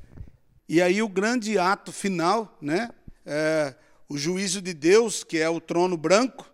E 0.69 0.82
aí 0.82 1.01
o 1.01 1.09
grande 1.09 1.57
ato 1.57 1.91
final, 1.91 2.57
né? 2.61 2.89
É, 3.26 3.74
o 4.12 4.18
juízo 4.18 4.62
de 4.62 4.74
Deus, 4.74 5.24
que 5.24 5.38
é 5.38 5.49
o 5.49 5.62
trono 5.62 5.95
branco, 5.95 6.51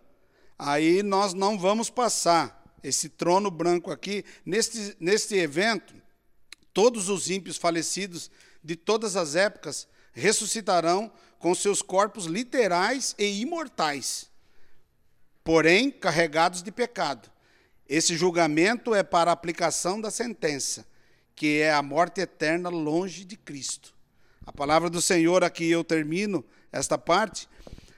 aí 0.56 1.02
nós 1.02 1.34
não 1.34 1.58
vamos 1.58 1.90
passar 1.90 2.64
esse 2.84 3.08
trono 3.08 3.50
branco 3.50 3.90
aqui. 3.90 4.24
Neste, 4.46 4.96
neste 5.00 5.34
evento, 5.34 5.92
todos 6.72 7.08
os 7.08 7.28
ímpios 7.28 7.56
falecidos 7.56 8.30
de 8.62 8.76
todas 8.76 9.16
as 9.16 9.34
épocas 9.34 9.88
ressuscitarão 10.12 11.10
com 11.40 11.52
seus 11.52 11.82
corpos 11.82 12.26
literais 12.26 13.12
e 13.18 13.40
imortais, 13.40 14.30
porém 15.42 15.90
carregados 15.90 16.62
de 16.62 16.70
pecado. 16.70 17.28
Esse 17.88 18.16
julgamento 18.16 18.94
é 18.94 19.02
para 19.02 19.32
a 19.32 19.34
aplicação 19.34 20.00
da 20.00 20.12
sentença, 20.12 20.86
que 21.34 21.58
é 21.58 21.72
a 21.72 21.82
morte 21.82 22.20
eterna 22.20 22.68
longe 22.68 23.24
de 23.24 23.36
Cristo. 23.36 23.92
A 24.46 24.52
palavra 24.52 24.88
do 24.88 25.02
Senhor, 25.02 25.42
aqui 25.42 25.68
eu 25.68 25.82
termino 25.82 26.44
esta 26.72 26.98
parte, 26.98 27.48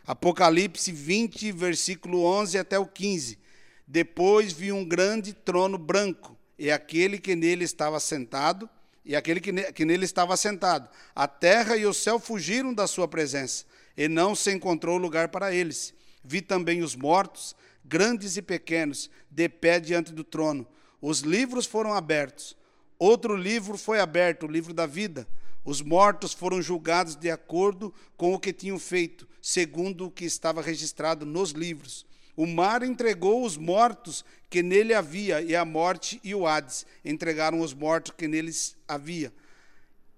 Apocalipse 0.06 0.90
20, 0.90 1.52
versículo 1.52 2.24
11 2.24 2.58
até 2.58 2.78
o 2.78 2.86
15. 2.86 3.38
Depois 3.86 4.52
vi 4.52 4.72
um 4.72 4.84
grande 4.84 5.32
trono 5.32 5.78
branco, 5.78 6.36
e 6.58 6.70
aquele 6.70 7.18
que 7.18 7.34
nele 7.34 7.64
estava 7.64 7.98
sentado, 8.00 8.68
e 9.04 9.16
aquele 9.16 9.40
que, 9.40 9.52
ne 9.52 9.72
que 9.72 9.84
nele 9.84 10.04
estava 10.04 10.36
sentado. 10.36 10.88
A 11.14 11.26
terra 11.26 11.76
e 11.76 11.86
o 11.86 11.94
céu 11.94 12.18
fugiram 12.18 12.72
da 12.72 12.86
sua 12.86 13.08
presença, 13.08 13.64
e 13.96 14.08
não 14.08 14.34
se 14.34 14.52
encontrou 14.52 14.96
lugar 14.96 15.28
para 15.28 15.54
eles. 15.54 15.94
Vi 16.22 16.40
também 16.40 16.82
os 16.82 16.94
mortos, 16.94 17.54
grandes 17.84 18.36
e 18.36 18.42
pequenos, 18.42 19.10
de 19.30 19.48
pé 19.48 19.80
diante 19.80 20.12
do 20.12 20.22
trono. 20.22 20.66
Os 21.00 21.20
livros 21.20 21.66
foram 21.66 21.94
abertos. 21.94 22.56
Outro 22.98 23.34
livro 23.34 23.78
foi 23.78 23.98
aberto, 23.98 24.44
o 24.44 24.50
livro 24.50 24.74
da 24.74 24.86
vida. 24.86 25.26
Os 25.64 25.82
mortos 25.82 26.32
foram 26.32 26.62
julgados 26.62 27.14
de 27.16 27.30
acordo 27.30 27.92
com 28.16 28.32
o 28.32 28.38
que 28.38 28.52
tinham 28.52 28.78
feito, 28.78 29.28
segundo 29.42 30.06
o 30.06 30.10
que 30.10 30.24
estava 30.24 30.62
registrado 30.62 31.26
nos 31.26 31.50
livros. 31.50 32.06
O 32.34 32.46
mar 32.46 32.82
entregou 32.82 33.44
os 33.44 33.56
mortos 33.58 34.24
que 34.48 34.62
nele 34.62 34.94
havia, 34.94 35.42
e 35.42 35.54
a 35.54 35.64
morte 35.64 36.18
e 36.24 36.34
o 36.34 36.46
Hades 36.46 36.86
entregaram 37.04 37.60
os 37.60 37.74
mortos 37.74 38.14
que 38.16 38.26
neles 38.26 38.76
havia. 38.88 39.32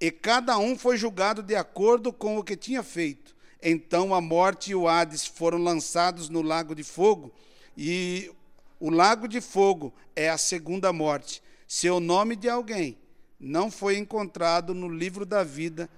E 0.01 0.11
cada 0.11 0.57
um 0.59 0.78
foi 0.78 0.97
julgado 0.97 1.43
de 1.43 1.57
acordo 1.57 2.12
com 2.12 2.38
o 2.38 2.45
que 2.45 2.57
tinha 2.57 2.82
feito. 2.82 3.34
Então 3.61 4.14
a 4.14 4.20
morte 4.20 4.70
e 4.70 4.74
o 4.74 4.88
Hades 4.88 5.26
foram 5.26 5.59
lançados 5.59 6.28
no 6.28 6.43
lago 6.43 6.74
de 6.74 6.84
fogo, 6.84 7.32
e 7.76 8.30
o 8.78 8.90
lago 8.90 9.26
de 9.26 9.40
fogo 9.40 9.93
é 10.14 10.28
a 10.28 10.38
segunda 10.38 10.93
morte. 10.93 11.43
Se 11.66 11.88
o 11.90 11.99
nome 11.99 12.36
de 12.36 12.49
alguém 12.49 12.99
não 13.43 13.72
foi 13.72 13.97
encontrado 13.97 14.72
no 14.72 14.88
livro 14.88 15.26
da 15.26 15.43
vida, 15.43 15.90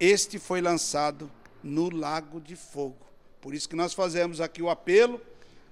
este 0.00 0.40
foi 0.40 0.60
lançado 0.60 1.30
no 1.62 1.88
lago 1.88 2.40
de 2.40 2.56
fogo. 2.56 3.06
Por 3.40 3.54
isso 3.54 3.68
que 3.68 3.76
nós 3.76 3.94
fazemos 3.94 4.40
aqui 4.40 4.60
o 4.60 4.68
apelo 4.68 5.20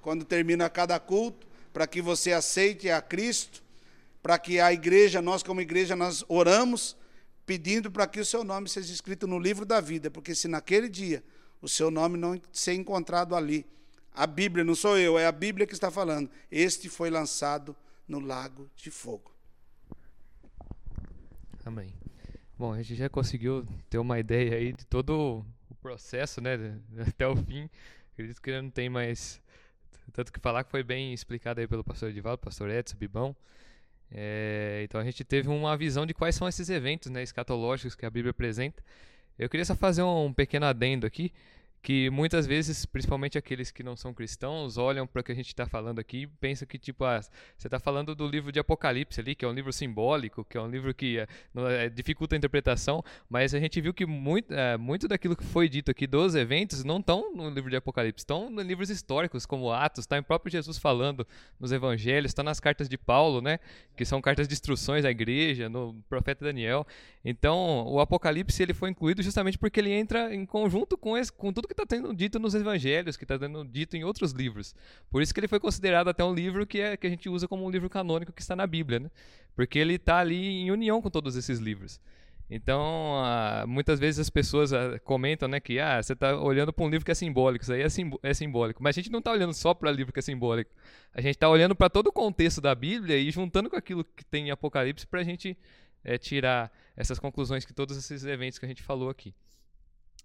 quando 0.01 0.25
termina 0.25 0.71
cada 0.71 0.99
culto, 1.01 1.45
para 1.73 1.89
que 1.89 2.01
você 2.01 2.33
aceite 2.33 2.89
a 2.89 3.03
Cristo, 3.03 3.63
para 4.23 4.39
que 4.39 4.61
a 4.61 4.73
igreja, 4.73 5.21
nós 5.21 5.43
como 5.43 5.61
igreja, 5.61 5.97
nós 5.97 6.25
oramos 6.29 6.97
pedindo 7.45 7.91
para 7.91 8.07
que 8.07 8.21
o 8.21 8.25
seu 8.25 8.45
nome 8.45 8.69
seja 8.69 8.93
escrito 8.93 9.27
no 9.27 9.39
livro 9.39 9.67
da 9.67 9.81
vida, 9.81 10.11
porque 10.11 10.35
se 10.35 10.47
naquele 10.47 10.89
dia 10.89 11.23
o 11.61 11.69
seu 11.69 11.91
nome 11.91 12.17
não 12.17 12.41
ser 12.53 12.75
encontrado 12.75 13.35
ali, 13.35 13.67
a 14.15 14.27
Bíblia, 14.27 14.65
não 14.65 14.75
sou 14.75 14.97
eu, 14.97 15.19
é 15.19 15.27
a 15.27 15.33
Bíblia 15.33 15.67
que 15.67 15.73
está 15.73 15.91
falando, 15.91 16.31
este 16.51 16.89
foi 16.89 17.11
lançado 17.11 17.75
no 18.07 18.21
lago 18.21 18.71
de 18.77 18.91
fogo. 18.91 19.38
Amém. 21.65 21.93
Bom, 22.59 22.73
a 22.73 22.83
gente 22.83 22.97
já 22.97 23.09
conseguiu 23.09 23.67
ter 23.89 23.99
uma 23.99 24.19
ideia 24.19 24.57
aí 24.57 24.73
de 24.73 24.85
todo 24.87 25.45
o 25.71 25.75
processo, 25.77 26.41
né, 26.41 26.79
até 27.07 27.27
o 27.27 27.37
fim. 27.37 27.69
Acredito 28.13 28.43
que 28.43 28.61
não 28.61 28.71
tem 28.71 28.89
mais 28.89 29.41
tanto 30.13 30.33
que 30.33 30.41
falar 30.41 30.65
que 30.65 30.71
foi 30.71 30.83
bem 30.83 31.13
explicado 31.13 31.61
aí 31.61 31.67
pelo 31.67 31.85
pastor 31.85 32.11
Edivaldo, 32.11 32.39
pastor 32.39 32.71
Edson, 32.71 32.97
Bibão. 32.97 33.37
É, 34.11 34.81
então 34.85 35.01
a 35.01 35.05
gente 35.05 35.23
teve 35.23 35.49
uma 35.49 35.77
visão 35.77 36.07
de 36.07 36.15
quais 36.15 36.35
são 36.35 36.49
esses 36.49 36.71
eventos 36.71 37.11
né, 37.11 37.23
escatológicos 37.23 37.95
que 37.95 38.07
a 38.07 38.11
Bíblia 38.11 38.31
apresenta. 38.31 38.83
Eu 39.39 39.49
queria 39.49 39.65
só 39.65 39.77
fazer 39.77 40.03
um 40.03 40.33
pequeno 40.33 40.67
adendo 40.67 41.07
aqui 41.07 41.33
que 41.83 42.11
muitas 42.11 42.47
vezes, 42.47 42.85
principalmente 42.85 43.39
aqueles 43.39 43.71
que 43.71 43.83
não 43.83 43.97
são 43.97 44.13
cristãos, 44.13 44.77
olham 44.77 45.07
para 45.07 45.21
o 45.21 45.25
que 45.25 45.33
a 45.33 45.35
gente 45.35 45.49
está 45.49 45.67
falando 45.67 45.99
aqui 45.99 46.23
e 46.23 46.27
pensam 46.27 46.67
que, 46.67 46.79
tipo, 46.79 47.05
ah, 47.05 47.21
você 47.21 47.67
está 47.67 47.79
falando 47.79 48.15
do 48.15 48.27
livro 48.27 48.51
de 48.51 48.59
Apocalipse 48.59 49.21
ali, 49.21 49.35
que 49.35 49.45
é 49.45 49.49
um 49.49 49.53
livro 49.53 49.73
simbólico, 49.73 50.45
que 50.45 50.59
é 50.59 50.61
um 50.61 50.69
livro 50.69 50.93
que 50.93 51.19
é, 51.19 51.27
é, 51.85 51.89
dificulta 51.89 52.35
a 52.35 52.39
interpretação, 52.39 53.03
mas 53.29 53.55
a 53.55 53.61
gente 53.61 53.81
viu 53.81 53.95
que 53.95 54.05
muito, 54.05 54.53
é, 54.53 54.77
muito 54.77 55.07
daquilo 55.07 55.37
que 55.37 55.45
foi 55.45 55.69
dito 55.69 55.91
aqui 55.91 56.07
dos 56.07 56.35
eventos 56.35 56.83
não 56.85 56.99
estão 56.99 57.33
no 57.35 57.49
livro 57.49 57.71
de 57.71 57.77
Apocalipse, 57.77 58.23
estão 58.23 58.51
em 58.51 58.63
livros 58.63 58.91
históricos, 58.91 59.47
como 59.47 59.71
Atos, 59.71 60.01
está 60.01 60.19
em 60.19 60.23
próprio 60.23 60.51
Jesus 60.51 60.79
falando 60.79 61.27
nos 61.61 61.71
evangelhos, 61.71 62.31
está 62.31 62.43
nas 62.43 62.59
cartas 62.59 62.89
de 62.89 62.99
Paulo, 62.99 63.41
né, 63.41 63.61
que 63.97 64.05
são 64.05 64.21
cartas 64.21 64.49
de 64.49 64.55
instruções 64.55 65.05
à 65.05 65.11
igreja, 65.11 65.69
no 65.69 65.95
profeta 66.09 66.45
Daniel. 66.45 66.87
Então, 67.25 67.87
o 67.87 68.01
Apocalipse 68.01 68.63
ele 68.63 68.75
foi 68.75 68.91
incluído 68.91 69.23
justamente 69.23 69.59
porque 69.59 69.81
ele 69.81 69.93
entra 69.93 70.35
em 70.35 70.45
conjunto 70.45 70.97
com, 70.97 71.17
esse, 71.17 71.33
com 71.33 71.53
tudo 71.53 71.68
que 71.69 71.81
está 71.81 71.85
sendo 71.89 72.13
dito 72.15 72.39
nos 72.39 72.55
evangelhos, 72.55 73.17
que 73.17 73.25
está 73.25 73.39
sendo 73.39 73.65
dito 73.65 73.97
em 73.97 74.03
outros 74.03 74.33
livros. 74.33 74.75
Por 75.11 75.23
isso 75.23 75.33
que 75.33 75.41
ele 75.41 75.49
foi 75.49 75.61
considerado 75.61 76.09
até 76.09 76.25
um 76.25 76.35
livro 76.35 76.67
que, 76.67 76.81
é, 76.81 76.97
que 76.97 77.07
a 77.07 77.11
gente 77.11 77.29
usa 77.29 77.47
como 77.47 77.65
um 77.65 77.71
livro 77.71 77.89
canônico 77.89 78.33
que 78.33 78.43
está 78.43 78.57
na 78.57 78.67
Bíblia, 78.67 78.99
né? 78.99 79.11
Porque 79.55 79.79
ele 79.79 79.95
está 79.95 80.19
ali 80.19 80.63
em 80.63 80.71
união 80.71 81.01
com 81.01 81.11
todos 81.11 81.37
esses 81.37 81.59
livros. 81.59 82.01
Então, 82.51 83.23
ah, 83.23 83.65
muitas 83.69 84.01
vezes 84.01 84.21
as 84.21 84.31
pessoas 84.31 84.73
ah, 84.73 84.99
comentam 85.01 85.47
né, 85.47 85.61
que 85.61 85.79
ah, 85.79 86.03
você 86.03 86.15
está 86.15 86.35
olhando 86.35 86.73
para 86.73 86.85
um 86.85 86.89
livro 86.89 87.05
que 87.05 87.11
é 87.11 87.15
simbólico, 87.15 87.63
isso 87.63 87.73
aí 87.73 87.83
é, 87.83 87.89
é 88.23 88.35
simbólico. 88.35 88.83
Mas 88.83 88.97
a 88.97 89.01
gente 89.01 89.13
não 89.13 89.19
está 89.19 89.31
olhando 89.33 89.53
só 89.53 89.75
para 89.75 89.91
o 89.91 89.93
livro 89.93 90.13
que 90.13 90.19
é 90.19 90.23
simbólico. 90.23 90.71
A 91.13 91.21
gente 91.21 91.35
está 91.35 91.49
olhando 91.49 91.77
para 91.77 91.91
todo 91.91 92.07
o 92.07 92.13
contexto 92.13 92.61
da 92.61 92.75
Bíblia 92.75 93.19
e 93.19 93.31
juntando 93.31 93.69
com 93.69 93.77
aquilo 93.77 94.03
que 94.03 94.25
tem 94.25 94.49
em 94.49 94.51
Apocalipse 94.51 95.07
para 95.07 95.21
a 95.21 95.25
gente 95.25 95.59
é, 96.03 96.17
tirar 96.17 96.73
essas 96.97 97.19
conclusões 97.19 97.67
que 97.67 97.75
todos 97.75 97.97
esses 97.99 98.25
eventos 98.25 98.59
que 98.59 98.65
a 98.65 98.69
gente 98.69 98.83
falou 98.83 99.11
aqui. 99.11 99.35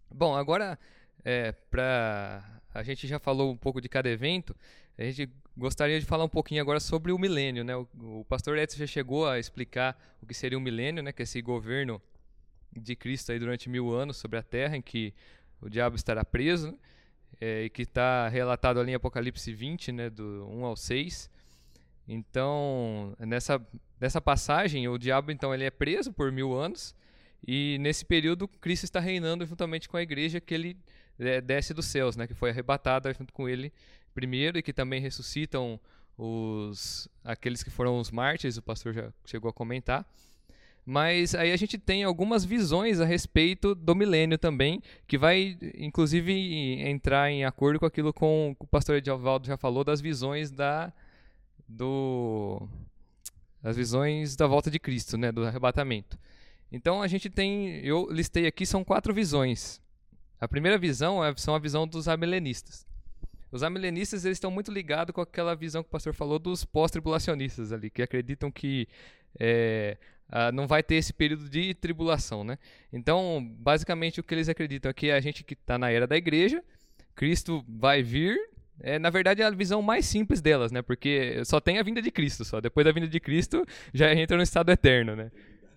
Bom, 0.10 0.34
agora 0.36 0.80
é, 1.24 1.52
para 1.52 2.44
a 2.74 2.84
gente 2.84 3.08
já 3.08 3.20
falou 3.20 3.52
um 3.52 3.58
pouco 3.58 3.80
de 3.80 3.88
cada 3.88 4.10
evento, 4.10 4.56
a 4.98 5.04
gente 5.04 5.30
gostaria 5.56 6.00
de 6.00 6.06
falar 6.06 6.24
um 6.24 6.30
pouquinho 6.30 6.62
agora 6.62 6.80
sobre 6.80 7.12
o 7.12 7.18
milênio, 7.18 7.64
né? 7.64 7.76
O, 7.76 7.88
o 8.02 8.26
pastor 8.26 8.58
Edson 8.58 8.78
já 8.78 8.88
chegou 8.88 9.28
a 9.28 9.38
explicar 9.38 9.98
o 10.22 10.26
que 10.26 10.34
seria 10.34 10.58
o 10.58 10.62
milênio, 10.62 11.04
né? 11.04 11.12
Que 11.12 11.22
é 11.22 11.26
esse 11.26 11.42
governo 11.42 12.02
de 12.76 12.96
Cristo 12.96 13.32
aí 13.32 13.40
durante 13.40 13.70
mil 13.70 13.92
anos 13.94 14.18
sobre 14.18 14.40
a 14.40 14.44
Terra, 14.44 14.76
em 14.76 14.82
que 14.82 15.14
o 15.62 15.70
diabo 15.70 15.96
estará 15.96 16.26
preso, 16.26 16.72
né? 16.72 16.78
é, 17.40 17.64
e 17.64 17.70
que 17.70 17.84
está 17.84 18.28
relatado 18.28 18.80
ali 18.80 18.92
em 18.92 18.96
Apocalipse 18.96 19.52
20, 19.54 19.92
né? 19.92 20.10
Do 20.10 20.48
1 20.50 20.66
ao 20.66 20.76
6. 20.76 21.30
Então, 22.08 23.16
nessa, 23.20 23.66
nessa 24.00 24.22
passagem, 24.22 24.88
o 24.88 24.98
diabo 24.98 25.32
então 25.32 25.54
ele 25.54 25.64
é 25.64 25.72
preso 25.72 26.12
por 26.12 26.32
mil 26.32 26.54
anos 26.54 26.96
e 27.46 27.78
nesse 27.80 28.06
período 28.06 28.48
Cristo 28.48 28.84
está 28.84 29.00
reinando 29.00 29.46
juntamente 29.46 29.88
com 29.88 29.98
a 29.98 30.02
igreja 30.02 30.42
que 30.42 30.54
ele 30.54 30.78
desce 31.44 31.74
dos 31.74 31.86
céus, 31.86 32.16
né, 32.16 32.28
que 32.28 32.34
foi 32.34 32.50
arrebatada 32.50 33.14
junto 33.14 33.34
com 33.34 33.48
ele 33.48 33.72
primeiro 34.14 34.58
e 34.58 34.64
que 34.64 34.74
também 34.74 35.02
ressuscitam 35.02 35.80
os 36.18 37.10
aqueles 37.24 37.64
que 37.64 37.70
foram 37.70 38.00
os 38.00 38.12
mártires, 38.12 38.58
o 38.58 38.62
pastor 38.62 38.94
já 38.94 39.12
chegou 39.26 39.50
a 39.50 39.54
comentar. 39.54 40.06
Mas 40.86 41.34
aí 41.34 41.52
a 41.52 41.56
gente 41.56 41.78
tem 41.78 42.04
algumas 42.04 42.44
visões 42.44 43.00
a 43.00 43.06
respeito 43.06 43.74
do 43.74 43.96
milênio 43.96 44.38
também, 44.38 44.82
que 45.08 45.18
vai, 45.18 45.58
inclusive, 45.78 46.34
entrar 46.82 47.32
em 47.32 47.46
acordo 47.46 47.80
com 47.80 47.86
aquilo 47.86 48.12
com, 48.12 48.54
que 48.60 48.66
o 48.66 48.68
pastor 48.68 48.98
Edvaldo 48.98 49.48
já 49.48 49.56
falou, 49.56 49.84
das 49.84 50.02
visões 50.02 50.52
da. 50.52 50.92
do. 51.68 52.68
as 53.64 53.78
visões 53.78 54.36
da 54.36 54.46
volta 54.46 54.70
de 54.70 54.78
Cristo, 54.78 55.18
né? 55.18 55.32
Do 55.32 55.46
arrebatamento. 55.46 56.20
Então 56.70 57.02
a 57.02 57.08
gente 57.08 57.30
tem. 57.30 57.78
Eu 57.78 58.10
listei 58.12 58.46
aqui, 58.46 58.66
são 58.66 58.84
quatro 58.84 59.14
visões. 59.14 59.82
A 60.44 60.48
primeira 60.48 60.78
visão 60.78 61.24
é, 61.24 61.34
são 61.38 61.56
a 61.56 61.60
visão 61.60 61.88
dos 61.88 62.10
amilenistas. 62.10 62.86
Os 63.50 63.64
amilenistas 63.64 64.26
eles 64.26 64.36
estão 64.36 64.52
muito 64.52 64.74
ligados 64.74 65.16
com 65.16 65.22
aquela 65.22 65.56
visão 65.56 65.82
que 65.82 65.88
o 65.88 65.92
pastor 65.92 66.14
falou 66.14 66.38
dos 66.38 66.66
pós-tribulacionistas 66.66 67.72
ali, 67.72 67.90
que 67.90 68.02
acreditam 68.02 68.52
que 68.52 68.90
é, 69.40 69.98
não 70.54 70.68
vai 70.68 70.84
ter 70.84 70.96
esse 70.96 71.14
período 71.14 71.48
de 71.48 71.74
tribulação, 71.74 72.44
né? 72.44 72.58
Então, 72.92 73.42
basicamente, 73.58 74.20
o 74.20 74.24
que 74.24 74.34
eles 74.36 74.50
acreditam 74.50 74.90
é 74.90 74.94
que 74.94 75.12
a 75.12 75.22
gente 75.22 75.46
que 75.46 75.54
está 75.54 75.78
na 75.78 75.90
era 75.90 76.06
da 76.06 76.18
igreja, 76.18 76.62
Cristo 77.16 77.64
vai 77.70 78.04
vir. 78.04 78.38
É, 78.82 79.00
na 79.00 79.10
verdade, 79.10 79.42
é 79.42 79.46
a 79.46 79.50
visão 79.50 79.82
mais 79.82 80.06
simples 80.06 80.42
delas, 80.42 80.74
né? 80.74 80.82
Porque 80.82 81.42
só 81.46 81.62
tem 81.62 81.80
a 81.80 81.84
vinda 81.84 82.02
de 82.02 82.12
Cristo, 82.12 82.44
só. 82.44 82.60
Depois 82.60 82.84
da 82.84 82.92
vinda 82.92 83.08
de 83.08 83.20
Cristo, 83.20 83.66
já 83.94 84.14
entra 84.14 84.36
no 84.36 84.44
estado 84.44 84.72
eterno, 84.72 85.16
né? 85.16 85.32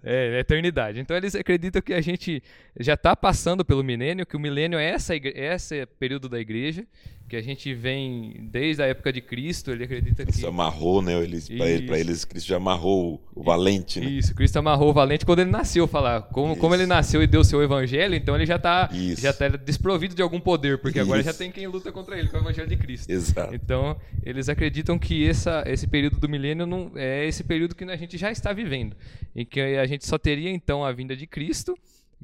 É, 0.09 0.39
eternidade. 0.39 1.01
Então 1.01 1.17
eles 1.17 1.35
acreditam 1.35 1.83
que 1.83 1.93
a 1.93 2.01
gente 2.01 2.41
já 2.79 2.95
está 2.95 3.17
passando 3.17 3.65
pelo 3.65 3.83
milênio, 3.83 4.25
que 4.25 4.37
o 4.37 4.41
milênio 4.41 4.79
é 4.79 4.89
essa, 4.89 5.17
esse 5.17 5.85
período 5.99 6.29
da 6.29 6.39
igreja, 6.39 6.87
que 7.29 7.37
a 7.37 7.43
gente 7.43 7.74
vem 7.74 8.49
desde 8.51 8.83
a 8.83 8.87
época 8.87 9.12
de 9.12 9.20
Cristo, 9.20 9.72
ele 9.72 9.85
acredita 9.85 10.24
que... 10.24 10.31
Cristo 10.31 10.47
amarrou, 10.47 11.03
né? 11.03 11.20
Eles, 11.20 11.49
para 11.49 11.68
eles, 11.68 11.91
eles, 11.91 12.24
Cristo 12.24 12.47
já 12.47 12.57
amarrou 12.57 13.20
o 13.35 13.43
valente, 13.43 13.99
né? 14.01 14.07
Isso, 14.07 14.35
Cristo 14.35 14.59
amarrou 14.59 14.91
o 14.91 14.93
valente 14.93 15.27
quando 15.27 15.41
ele 15.41 15.51
nasceu, 15.51 15.89
falar. 15.89 16.22
Como, 16.22 16.57
como 16.57 16.74
ele 16.74 16.87
nasceu 16.87 17.22
e 17.22 17.27
deu 17.27 17.43
seu 17.43 17.62
evangelho, 17.62 18.14
então 18.14 18.35
ele 18.37 18.47
já 18.47 18.57
está 18.57 18.89
já 19.18 19.33
tá 19.33 19.49
desprovido 19.49 20.14
de 20.14 20.22
algum 20.22 20.39
poder, 20.39 20.79
porque 20.79 21.01
Isso. 21.01 21.09
agora 21.09 21.22
já 21.22 21.35
tem 21.35 21.51
quem 21.51 21.66
luta 21.66 21.91
contra 21.91 22.16
ele, 22.16 22.29
com 22.29 22.37
o 22.37 22.41
evangelho 22.41 22.68
de 22.68 22.77
Cristo. 22.77 23.11
Exato. 23.11 23.55
Então, 23.55 23.97
eles 24.22 24.49
acreditam 24.49 24.99
que 24.99 25.29
essa, 25.29 25.64
esse 25.66 25.87
período 25.89 26.20
do 26.20 26.29
milênio 26.29 26.64
não, 26.64 26.93
é 26.95 27.27
esse 27.27 27.43
período 27.43 27.74
que 27.74 27.85
a 27.85 27.97
gente 27.97 28.16
já 28.16 28.31
está 28.31 28.53
vivendo, 28.53 28.97
em 29.35 29.45
que 29.45 29.61
a 29.61 29.87
gente 29.87 30.07
só 30.07 30.16
teria 30.16 30.51
então 30.51 30.85
a 30.85 30.93
vinda 30.93 31.16
de 31.16 31.27
Cristo, 31.27 31.77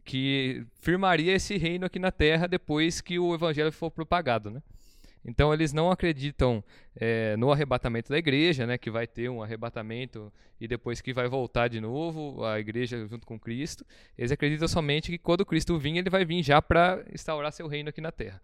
que 0.05 0.65
firmaria 0.81 1.35
esse 1.35 1.57
reino 1.57 1.87
aqui 1.87 1.99
na 1.99 2.11
terra 2.11 2.47
depois 2.47 3.01
que 3.01 3.19
o 3.19 3.35
evangelho 3.35 3.73
for 3.73 3.91
propagado, 3.91 4.51
né? 4.51 4.63
Então 5.25 5.55
eles 5.55 5.73
não 5.73 5.91
acreditam 5.91 6.63
é, 6.97 7.37
no 7.37 7.53
arrebatamento 7.53 8.11
da 8.11 8.19
igreja, 8.19 8.67
né, 8.67 8.77
que 8.77 8.91
vai 8.91 9.07
ter 9.07 9.29
um 9.29 9.43
arrebatamento 9.43 10.33
e 10.61 10.67
depois 10.67 11.01
que 11.01 11.13
vai 11.13 11.29
voltar 11.29 11.69
de 11.69 11.81
novo 11.81 12.45
a 12.45 12.59
igreja 12.59 13.07
junto 13.07 13.27
com 13.27 13.39
Cristo. 13.39 13.87
Eles 14.19 14.33
acreditam 14.33 14.67
somente 14.67 15.11
que 15.11 15.19
quando 15.19 15.47
Cristo 15.47 15.79
vir, 15.79 15.97
ele 15.97 16.11
vai 16.11 16.25
vir 16.25 16.43
já 16.43 16.61
para 16.61 17.05
instaurar 17.13 17.53
seu 17.53 17.69
reino 17.69 17.89
aqui 17.89 18.01
na 18.01 18.11
Terra. 18.11 18.41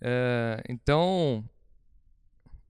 É, 0.00 0.62
então 0.68 1.44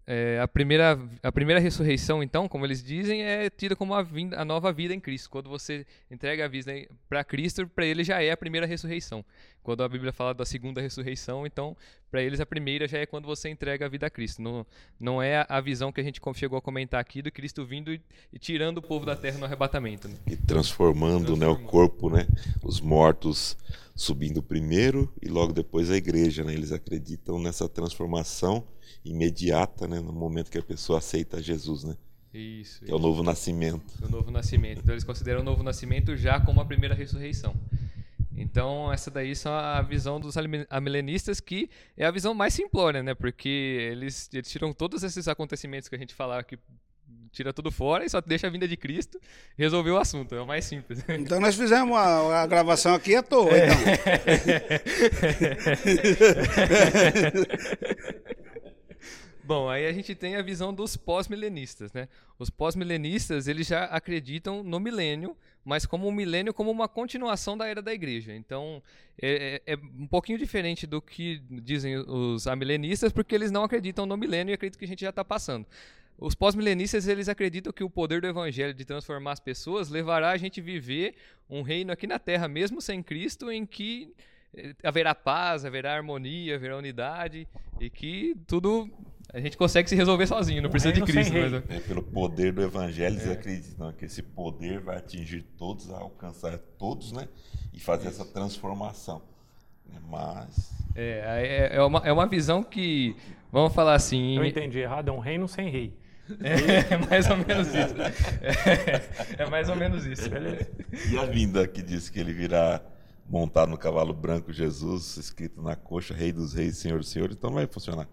é, 0.07 0.39
a, 0.41 0.47
primeira, 0.47 0.99
a 1.21 1.33
primeira 1.33 1.61
ressurreição, 1.61 2.23
então, 2.23 2.49
como 2.49 2.65
eles 2.65 2.83
dizem, 2.83 3.25
é 3.25 3.51
tida 3.51 3.75
como 3.75 3.93
a, 3.93 4.03
vinda, 4.03 4.41
a 4.41 4.45
nova 4.45 4.73
vida 4.73 4.95
em 4.95 5.01
Cristo. 5.01 5.29
Quando 5.29 5.51
você 5.51 5.85
entrega 6.09 6.45
a 6.45 6.49
vida 6.49 6.73
para 7.09 7.25
Cristo, 7.25 7.67
para 7.67 7.85
ele 7.85 8.05
já 8.05 8.23
é 8.23 8.31
a 8.31 8.37
primeira 8.37 8.67
ressurreição. 8.67 9.25
Quando 9.65 9.83
a 9.83 9.89
Bíblia 9.89 10.13
fala 10.13 10.33
da 10.33 10.45
segunda 10.45 10.81
ressurreição, 10.81 11.45
então, 11.45 11.77
para 12.11 12.23
eles 12.23 12.41
a 12.41 12.47
primeira 12.47 12.87
já 12.87 12.99
é 12.99 13.07
quando 13.07 13.27
você 13.27 13.49
entrega 13.49 13.87
a 13.87 13.89
vida 13.89 14.07
a 14.07 14.11
Cristo. 14.11 14.41
Não, 14.41 14.67
não 14.99 15.23
é 15.23 15.45
a 15.49 15.61
visão 15.61 15.93
que 15.93 16.01
a 16.01 16.05
gente 16.05 16.21
chegou 16.35 16.59
a 16.59 16.63
comentar 16.63 17.01
aqui 17.01 17.21
do 17.21 17.31
Cristo 17.31 17.65
vindo 17.65 17.93
e, 17.93 18.01
e 18.33 18.39
tirando 18.39 18.79
o 18.79 18.83
povo 18.83 19.05
da 19.05 19.17
terra 19.17 19.39
no 19.39 19.45
arrebatamento. 19.45 20.09
Né? 20.09 20.17
E 20.27 20.37
transformando, 20.37 21.27
transformando. 21.27 21.37
Né, 21.37 21.47
o 21.47 21.59
corpo, 21.67 22.11
né? 22.11 22.27
Os 22.63 22.81
mortos 22.81 23.57
subindo 23.95 24.43
primeiro 24.43 25.13
e 25.21 25.29
logo 25.29 25.53
depois 25.53 25.91
a 25.91 25.97
igreja. 25.97 26.45
Né? 26.45 26.55
Eles 26.55 26.73
acreditam 26.73 27.39
nessa 27.41 27.69
transformação 27.69 28.67
imediata, 29.05 29.87
né, 29.87 30.01
no 30.01 30.13
momento 30.13 30.51
que 30.51 30.59
a 30.59 30.63
pessoa 30.63 30.99
aceita 30.99 31.43
Jesus, 31.43 31.85
né? 31.85 31.97
Isso. 32.35 32.85
Que 32.85 32.91
é 32.91 32.95
o 32.95 32.99
novo 32.99 33.23
nascimento. 33.23 33.95
O 34.05 34.11
novo 34.11 34.31
nascimento. 34.31 34.81
Então 34.83 34.93
eles 34.93 35.05
consideram 35.05 35.41
o 35.41 35.45
novo 35.45 35.63
nascimento 35.63 36.17
já 36.17 36.39
como 36.39 36.61
a 36.61 36.65
primeira 36.65 36.95
ressurreição. 36.95 37.55
Então, 38.37 38.93
essa 38.93 39.11
daí 39.11 39.35
são 39.35 39.53
a 39.53 39.81
visão 39.81 40.21
dos 40.21 40.37
amilenistas, 40.69 41.41
que 41.41 41.71
é 41.97 42.05
a 42.05 42.11
visão 42.11 42.35
mais 42.35 42.53
simplória, 42.53 43.03
né? 43.03 43.15
Porque 43.15 43.49
eles, 43.91 44.29
eles 44.33 44.51
tiram 44.51 44.73
todos 44.73 45.03
esses 45.03 45.27
acontecimentos 45.27 45.89
que 45.89 45.95
a 45.95 45.99
gente 45.99 46.15
falar 46.15 46.39
aqui 46.39 46.59
tira 47.33 47.53
tudo 47.53 47.71
fora 47.71 48.05
e 48.05 48.09
só 48.09 48.21
deixa 48.21 48.47
a 48.47 48.51
vinda 48.51 48.67
de 48.67 48.77
Cristo 48.79 49.21
resolver 49.59 49.91
o 49.91 49.99
assunto. 49.99 50.35
É 50.35 50.41
o 50.41 50.47
mais 50.47 50.65
simples. 50.65 51.05
Então 51.09 51.39
nós 51.41 51.55
fizemos 51.55 51.97
a, 51.97 52.43
a 52.43 52.47
gravação 52.47 52.95
aqui 52.95 53.15
à 53.15 53.23
toa, 53.23 53.51
é. 53.51 53.67
então. 53.67 53.79
Bom, 59.47 59.69
aí 59.69 59.87
a 59.87 59.93
gente 59.93 60.13
tem 60.13 60.35
a 60.35 60.43
visão 60.43 60.75
dos 60.75 60.97
pós-milenistas, 60.97 61.93
né? 61.93 62.09
Os 62.37 62.51
pós-milenistas, 62.51 63.47
eles 63.47 63.69
já 63.69 63.85
acreditam 63.85 64.65
no 64.65 64.81
milênio, 64.81 65.37
mas 65.65 65.87
como 65.87 66.09
o 66.09 66.13
milênio 66.13 66.53
como 66.53 66.69
uma 66.69 66.89
continuação 66.89 67.57
da 67.57 67.69
era 67.69 67.81
da 67.81 67.95
igreja. 67.95 68.35
Então, 68.35 68.83
é, 69.23 69.63
é, 69.65 69.75
é 69.75 69.77
um 69.77 70.09
pouquinho 70.09 70.37
diferente 70.37 70.85
do 70.85 71.01
que 71.01 71.41
dizem 71.63 71.97
os 71.97 72.49
amilenistas, 72.49 73.13
porque 73.13 73.37
eles 73.37 73.53
não 73.53 73.63
acreditam 73.63 74.05
no 74.05 74.17
milênio 74.17 74.53
e 74.53 74.55
acreditam 74.55 74.81
que 74.81 74.85
a 74.85 74.89
gente 74.89 75.03
já 75.03 75.11
está 75.11 75.25
passando. 75.25 75.65
Os 76.19 76.35
pós-milenistas, 76.35 77.07
eles 77.07 77.29
acreditam 77.29 77.73
que 77.73 77.85
o 77.85 77.91
poder 77.91 78.21
do 78.21 78.27
evangelho 78.27 78.75
de 78.75 78.85
transformar 78.85 79.31
as 79.31 79.41
pessoas 79.41 79.89
levará 79.89 80.31
a 80.31 80.37
gente 80.37 80.59
a 80.59 80.65
viver 80.65 81.15
um 81.49 81.63
reino 81.63 81.93
aqui 81.93 82.09
na 82.09 82.19
terra, 82.19 82.49
mesmo 82.49 82.83
sem 82.83 83.01
Cristo, 83.01 83.49
em 83.49 83.65
que 83.65 84.13
eh, 84.57 84.75
haverá 84.83 85.15
paz, 85.15 85.65
haverá 85.65 85.95
harmonia, 85.95 86.57
haverá 86.57 86.77
unidade 86.77 87.47
e 87.79 87.89
que 87.89 88.35
tudo 88.47 88.91
a 89.33 89.41
gente 89.41 89.57
consegue 89.57 89.89
se 89.89 89.95
resolver 89.95 90.27
sozinho, 90.27 90.63
não 90.63 90.71
precisa 90.71 90.93
de 90.93 91.03
Cristo. 91.03 91.35
Mas... 91.35 91.53
É 91.53 91.81
pelo 91.81 92.03
poder 92.03 92.53
do 92.53 92.63
Evangelho, 92.63 93.17
eles 93.17 93.27
é. 93.27 93.33
acreditam 93.33 93.93
que 93.93 94.05
esse 94.05 94.23
poder 94.23 94.81
vai 94.81 94.97
atingir 94.97 95.43
todos, 95.59 95.91
alcançar 95.91 96.57
todos, 96.79 97.13
né? 97.13 97.29
E 97.73 97.81
fazer 97.81 98.09
Isso. 98.09 98.23
essa 98.23 98.33
transformação. 98.33 99.23
Mas. 100.09 100.73
É, 100.95 101.71
é, 101.73 101.77
é, 101.77 101.83
uma, 101.83 101.99
é 102.01 102.13
uma 102.13 102.27
visão 102.27 102.63
que, 102.63 103.17
vamos 103.53 103.75
falar 103.75 103.95
assim. 103.95 104.37
Eu 104.37 104.45
entendi 104.45 104.79
errado, 104.79 105.09
é 105.09 105.13
um 105.13 105.19
reino 105.19 105.47
sem 105.47 105.69
rei. 105.69 105.93
É, 106.41 106.95
é 106.95 106.99
mais 106.99 107.29
ou 107.29 107.37
menos 107.37 107.69
isso. 107.69 107.95
É, 109.39 109.43
é, 109.43 109.51
mais 109.51 109.69
ou 109.69 109.77
menos 109.77 110.07
isso. 110.07 110.29
Beleza. 110.29 110.67
E 111.11 111.19
a 111.19 111.25
vinda 111.25 111.67
que 111.67 111.83
diz 111.83 112.09
que 112.09 112.19
ele 112.19 112.33
virá 112.33 112.81
montado 113.29 113.71
no 113.71 113.79
cavalo 113.79 114.15
branco, 114.15 114.53
Jesus, 114.53 115.17
escrito 115.17 115.61
na 115.63 115.77
coxa, 115.77 116.15
Rei 116.15 116.33
dos 116.33 116.55
Reis, 116.55 116.79
Senhor 116.79 116.99
dos 116.99 117.11
Senhores, 117.11 117.37
então 117.37 117.51
não 117.51 117.57
vai 117.57 117.67
funcionar. 117.67 118.09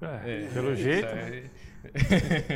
É, 0.00 0.48
pelo 0.52 0.74
jeito. 0.74 1.08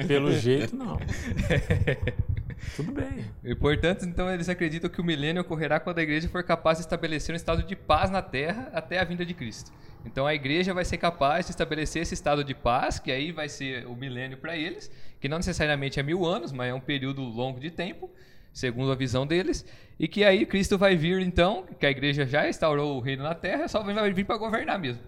pelo 0.07 0.32
jeito, 0.32 0.76
não. 0.76 0.99
Tudo 2.74 2.93
bem. 2.93 3.24
E, 3.45 3.55
portanto, 3.55 4.05
então, 4.05 4.32
eles 4.32 4.49
acreditam 4.49 4.91
que 4.91 5.01
o 5.01 5.05
milênio 5.05 5.43
ocorrerá 5.43 5.78
quando 5.78 5.99
a 5.99 6.03
igreja 6.03 6.28
for 6.28 6.43
capaz 6.43 6.78
de 6.78 6.84
estabelecer 6.84 7.32
um 7.32 7.36
estado 7.36 7.62
de 7.62 7.76
paz 7.76 8.11
na 8.11 8.20
terra 8.20 8.70
até 8.72 8.99
a 8.99 9.05
vinda 9.05 9.24
de 9.24 9.34
Cristo. 9.34 9.72
Então, 10.05 10.26
a 10.26 10.34
igreja 10.34 10.74
vai 10.74 10.84
ser 10.84 10.99
capaz 10.99 11.47
de 11.47 11.53
estabelecer 11.53 12.03
esse 12.03 12.14
estado 12.14 12.43
de 12.43 12.55
paz, 12.55 12.99
que 12.99 13.11
aí 13.11 13.32
vai 13.32 13.49
ser 13.49 13.86
o 13.86 13.95
milênio 13.95 14.39
para 14.39 14.57
eles, 14.57 14.91
que 15.20 15.28
não 15.28 15.39
necessariamente 15.39 16.01
é 16.01 16.03
mil 16.03 16.24
anos, 16.24 16.53
mas 16.53 16.70
é 16.70 16.74
um 16.74 16.80
período 16.80 17.22
longo 17.22 17.61
de 17.61 17.70
tempo, 17.70 18.11
segundo 18.53 18.91
a 18.91 18.95
visão 18.95 19.26
deles, 19.26 19.64
e 19.99 20.09
que 20.09 20.24
aí 20.24 20.47
Cristo 20.47 20.78
vai 20.78 20.97
vir, 20.97 21.20
então, 21.20 21.64
que 21.78 21.86
a 21.86 21.91
igreja 21.91 22.26
já 22.26 22.49
instaurou 22.49 22.97
o 22.97 23.01
reino 23.01 23.22
na 23.22 23.34
terra, 23.34 23.68
só 23.68 23.82
vai 23.82 24.12
vir 24.12 24.24
para 24.24 24.36
governar 24.36 24.78
mesmo. 24.78 25.03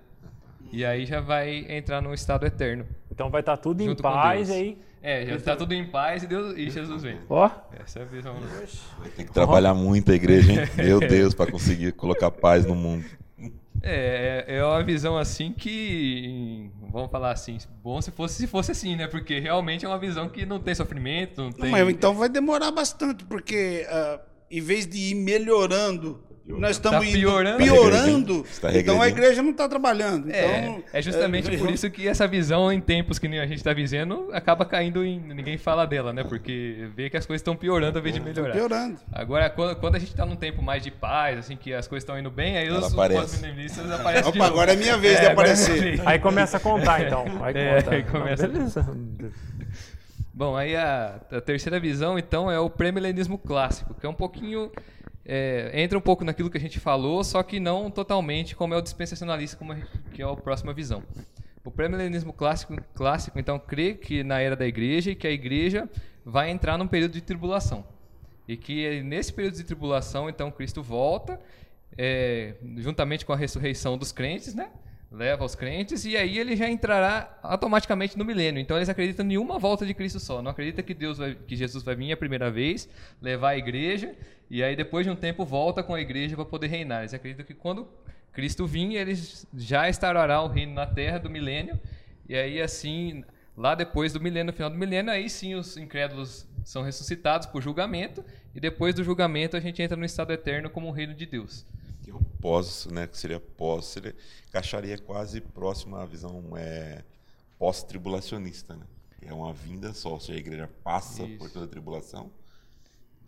E 0.72 0.84
aí 0.84 1.04
já 1.04 1.20
vai 1.20 1.66
entrar 1.68 2.00
num 2.00 2.14
estado 2.14 2.46
eterno. 2.46 2.86
Então 3.10 3.30
vai 3.30 3.40
estar 3.40 3.56
tá 3.56 3.62
tudo 3.62 3.82
em 3.82 3.94
paz 3.94 4.50
aí. 4.50 4.78
É, 5.02 5.24
já 5.24 5.34
está 5.34 5.56
tudo 5.56 5.72
em 5.72 5.86
paz 5.86 6.22
e, 6.22 6.26
Deus, 6.26 6.56
e 6.56 6.68
Jesus 6.68 7.02
vem. 7.02 7.18
Ó. 7.28 7.46
Oh. 7.46 7.82
Essa 7.82 8.00
é 8.00 8.02
a 8.02 8.04
visão. 8.04 8.34
Vai 8.98 9.08
ter 9.08 9.24
que 9.24 9.32
trabalhar 9.32 9.72
muito 9.72 10.12
a 10.12 10.14
igreja, 10.14 10.52
hein? 10.52 10.58
Meu 10.76 11.00
Deus, 11.08 11.34
para 11.34 11.50
conseguir 11.50 11.92
colocar 11.92 12.30
paz 12.30 12.66
no 12.66 12.74
mundo. 12.74 13.04
É, 13.82 14.44
é, 14.46 14.56
é 14.56 14.64
uma 14.64 14.82
visão 14.84 15.16
assim 15.16 15.52
que, 15.52 16.70
vamos 16.92 17.10
falar 17.10 17.32
assim, 17.32 17.56
bom 17.82 18.00
se 18.02 18.10
fosse 18.10 18.34
se 18.34 18.46
fosse 18.46 18.72
assim, 18.72 18.94
né? 18.94 19.06
Porque 19.06 19.38
realmente 19.38 19.86
é 19.86 19.88
uma 19.88 19.98
visão 19.98 20.28
que 20.28 20.44
não 20.44 20.60
tem 20.60 20.74
sofrimento, 20.74 21.40
não 21.40 21.50
tem... 21.50 21.64
Não, 21.64 21.70
mas 21.70 21.88
então 21.88 22.14
vai 22.14 22.28
demorar 22.28 22.70
bastante, 22.70 23.24
porque 23.24 23.86
uh, 23.88 24.20
em 24.50 24.60
vez 24.60 24.86
de 24.86 24.98
ir 24.98 25.14
melhorando 25.14 26.22
nós 26.58 26.72
estamos 26.72 27.06
tá 27.06 27.12
piorando. 27.12 27.58
piorando 27.58 28.44
tá 28.60 28.76
então 28.76 29.00
a 29.00 29.08
igreja 29.08 29.42
não 29.42 29.50
está 29.50 29.68
trabalhando. 29.68 30.30
É, 30.30 30.60
então, 30.60 30.84
é 30.92 31.02
justamente 31.02 31.54
é, 31.54 31.58
por 31.58 31.70
isso 31.70 31.90
que 31.90 32.08
essa 32.08 32.26
visão 32.26 32.72
em 32.72 32.80
tempos 32.80 33.18
que 33.18 33.26
a 33.26 33.46
gente 33.46 33.58
está 33.58 33.72
vivendo 33.72 34.28
acaba 34.32 34.64
caindo 34.64 35.04
em. 35.04 35.20
ninguém 35.20 35.56
fala 35.58 35.86
dela, 35.86 36.12
né? 36.12 36.24
Porque 36.24 36.88
vê 36.94 37.10
que 37.10 37.16
as 37.16 37.26
coisas 37.26 37.40
estão 37.40 37.56
piorando 37.56 37.98
ao 37.98 38.00
invés 38.00 38.14
de 38.14 38.20
melhorar. 38.20 38.52
Piorando. 38.52 38.98
Agora, 39.12 39.50
quando, 39.50 39.76
quando 39.76 39.96
a 39.96 39.98
gente 39.98 40.10
está 40.10 40.26
num 40.26 40.36
tempo 40.36 40.62
mais 40.62 40.82
de 40.82 40.90
paz, 40.90 41.38
assim, 41.38 41.56
que 41.56 41.72
as 41.72 41.86
coisas 41.86 42.02
estão 42.02 42.18
indo 42.18 42.30
bem, 42.30 42.56
aí 42.56 42.68
Ela 42.68 42.86
os, 42.86 42.92
pós-ministros 42.92 43.90
aparecem. 43.90 44.30
Opa, 44.30 44.46
agora 44.46 44.72
é 44.72 44.76
minha 44.76 44.96
vez 44.96 45.18
é, 45.18 45.20
de 45.20 45.26
aparecer. 45.26 46.00
Aí 46.06 46.18
começa 46.18 46.56
a 46.56 46.60
contar, 46.60 47.02
então. 47.06 47.24
Aí, 47.42 47.54
é, 47.56 47.84
aí 47.88 48.02
começa. 48.02 48.46
Não, 48.46 48.54
beleza. 48.54 48.86
Bom, 50.32 50.56
aí 50.56 50.74
a, 50.74 51.20
a 51.30 51.40
terceira 51.40 51.78
visão, 51.78 52.18
então, 52.18 52.50
é 52.50 52.58
o 52.58 52.70
pré-milenismo 52.70 53.36
clássico, 53.36 53.94
que 53.94 54.06
é 54.06 54.08
um 54.08 54.14
pouquinho 54.14 54.70
é, 55.32 55.70
entra 55.80 55.96
um 55.96 56.00
pouco 56.00 56.24
naquilo 56.24 56.50
que 56.50 56.58
a 56.58 56.60
gente 56.60 56.80
falou, 56.80 57.22
só 57.22 57.40
que 57.44 57.60
não 57.60 57.88
totalmente 57.88 58.56
como 58.56 58.74
é 58.74 58.76
o 58.76 58.82
dispensacionalista, 58.82 59.56
como 59.56 59.72
gente, 59.76 59.86
que 60.12 60.20
é 60.20 60.24
a 60.24 60.34
próxima 60.34 60.72
visão. 60.72 61.04
O 61.64 61.70
pré-milenismo 61.70 62.32
clássico, 62.32 62.76
clássico, 62.96 63.38
então, 63.38 63.56
crê 63.56 63.94
que 63.94 64.24
na 64.24 64.40
era 64.40 64.56
da 64.56 64.66
igreja 64.66 65.12
e 65.12 65.14
que 65.14 65.28
a 65.28 65.30
igreja 65.30 65.88
vai 66.24 66.50
entrar 66.50 66.76
num 66.76 66.88
período 66.88 67.12
de 67.12 67.20
tribulação. 67.20 67.86
E 68.48 68.56
que 68.56 69.04
nesse 69.04 69.32
período 69.32 69.54
de 69.54 69.62
tribulação, 69.62 70.28
então, 70.28 70.50
Cristo 70.50 70.82
volta, 70.82 71.40
é, 71.96 72.56
juntamente 72.78 73.24
com 73.24 73.32
a 73.32 73.36
ressurreição 73.36 73.96
dos 73.96 74.10
crentes, 74.10 74.52
né? 74.52 74.68
Leva 75.10 75.44
os 75.44 75.56
crentes 75.56 76.04
e 76.04 76.16
aí 76.16 76.38
ele 76.38 76.54
já 76.54 76.68
entrará 76.68 77.38
automaticamente 77.42 78.16
no 78.16 78.24
milênio. 78.24 78.60
Então 78.60 78.76
eles 78.76 78.88
acreditam 78.88 79.28
em 79.28 79.36
uma 79.36 79.58
volta 79.58 79.84
de 79.84 79.92
Cristo 79.92 80.20
só. 80.20 80.40
Não 80.40 80.52
acredita 80.52 80.82
que 80.82 80.94
Deus 80.94 81.18
vai, 81.18 81.34
que 81.34 81.56
Jesus 81.56 81.82
vai 81.82 81.96
vir 81.96 82.12
a 82.12 82.16
primeira 82.16 82.50
vez, 82.50 82.88
levar 83.20 83.50
a 83.50 83.58
igreja 83.58 84.14
e 84.48 84.62
aí 84.62 84.76
depois 84.76 85.04
de 85.04 85.10
um 85.10 85.16
tempo 85.16 85.44
volta 85.44 85.82
com 85.82 85.94
a 85.94 86.00
igreja 86.00 86.36
para 86.36 86.44
poder 86.44 86.68
reinar. 86.68 87.00
Eles 87.00 87.14
acreditam 87.14 87.44
que 87.44 87.54
quando 87.54 87.88
Cristo 88.32 88.66
vir, 88.66 88.94
eles 88.94 89.46
já 89.56 89.88
instaurará 89.88 90.40
o 90.42 90.46
reino 90.46 90.74
na 90.74 90.86
terra 90.86 91.18
do 91.18 91.28
milênio 91.28 91.80
e 92.28 92.36
aí 92.36 92.62
assim, 92.62 93.24
lá 93.56 93.74
depois 93.74 94.12
do 94.12 94.20
milênio, 94.20 94.46
no 94.46 94.52
final 94.52 94.70
do 94.70 94.78
milênio, 94.78 95.10
aí 95.10 95.28
sim 95.28 95.56
os 95.56 95.76
incrédulos 95.76 96.46
são 96.64 96.82
ressuscitados 96.82 97.48
por 97.48 97.60
julgamento 97.60 98.24
e 98.54 98.60
depois 98.60 98.94
do 98.94 99.02
julgamento 99.02 99.56
a 99.56 99.60
gente 99.60 99.82
entra 99.82 99.96
no 99.96 100.04
estado 100.04 100.32
eterno 100.32 100.70
como 100.70 100.86
o 100.86 100.92
reino 100.92 101.14
de 101.14 101.26
Deus 101.26 101.66
pós, 102.40 102.86
né, 102.86 103.06
que 103.06 103.18
seria 103.18 103.38
pós, 103.38 103.86
seria, 103.86 104.14
encaixaria 104.48 104.98
quase 104.98 105.40
próximo 105.40 105.96
à 105.96 106.04
visão 106.04 106.56
é, 106.56 107.04
pós-tribulacionista, 107.58 108.74
né? 108.74 108.86
Que 109.18 109.28
é 109.28 109.34
uma 109.34 109.52
vinda 109.52 109.92
só, 109.92 110.10
ou 110.10 110.20
seja, 110.20 110.38
a 110.38 110.40
igreja 110.40 110.70
passa 110.82 111.22
Isso. 111.22 111.38
por 111.38 111.50
toda 111.50 111.66
a 111.66 111.68
tribulação, 111.68 112.30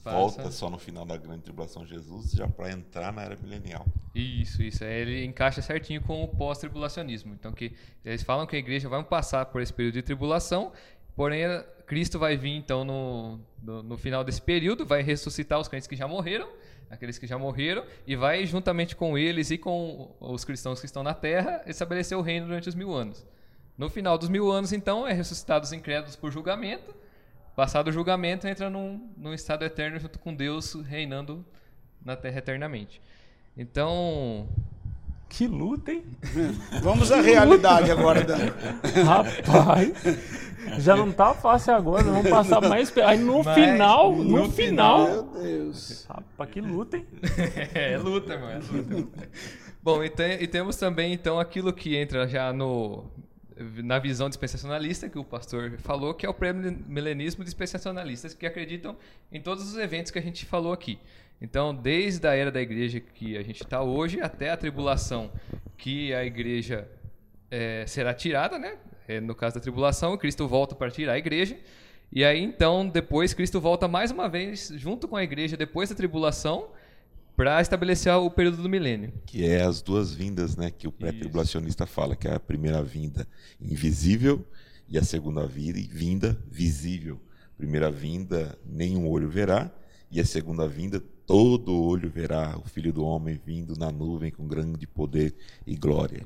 passa. 0.03 0.17
volta 0.17 0.51
só 0.51 0.71
no 0.71 0.79
final 0.79 1.05
da 1.05 1.17
grande 1.17 1.43
tribulação 1.43 1.87
Jesus, 1.87 2.33
já 2.33 2.49
para 2.49 2.73
entrar 2.73 3.13
na 3.13 3.23
era 3.23 3.37
milenial. 3.37 3.87
Isso, 4.15 4.63
isso. 4.63 4.83
É, 4.85 5.01
ele 5.01 5.25
encaixa 5.25 5.61
certinho 5.61 6.01
com 6.03 6.23
o 6.25 6.29
pós-tribulacionismo. 6.29 7.35
Então, 7.35 7.53
que 7.53 7.75
eles 8.05 8.23
falam 8.23 8.47
que 8.47 8.57
a 8.57 8.59
igreja 8.59 8.89
vai 8.89 9.03
passar 9.05 9.47
por 9.47 9.61
esse 9.61 9.73
período 9.73 9.95
de 9.95 10.03
tribulação, 10.03 10.73
porém 11.15 11.45
Cristo 11.87 12.19
vai 12.19 12.37
vir 12.37 12.57
então 12.57 12.85
no, 12.85 13.39
no, 13.63 13.83
no 13.83 13.99
final 13.99 14.25
desse 14.25 14.41
período, 14.41 14.87
vai 14.87 15.03
ressuscitar 15.03 15.61
os 15.61 15.69
crentes 15.69 15.87
que 15.87 15.95
já 15.97 16.09
morreram 16.09 16.49
aqueles 16.93 17.19
que 17.19 17.27
já 17.27 17.39
morreram, 17.39 17.85
e 18.07 18.15
vai 18.15 18.45
juntamente 18.45 18.95
com 18.95 19.17
eles 19.17 19.51
e 19.51 19.57
com 19.57 20.15
os 20.21 20.45
cristãos 20.45 20.79
que 20.79 20.85
estão 20.85 21.03
na 21.03 21.15
terra 21.15 21.63
estabelecer 21.67 22.17
o 22.17 22.21
reino 22.21 22.47
durante 22.47 22.69
os 22.69 22.75
mil 22.75 22.93
anos. 22.93 23.27
No 23.79 23.89
final 23.89 24.19
dos 24.19 24.29
mil 24.29 24.53
anos, 24.53 24.75
então, 24.75 25.09
é 25.09 25.13
ressuscitados 25.15 25.71
os 25.71 25.73
incrédulos 25.73 26.15
por 26.15 26.31
julgamento. 26.31 26.95
Passado 27.57 27.89
o 27.89 27.93
julgamento, 27.93 28.47
entra 28.47 28.69
num, 28.69 29.11
num 29.17 29.33
estado 29.33 29.65
eterno 29.65 29.99
junto 29.99 30.19
com 30.19 30.35
Deus 30.35 30.75
reinando 30.75 31.45
na 32.05 32.15
terra 32.15 32.39
eternamente. 32.39 33.01
Então, 33.57 34.47
que 35.33 35.47
luta, 35.47 35.91
hein? 35.91 36.05
Vamos 36.83 37.11
à 37.11 37.23
realidade 37.23 37.91
agora, 37.91 38.23
Dan. 38.23 38.37
Rapaz, 39.03 39.93
já 40.79 40.95
não 40.95 41.11
tá 41.11 41.33
fácil 41.33 41.75
agora, 41.75 42.05
vamos 42.05 42.29
passar 42.29 42.61
mais. 42.61 42.97
Aí 42.99 43.19
no 43.19 43.43
Mas, 43.43 43.55
final, 43.55 44.15
no, 44.15 44.25
no 44.25 44.53
final. 44.53 45.07
Meu 45.07 45.23
Deus. 45.23 46.07
Rapaz, 46.07 46.51
que 46.51 46.61
luta, 46.61 46.99
hein? 46.99 47.07
é, 47.75 47.97
luta, 47.97 48.39
mano. 48.39 48.63
É 48.63 48.95
luta. 48.95 49.29
Bom, 49.83 50.05
e, 50.05 50.11
tem, 50.11 50.43
e 50.43 50.47
temos 50.47 50.77
também, 50.77 51.15
então, 51.15 51.41
aquilo 51.41 51.73
que 51.73 51.97
entra 51.97 52.29
já 52.29 52.53
no, 52.53 53.11
na 53.83 53.99
visão 53.99 54.29
dispensacionalista 54.29 55.09
que 55.09 55.19
o 55.19 55.25
pastor 55.25 55.79
falou, 55.79 56.15
que 56.15 56.27
é 56.27 56.29
o 56.29 56.35
pré-milenismo 56.35 57.43
dispensacionalistas, 57.43 58.35
que 58.35 58.47
acreditam 58.47 58.97
em 59.33 59.41
todos 59.41 59.67
os 59.67 59.79
eventos 59.79 60.13
que 60.13 60.19
a 60.19 60.23
gente 60.23 60.45
falou 60.45 60.73
aqui. 60.73 60.99
Então, 61.41 61.75
desde 61.75 62.27
a 62.27 62.35
era 62.35 62.51
da 62.53 62.61
igreja 62.61 63.01
que 63.01 63.37
a 63.37 63.43
gente 63.43 63.63
está 63.63 63.83
hoje 63.83 64.21
até 64.21 64.51
a 64.51 64.57
tribulação, 64.57 65.33
que 65.77 66.15
a 66.15 66.25
igreja 66.25 66.89
é, 67.51 67.85
será 67.87 68.15
tirada, 68.15 68.59
né? 68.59 68.77
É, 69.09 69.21
no 69.21 69.35
caso 69.35 69.57
da 69.57 69.61
tribulação, 69.61 70.17
Cristo 70.17 70.47
volta 70.47 70.75
para 70.75 70.91
tirar 70.91 71.15
a 71.15 71.19
igreja. 71.19 71.59
E 72.13 72.25
aí, 72.25 72.41
então, 72.41 72.87
depois, 72.87 73.35
Cristo 73.35 73.61
volta 73.61 73.89
mais 73.89 74.11
uma 74.11 74.29
vez, 74.29 74.73
junto 74.77 75.09
com 75.09 75.17
a 75.17 75.25
igreja, 75.25 75.57
depois 75.57 75.89
da 75.89 75.95
tribulação, 75.95 76.69
para 77.37 77.61
estabelecer 77.61 78.13
o 78.13 78.31
período 78.31 78.63
do 78.63 78.69
milênio. 78.69 79.13
Que 79.27 79.45
é 79.45 79.63
as 79.63 79.81
duas 79.83 80.13
vindas, 80.15 80.57
né? 80.57 80.71
Que 80.71 80.87
o 80.87 80.93
pré-tribulacionista 80.93 81.87
fala, 81.87 82.15
que 82.15 82.29
é 82.29 82.35
a 82.35 82.41
primeira 82.41 82.83
vinda 82.83 83.27
invisível 83.61 84.45
e 84.89 84.99
a 84.99 85.03
segunda 85.03 85.47
vinda 85.47 86.39
visível. 86.51 87.19
Primeira 87.57 87.91
vinda, 87.91 88.59
nenhum 88.65 89.09
olho 89.09 89.29
verá, 89.29 89.71
e 90.13 90.21
a 90.21 90.25
segunda 90.27 90.69
vinda, 90.69 91.03
todo 91.27 91.83
olho 91.83 92.11
verá 92.11 92.55
o 92.63 92.69
Filho 92.69 92.93
do 92.93 93.03
Homem 93.03 93.41
vindo 93.47 93.75
na 93.79 93.91
nuvem 93.91 94.31
com 94.31 94.47
grande 94.47 94.87
poder 94.87 95.35
e 95.67 95.75
glória. 95.75 96.23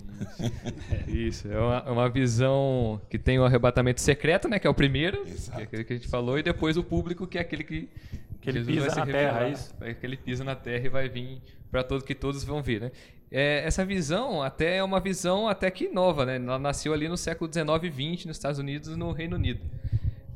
Isso, 1.06 1.46
é 1.46 1.56
uma, 1.56 1.90
uma 1.92 2.08
visão 2.08 3.00
que 3.08 3.16
tem 3.16 3.38
o 3.38 3.44
arrebatamento 3.44 4.00
secreto, 4.00 4.48
né, 4.48 4.58
que 4.58 4.66
é 4.66 4.70
o 4.70 4.74
primeiro, 4.74 5.22
Exato. 5.24 5.58
que 5.58 5.62
é 5.62 5.64
aquele 5.64 5.84
que 5.84 5.92
a 5.92 5.96
gente 5.96 6.08
falou, 6.08 6.36
e 6.36 6.42
depois 6.42 6.76
o 6.76 6.82
público, 6.82 7.28
que 7.28 7.38
é 7.38 7.42
aquele 7.42 7.62
que, 7.62 7.88
que 8.40 8.50
ele 8.50 8.64
pisa 8.64 8.92
na 8.92 9.06
terra, 9.06 9.46
é 9.46 9.52
isso? 9.52 9.74
É 9.80 9.94
que 9.94 10.04
ele 10.04 10.16
pisa 10.16 10.42
na 10.42 10.56
terra 10.56 10.84
e 10.84 10.88
vai 10.88 11.08
vir 11.08 11.40
para 11.70 11.84
todos 11.84 12.04
que 12.04 12.14
todos 12.14 12.42
vão 12.42 12.60
ver, 12.60 12.80
né? 12.80 12.92
É, 13.30 13.64
essa 13.64 13.84
visão 13.84 14.42
até 14.42 14.76
é 14.76 14.82
uma 14.82 14.98
visão 14.98 15.48
até 15.48 15.70
que 15.70 15.88
nova, 15.88 16.26
né? 16.26 16.36
Ela 16.36 16.58
nasceu 16.58 16.92
ali 16.92 17.08
no 17.08 17.16
século 17.16 17.48
19 17.48 17.86
e 17.86 17.90
20 17.90 18.26
nos 18.26 18.36
Estados 18.36 18.58
Unidos 18.58 18.88
e 18.88 18.96
no 18.96 19.12
Reino 19.12 19.36
Unido. 19.36 19.60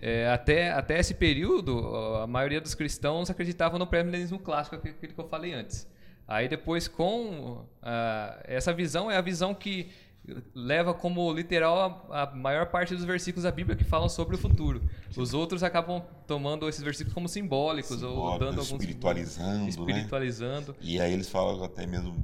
É, 0.00 0.28
até, 0.28 0.70
até 0.70 0.98
esse 0.98 1.14
período, 1.14 1.94
a 2.16 2.26
maioria 2.26 2.60
dos 2.60 2.74
cristãos 2.74 3.28
acreditava 3.28 3.78
no 3.78 3.86
pré-milenismo 3.86 4.38
clássico, 4.38 4.76
aquilo 4.76 4.94
que 4.94 5.14
eu 5.16 5.28
falei 5.28 5.52
antes. 5.52 5.86
Aí 6.26 6.48
depois, 6.48 6.86
com 6.88 7.64
essa 8.44 8.72
visão, 8.72 9.10
é 9.10 9.16
a 9.16 9.20
visão 9.20 9.54
que 9.54 9.90
leva 10.54 10.92
como 10.94 11.32
literal 11.32 12.06
a, 12.10 12.22
a, 12.22 12.34
maior 12.34 12.66
parte 12.66 12.94
dos 12.94 13.04
versículos 13.04 13.44
da 13.44 13.50
Bíblia 13.50 13.76
que 13.76 13.84
falam 13.84 14.08
sobre 14.08 14.36
o 14.36 14.38
futuro. 14.38 14.82
Os 15.16 15.34
outros 15.34 15.62
acabam 15.62 16.02
tomando 16.26 16.68
esses 16.68 16.82
versículos 16.82 17.14
como 17.14 17.28
simbólicos, 17.28 17.98
Simbólico, 17.98 18.20
ou 18.20 18.38
dando 18.38 18.60
alguns 18.60 18.70
espiritualizando, 18.70 19.68
espiritualizando. 19.68 20.72
Né? 20.72 20.78
E 20.80 21.00
aí 21.00 21.12
eles 21.12 21.28
falam 21.28 21.62
até 21.64 21.86
mesmo 21.86 22.16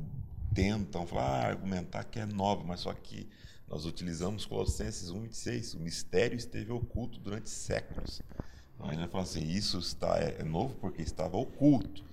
tentam 0.54 1.06
falar, 1.06 1.44
ah, 1.44 1.46
argumentar 1.48 2.04
que 2.04 2.18
é 2.18 2.24
nova, 2.24 2.64
mas 2.64 2.80
só 2.80 2.92
que 2.92 3.28
nós 3.68 3.84
utilizamos 3.84 4.44
Colossenses 4.46 5.10
1,26. 5.10 5.76
O 5.76 5.80
mistério 5.80 6.36
esteve 6.36 6.72
oculto 6.72 7.18
durante 7.18 7.50
séculos. 7.50 8.22
Então, 8.74 8.92
ele 8.92 9.08
fala 9.08 9.24
assim: 9.24 9.46
isso 9.48 9.78
está, 9.78 10.18
é, 10.18 10.36
é 10.40 10.44
novo 10.44 10.74
porque 10.76 11.02
estava 11.02 11.36
oculto. 11.36 12.04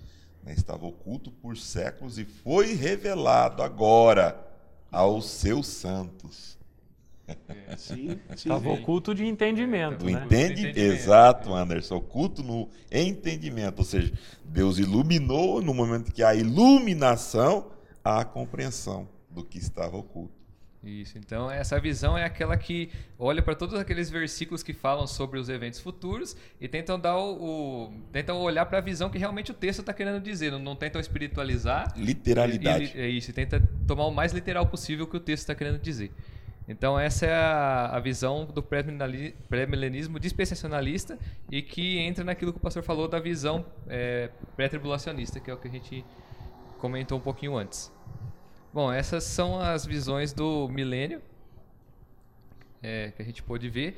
Né? 0.43 0.54
Estava 0.54 0.86
oculto 0.86 1.32
por 1.32 1.58
séculos 1.58 2.18
e 2.18 2.26
foi 2.26 2.74
revelado 2.74 3.62
agora 3.62 4.39
aos 4.91 5.26
seus 5.26 5.68
santos. 5.68 6.58
É, 7.28 7.78
sim, 7.78 8.20
Estava 8.36 8.70
oculto 8.70 9.14
de 9.14 9.26
entendimento. 9.26 10.06
né? 10.06 10.26
entende... 10.26 10.80
Exato, 10.80 11.54
Anderson. 11.54 11.97
Oculto 11.97 12.43
no 12.43 12.70
entendimento. 12.91 13.80
Ou 13.80 13.86
seja, 13.86 14.12
Deus 14.43 14.80
iluminou 14.80 15.62
no 15.62 15.74
momento 15.74 16.12
que 16.12 16.24
há 16.24 16.34
iluminação, 16.34 17.72
a 18.04 18.26
compreensão 18.26 19.08
do 19.30 19.43
que 19.43 19.58
estava 19.58 19.95
oculto. 19.97 20.43
Isso, 20.86 21.17
então 21.17 21.49
essa 21.49 21.79
visão 21.79 22.17
é 22.17 22.25
aquela 22.25 22.57
que 22.57 22.91
olha 23.17 23.41
para 23.41 23.55
todos 23.55 23.79
aqueles 23.79 24.09
versículos 24.09 24.61
que 24.61 24.73
falam 24.73 25.07
sobre 25.07 25.39
os 25.39 25.47
eventos 25.47 25.79
futuros 25.79 26.36
e 26.59 26.67
tentam 26.67 26.99
dar 26.99 27.17
o, 27.17 27.86
o 27.86 27.93
tentam 28.11 28.38
olhar 28.41 28.65
para 28.65 28.79
a 28.79 28.81
visão 28.81 29.09
que 29.09 29.17
realmente 29.17 29.49
o 29.49 29.53
texto 29.53 29.79
está 29.79 29.93
querendo 29.93 30.21
dizer, 30.21 30.51
não, 30.51 30.59
não, 30.59 30.75
tentam 30.75 30.99
espiritualizar. 30.99 31.93
Literalidade. 31.95 32.91
E, 32.95 32.99
é 32.99 33.07
isso, 33.07 33.31
tenta 33.31 33.61
tomar 33.88 34.05
o 34.05 34.11
mais 34.11 34.34
literal 34.34 34.65
possível 34.67 35.07
que 35.07 35.15
o 35.15 35.21
texto 35.21 35.43
está 35.43 35.55
querendo 35.55 35.79
dizer. 35.79 36.11
Então 36.67 36.99
essa 36.99 37.25
é 37.25 37.34
a, 37.34 37.88
a 37.93 37.99
visão 38.01 38.45
do 38.45 38.61
pré-milenismo 38.61 40.19
dispensacionalista 40.19 41.17
e 41.49 41.61
que 41.61 41.97
entra 41.99 42.25
naquilo 42.25 42.51
que 42.51 42.57
o 42.57 42.61
pastor 42.61 42.84
falou 42.84 43.07
da 43.07 43.19
visão 43.19 43.65
é, 43.88 44.29
pré-tribulacionista, 44.57 45.39
que 45.39 45.49
é 45.49 45.53
o 45.53 45.57
que 45.57 45.69
a 45.69 45.71
gente 45.71 46.03
comentou 46.77 47.17
um 47.17 47.21
pouquinho 47.21 47.55
antes. 47.55 47.89
Bom, 48.74 48.91
essas 48.91 49.24
são 49.24 49.59
as 49.59 49.86
visões 49.86 50.34
do 50.34 50.67
milênio 50.67 51.21
é, 52.82 53.11
que 53.15 53.21
a 53.21 53.26
gente 53.26 53.43
pôde 53.43 53.69
ver. 53.69 53.95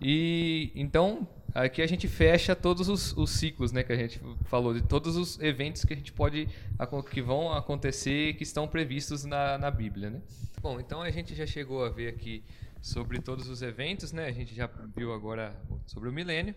E 0.00 0.72
então 0.74 1.28
aqui 1.54 1.82
a 1.82 1.86
gente 1.86 2.08
fecha 2.08 2.56
todos 2.56 2.88
os, 2.88 3.16
os, 3.16 3.30
ciclos, 3.30 3.70
né, 3.70 3.82
que 3.82 3.92
a 3.92 3.96
gente 3.96 4.18
falou 4.44 4.72
de 4.72 4.82
todos 4.82 5.14
os 5.16 5.38
eventos 5.40 5.84
que 5.84 5.92
a 5.92 5.96
gente 5.96 6.12
pode 6.12 6.48
que 7.10 7.20
vão 7.20 7.52
acontecer 7.52 8.32
que 8.34 8.42
estão 8.42 8.66
previstos 8.66 9.24
na, 9.24 9.58
na 9.58 9.70
Bíblia, 9.70 10.08
né? 10.08 10.22
Bom, 10.60 10.80
então 10.80 11.02
a 11.02 11.10
gente 11.10 11.34
já 11.34 11.46
chegou 11.46 11.84
a 11.84 11.90
ver 11.90 12.08
aqui 12.08 12.42
sobre 12.80 13.20
todos 13.20 13.46
os 13.48 13.60
eventos, 13.60 14.10
né? 14.12 14.26
A 14.26 14.32
gente 14.32 14.54
já 14.54 14.70
viu 14.96 15.12
agora 15.12 15.54
sobre 15.86 16.08
o 16.08 16.12
milênio. 16.12 16.54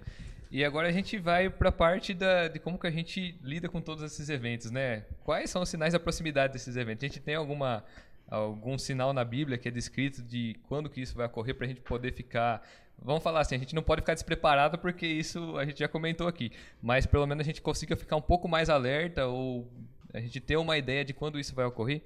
E 0.52 0.66
agora 0.66 0.90
a 0.90 0.92
gente 0.92 1.18
vai 1.18 1.50
para 1.50 1.70
a 1.70 1.72
parte 1.72 2.14
da, 2.14 2.50
de 2.50 2.60
como 2.60 2.78
que 2.78 2.86
a 2.86 2.92
gente 2.92 3.40
lida 3.42 3.70
com 3.70 3.80
todos 3.80 4.04
esses 4.04 4.28
eventos, 4.28 4.70
né? 4.70 5.06
Quais 5.24 5.50
são 5.50 5.62
os 5.62 5.70
sinais 5.70 5.94
da 5.94 6.00
proximidade 6.00 6.52
desses 6.52 6.76
eventos? 6.76 7.06
A 7.06 7.08
gente 7.08 7.22
tem 7.22 7.36
alguma 7.36 7.86
algum 8.28 8.78
sinal 8.78 9.14
na 9.14 9.24
Bíblia 9.24 9.58
que 9.58 9.68
é 9.68 9.72
descrito 9.72 10.22
de 10.22 10.58
quando 10.68 10.90
que 10.90 11.02
isso 11.02 11.16
vai 11.16 11.26
ocorrer 11.26 11.56
para 11.56 11.66
a 11.66 11.70
gente 11.70 11.82
poder 11.82 12.14
ficar 12.14 12.62
vamos 13.02 13.24
falar 13.24 13.42
assim, 13.42 13.56
a 13.56 13.58
gente 13.58 13.74
não 13.74 13.82
pode 13.82 14.02
ficar 14.02 14.14
despreparado 14.14 14.78
porque 14.78 15.08
isso 15.08 15.58
a 15.58 15.66
gente 15.66 15.80
já 15.80 15.88
comentou 15.88 16.28
aqui. 16.28 16.52
Mas 16.82 17.06
pelo 17.06 17.26
menos 17.26 17.42
a 17.42 17.46
gente 17.46 17.62
consiga 17.62 17.96
ficar 17.96 18.18
um 18.18 18.22
pouco 18.22 18.50
mais 18.50 18.70
alerta 18.70 19.28
ou 19.28 19.72
a 20.14 20.20
gente 20.20 20.42
ter 20.42 20.58
uma 20.58 20.78
ideia 20.78 21.06
de 21.06 21.14
quando 21.14 21.40
isso 21.40 21.56
vai 21.56 21.66
ocorrer? 21.66 22.02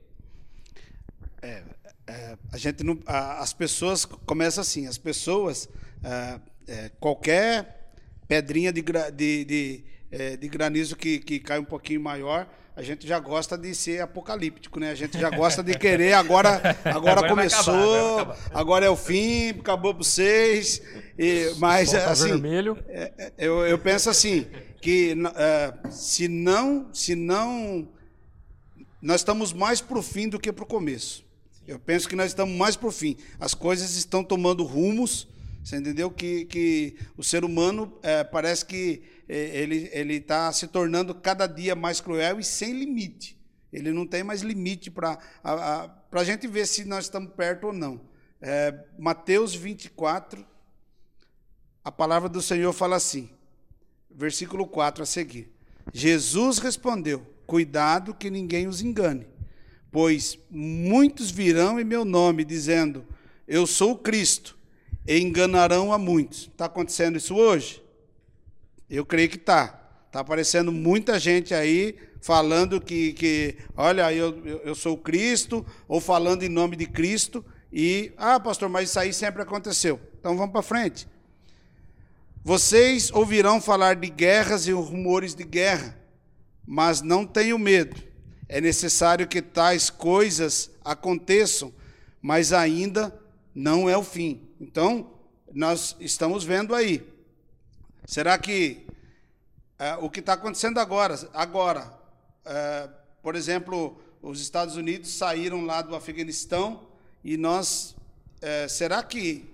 É, 1.42 1.64
é, 2.06 2.38
a 2.52 2.58
gente 2.58 2.84
não, 2.84 3.00
a, 3.08 3.40
as 3.42 3.54
pessoas 3.54 4.06
começam 4.06 4.62
assim, 4.62 4.86
as 4.86 5.00
pessoas 5.00 5.68
é, 6.04 6.40
é 6.68 6.90
qualquer 7.00 7.85
pedrinha 8.28 8.72
de, 8.72 8.82
de, 8.82 9.46
de, 9.46 9.84
é, 10.12 10.38
de 10.38 10.48
granizo 10.48 10.96
que, 10.96 11.20
que 11.20 11.40
cai 11.40 11.60
um 11.60 11.66
pouquinho 11.66 12.02
maior, 12.02 12.48
a 12.76 12.82
gente 12.82 13.08
já 13.08 13.18
gosta 13.20 13.58
de 13.58 13.74
ser 13.74 14.02
apocalíptico, 14.02 14.82
né? 14.82 14.92
A 14.92 14.96
gente 14.96 15.18
já 15.18 15.30
gosta 15.30 15.64
de 15.64 15.78
querer, 15.78 16.12
agora, 16.12 16.62
agora, 16.84 16.96
agora 16.96 17.30
começou, 17.30 18.20
acabar, 18.20 18.38
agora 18.54 18.86
é 18.86 18.90
o 18.90 18.98
fim, 18.98 19.52
acabou 19.52 19.94
para 19.94 20.04
vocês. 20.04 20.82
E, 21.18 21.54
mas 21.58 21.92
Solta 21.92 22.10
assim, 22.12 22.28
vermelho. 22.28 22.78
É, 22.90 23.14
é, 23.18 23.34
eu, 23.38 23.66
eu 23.66 23.80
penso 23.80 24.10
assim 24.10 24.46
que 24.82 25.16
é, 25.38 25.90
se 25.90 26.28
não, 26.28 26.94
se 26.94 27.16
não, 27.16 27.88
nós 29.02 29.22
estamos 29.22 29.54
mais 29.54 29.80
para 29.80 29.98
o 29.98 30.04
fim 30.04 30.28
do 30.28 30.38
que 30.38 30.52
para 30.52 30.66
o 30.66 30.68
começo. 30.68 31.24
Eu 31.66 31.80
penso 31.80 32.10
que 32.10 32.16
nós 32.16 32.28
estamos 32.28 32.56
mais 32.56 32.76
para 32.76 32.90
o 32.90 32.92
fim. 32.92 33.16
As 33.40 33.54
coisas 33.54 33.96
estão 33.96 34.24
tomando 34.24 34.64
rumos. 34.64 35.28
Você 35.66 35.78
entendeu 35.78 36.12
que, 36.12 36.46
que 36.46 36.96
o 37.18 37.24
ser 37.24 37.44
humano 37.44 37.98
é, 38.04 38.24
parece 38.24 38.64
que 38.64 39.02
é, 39.28 39.58
ele 39.94 40.18
está 40.18 40.54
se 40.54 40.68
tornando 40.68 41.16
cada 41.16 41.48
dia 41.48 41.74
mais 41.74 42.00
cruel 42.00 42.40
e 42.40 42.44
sem 42.44 42.72
limite. 42.72 43.36
Ele 43.74 43.92
não 43.92 44.06
tem 44.06 44.24
mais 44.24 44.44
limite 44.44 44.92
para 44.92 45.18
a, 45.44 45.90
a 46.12 46.24
gente 46.24 46.48
ver 46.48 46.68
se 46.68 46.86
nós 46.86 47.06
estamos 47.06 47.34
perto 47.34 47.66
ou 47.66 47.74
não. 47.74 48.00
É, 48.40 48.80
Mateus 48.96 49.56
24, 49.56 50.46
a 51.84 51.92
palavra 51.92 52.30
do 52.30 52.44
Senhor 52.44 52.72
fala 52.72 52.98
assim, 52.98 53.28
versículo 54.08 54.68
4 54.68 55.02
a 55.02 55.06
seguir. 55.08 55.52
Jesus 55.92 56.60
respondeu: 56.60 57.26
Cuidado 57.48 58.14
que 58.14 58.30
ninguém 58.30 58.68
os 58.68 58.82
engane, 58.82 59.26
pois 59.92 60.38
muitos 60.48 61.32
virão 61.32 61.80
em 61.80 61.84
meu 61.84 62.06
nome, 62.06 62.46
dizendo: 62.46 63.04
Eu 63.48 63.66
sou 63.66 63.94
o 63.94 63.98
Cristo 63.98 64.56
e 65.08 65.20
enganarão 65.20 65.94
a 65.94 65.98
muitos. 65.98 66.50
Está 66.52 66.66
acontecendo 66.66 67.18
isso 67.18 67.36
hoje? 67.36 67.84
Eu 68.90 69.06
creio 69.06 69.30
que 69.30 69.38
está. 69.38 69.82
Está 70.08 70.20
aparecendo 70.20 70.72
muita 70.72 71.20
gente 71.20 71.54
aí 71.54 71.96
falando 72.22 72.82
que, 72.82 73.14
que 73.14 73.58
olha, 73.78 74.12
eu, 74.12 74.44
eu 74.64 74.74
sou 74.74 74.98
Cristo, 74.98 75.66
ou 75.88 76.02
falando 76.02 76.44
em 76.44 76.50
nome 76.50 76.76
de 76.76 76.88
Cristo, 76.88 77.46
e, 77.72 78.14
ah, 78.18 78.40
pastor, 78.40 78.70
mas 78.70 78.90
isso 78.90 79.00
aí 79.00 79.14
sempre 79.14 79.42
aconteceu. 79.42 80.00
Então 80.20 80.36
vamos 80.36 80.52
para 80.52 80.62
frente. 80.62 81.08
Vocês 82.44 83.12
ouvirão 83.12 83.60
falar 83.60 83.96
de 83.96 84.10
guerras 84.10 84.68
e 84.68 84.72
rumores 84.72 85.36
de 85.36 85.44
guerra, 85.44 86.00
mas 86.66 87.02
não 87.02 87.26
tenham 87.26 87.60
medo. 87.60 87.96
É 88.48 88.62
necessário 88.62 89.28
que 89.28 89.42
tais 89.42 89.90
coisas 89.90 90.72
aconteçam, 90.84 91.74
mas 92.22 92.54
ainda 92.54 93.14
não 93.54 93.90
é 93.90 93.98
o 93.98 94.04
fim. 94.04 94.42
Então, 94.60 95.12
nós 95.52 95.96
estamos 96.00 96.44
vendo 96.44 96.74
aí. 96.74 97.06
Será 98.06 98.38
que 98.38 98.86
é, 99.78 99.96
o 99.96 100.10
que 100.10 100.22
está 100.22 100.34
acontecendo 100.34 100.80
agora, 100.80 101.16
agora, 101.34 101.92
é, 102.46 102.88
por 103.22 103.36
exemplo, 103.36 103.98
os 104.22 104.40
Estados 104.40 104.78
Unidos 104.78 105.10
saíram 105.10 105.66
lá 105.66 105.82
do 105.82 105.96
Afeganistão 105.96 106.88
e 107.24 107.36
nós, 107.36 107.96
é, 108.42 108.68
será 108.70 109.04
que, 109.04 109.46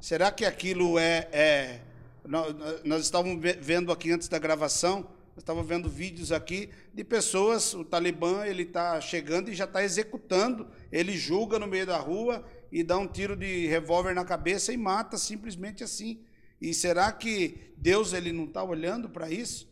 será 0.00 0.32
que 0.32 0.46
aquilo 0.46 0.98
é, 0.98 1.28
é 1.30 1.80
nós, 2.24 2.54
nós 2.84 3.02
estávamos 3.04 3.38
vendo 3.60 3.92
aqui 3.92 4.10
antes 4.10 4.28
da 4.28 4.38
gravação, 4.38 5.00
nós 5.34 5.42
estávamos 5.42 5.68
vendo 5.68 5.88
vídeos 5.88 6.32
aqui 6.32 6.70
de 6.94 7.04
pessoas, 7.04 7.74
o 7.74 7.84
Talibã 7.84 8.46
ele 8.46 8.62
está 8.62 9.00
chegando 9.00 9.50
e 9.50 9.54
já 9.54 9.64
está 9.64 9.84
executando, 9.84 10.66
ele 10.90 11.16
julga 11.16 11.58
no 11.58 11.66
meio 11.66 11.86
da 11.86 11.98
rua 11.98 12.44
e 12.70 12.82
dá 12.82 12.98
um 12.98 13.06
tiro 13.06 13.36
de 13.36 13.66
revólver 13.66 14.14
na 14.14 14.24
cabeça 14.24 14.72
e 14.72 14.76
mata 14.76 15.16
simplesmente 15.16 15.82
assim. 15.82 16.20
E 16.60 16.74
será 16.74 17.10
que 17.12 17.72
Deus 17.76 18.12
ele 18.12 18.32
não 18.32 18.44
está 18.44 18.62
olhando 18.62 19.08
para 19.08 19.30
isso? 19.30 19.68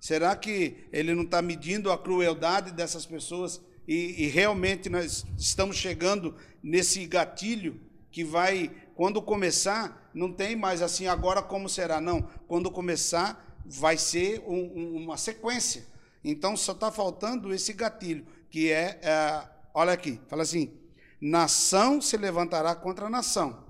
Será 0.00 0.34
que 0.34 0.88
ele 0.92 1.14
não 1.14 1.24
está 1.24 1.42
medindo 1.42 1.92
a 1.92 1.98
crueldade 1.98 2.72
dessas 2.72 3.04
pessoas 3.04 3.60
e, 3.86 4.24
e, 4.24 4.26
realmente 4.28 4.88
nós 4.88 5.26
estamos 5.36 5.76
chegando 5.76 6.36
nesse 6.62 7.04
gatilho 7.06 7.80
que 8.10 8.22
vai, 8.22 8.70
quando 8.94 9.20
começar, 9.20 10.10
não 10.14 10.32
tem 10.32 10.54
mais 10.54 10.80
assim 10.80 11.06
agora 11.06 11.42
como 11.42 11.68
será, 11.68 12.00
não. 12.00 12.22
Quando 12.46 12.70
começar, 12.70 13.60
vai 13.64 13.96
ser 13.96 14.40
um, 14.46 14.72
um, 14.74 14.96
uma 14.96 15.16
sequência. 15.16 15.84
Então 16.22 16.56
só 16.56 16.72
está 16.72 16.90
faltando 16.90 17.52
esse 17.52 17.72
gatilho, 17.72 18.26
que 18.48 18.70
é, 18.70 19.00
é, 19.02 19.48
olha 19.74 19.92
aqui, 19.92 20.20
fala 20.28 20.42
assim, 20.42 20.72
Nação 21.20 22.00
se 22.00 22.16
levantará 22.16 22.74
contra 22.74 23.10
nação, 23.10 23.62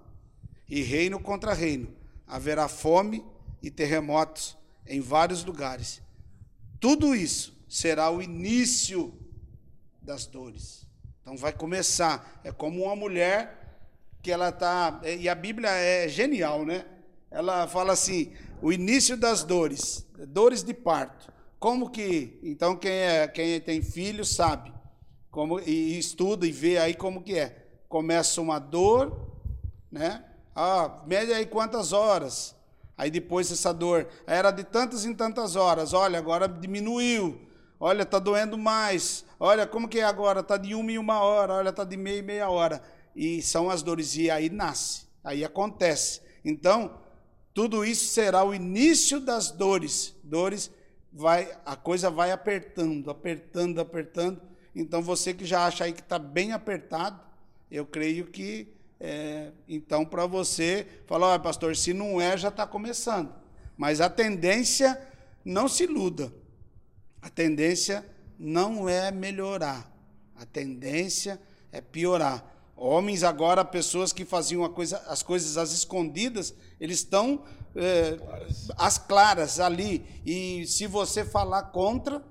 e 0.69 0.83
reino 0.83 1.19
contra 1.19 1.53
reino. 1.53 1.93
Haverá 2.27 2.69
fome 2.69 3.25
e 3.61 3.71
terremotos 3.71 4.57
em 4.87 5.01
vários 5.01 5.45
lugares. 5.45 6.01
Tudo 6.79 7.15
isso 7.15 7.53
será 7.69 8.11
o 8.11 8.23
início 8.23 9.13
das 10.01 10.27
dores. 10.27 10.87
Então 11.21 11.37
vai 11.37 11.53
começar. 11.53 12.41
É 12.45 12.53
como 12.53 12.85
uma 12.85 12.95
mulher 12.97 13.61
que 14.23 14.31
ela 14.31 14.51
está. 14.51 15.01
E 15.05 15.29
a 15.29 15.35
Bíblia 15.35 15.71
é 15.71 16.09
genial, 16.09 16.65
né? 16.65 16.87
Ela 17.31 17.67
fala 17.67 17.93
assim: 17.93 18.33
o 18.63 18.73
início 18.73 19.17
das 19.17 19.45
dores, 19.45 20.07
dores 20.29 20.63
de 20.63 20.75
parto. 20.75 21.33
Como 21.59 21.91
que. 21.91 22.39
Então, 22.43 22.77
quem, 22.77 22.93
é, 22.93 23.29
quem 23.29 23.61
tem 23.61 23.83
filho 23.83 24.25
sabe. 24.25 24.73
Como, 25.31 25.61
e, 25.61 25.99
estuda 25.99 26.47
e 26.47 26.53
vê 26.53 26.79
aí 26.79 26.95
como 26.95 27.23
que 27.23 27.39
é. 27.39 27.67
Começa 27.89 28.41
uma 28.41 28.59
dor, 28.59 29.29
né? 29.91 30.25
Ah, 30.55 31.03
mede 31.07 31.33
aí 31.33 31.47
quantas 31.47 31.93
horas. 31.93 32.55
Aí 32.97 33.11
depois 33.11 33.51
essa 33.51 33.73
dor 33.73 34.09
era 34.27 34.51
de 34.51 34.65
tantas 34.65 35.05
em 35.05 35.15
tantas 35.15 35.57
horas. 35.57 35.93
Olha, 35.93 36.19
agora 36.19 36.47
diminuiu. 36.47 37.41
Olha, 37.79 38.03
está 38.03 38.19
doendo 38.19 38.59
mais. 38.59 39.25
Olha, 39.39 39.67
como 39.67 39.89
que 39.89 40.01
é 40.01 40.05
agora? 40.05 40.41
Está 40.41 40.59
de 40.59 40.75
uma 40.75 40.93
em 40.93 40.99
uma 40.99 41.21
hora. 41.21 41.55
Olha, 41.55 41.71
está 41.71 41.83
de 41.83 41.97
meia 41.97 42.19
em 42.19 42.23
meia 42.23 42.51
hora. 42.51 42.83
E 43.17 43.41
são 43.41 43.71
as 43.71 43.83
dores. 43.83 44.17
E 44.17 44.31
aí 44.31 44.51
nasce. 44.51 45.07
Aí 45.25 45.45
acontece. 45.45 46.21
Então, 46.45 47.01
tudo 47.55 47.85
isso 47.85 48.13
será 48.13 48.45
o 48.45 48.55
início 48.55 49.19
das 49.19 49.51
dores. 49.51 50.15
Dores, 50.23 50.71
vai, 51.11 51.57
a 51.65 51.75
coisa 51.77 52.11
vai 52.11 52.33
apertando, 52.33 53.11
apertando, 53.11 53.81
apertando. 53.81 54.50
Então, 54.75 55.03
você 55.03 55.35
que 55.35 55.45
já 55.45 55.67
acha 55.67 55.85
aí 55.85 55.93
que 55.93 56.01
está 56.01 56.19
bem 56.19 56.53
apertado, 56.53 57.21
eu 57.71 57.87
creio 57.87 58.27
que, 58.27 58.69
é, 58.99 59.51
então, 59.69 60.05
para 60.05 60.27
você, 60.27 60.87
falar, 61.07 61.29
olha, 61.29 61.39
pastor, 61.39 61.77
se 61.77 61.93
não 61.93 62.21
é, 62.21 62.37
já 62.37 62.49
está 62.49 62.67
começando. 62.67 63.33
Mas 63.77 64.01
a 64.01 64.09
tendência, 64.11 65.01
não 65.45 65.69
se 65.69 65.85
iluda, 65.85 66.33
a 67.23 67.29
tendência 67.29 68.07
não 68.39 68.89
é 68.89 69.11
melhorar, 69.11 69.91
a 70.37 70.45
tendência 70.45 71.41
é 71.73 71.81
piorar. 71.81 72.45
Homens 72.77 73.23
agora, 73.23 73.65
pessoas 73.65 74.13
que 74.13 74.25
faziam 74.25 74.67
coisa, 74.73 74.99
as 75.07 75.23
coisas 75.23 75.59
às 75.59 75.73
escondidas, 75.73 76.55
eles 76.81 76.99
estão 77.01 77.45
é, 77.77 78.19
às 78.77 78.97
claras 78.97 79.61
ali. 79.61 80.05
E 80.25 80.67
se 80.67 80.87
você 80.87 81.25
falar 81.25 81.65
contra, 81.65 82.25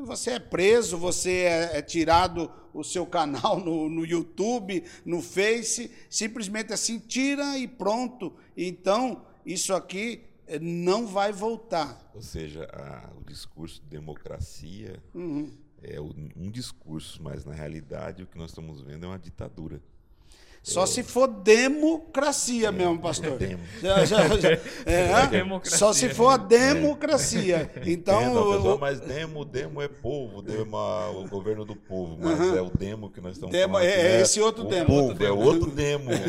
você 0.00 0.32
é 0.32 0.38
preso, 0.38 0.96
você 0.96 1.42
é, 1.42 1.78
é 1.78 1.82
tirado 1.82 2.50
o 2.72 2.82
seu 2.82 3.06
canal 3.06 3.60
no, 3.60 3.88
no, 3.88 4.04
YouTube, 4.04 4.84
no 5.04 5.20
Face, 5.20 5.90
simplesmente 6.08 6.72
assim, 6.72 6.98
tira 6.98 7.58
e 7.58 7.68
pronto. 7.68 8.34
Então, 8.56 9.24
isso 9.44 9.74
aqui 9.74 10.24
eh, 10.46 10.58
não 10.58 11.06
vai 11.06 11.32
voltar. 11.32 12.10
Ou 12.14 12.22
seja, 12.22 12.64
a, 12.72 13.10
o 13.18 13.24
discurso 13.24 13.82
de 13.82 13.88
democracia 13.88 15.02
uhum. 15.14 15.52
é 15.82 16.00
um 16.00 16.50
discurso, 16.50 17.22
mas 17.22 17.44
na 17.44 17.52
realidade 17.52 18.22
o 18.22 18.26
que 18.26 18.38
nós 18.38 18.50
estamos 18.50 18.80
vendo 18.80 19.04
é 19.04 19.08
uma 19.08 19.18
ditadura. 19.18 19.82
Só 20.62 20.86
se 20.86 21.02
for 21.02 21.26
democracia 21.26 22.68
é, 22.68 22.70
mesmo, 22.70 23.00
pastor. 23.00 23.32
É 23.32 23.46
demo. 23.46 23.62
Já, 23.82 24.04
já, 24.04 24.28
já, 24.38 24.50
é, 24.86 25.26
democracia. 25.26 25.78
Só 25.78 25.92
se 25.92 26.08
for 26.08 26.28
a 26.28 26.36
democracia. 26.36 27.68
Então, 27.84 28.22
Entendo, 28.22 28.78
mas 28.78 29.00
demo, 29.00 29.44
demo 29.44 29.82
é 29.82 29.88
povo, 29.88 30.40
demo 30.40 30.76
é 30.76 31.10
o 31.16 31.28
governo 31.28 31.64
do 31.64 31.74
povo, 31.74 32.16
mas 32.20 32.38
uh 32.38 32.42
-huh. 32.42 32.58
é 32.58 32.62
o 32.62 32.70
demo 32.70 33.10
que 33.10 33.20
nós 33.20 33.32
estamos 33.32 33.52
demo, 33.52 33.74
falando. 33.74 33.88
É, 33.88 34.18
é 34.18 34.20
esse 34.20 34.40
outro 34.40 34.64
o 34.64 34.68
demo. 34.68 34.86
Povo, 34.86 35.08
outro 35.08 35.26
é 35.26 35.32
outro 35.32 35.70
demo. 35.70 36.10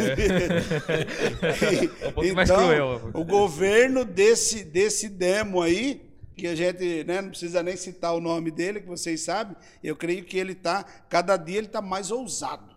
É. 0.93 2.09
um 2.31 2.33
mais 2.33 2.49
então, 2.49 2.63
cruel. 2.63 3.11
O 3.13 3.23
governo 3.23 4.03
desse, 4.03 4.63
desse 4.63 5.09
demo 5.09 5.61
aí, 5.61 6.01
que 6.35 6.47
a 6.47 6.55
gente 6.55 7.03
né, 7.03 7.21
não 7.21 7.29
precisa 7.29 7.61
nem 7.61 7.75
citar 7.75 8.13
o 8.15 8.19
nome 8.19 8.51
dele, 8.51 8.81
que 8.81 8.87
vocês 8.87 9.21
sabem, 9.21 9.55
eu 9.83 9.95
creio 9.95 10.23
que 10.23 10.37
ele 10.37 10.53
está, 10.53 10.83
cada 11.09 11.37
dia 11.37 11.57
ele 11.57 11.67
está 11.67 11.81
mais 11.81 12.11
ousado. 12.11 12.72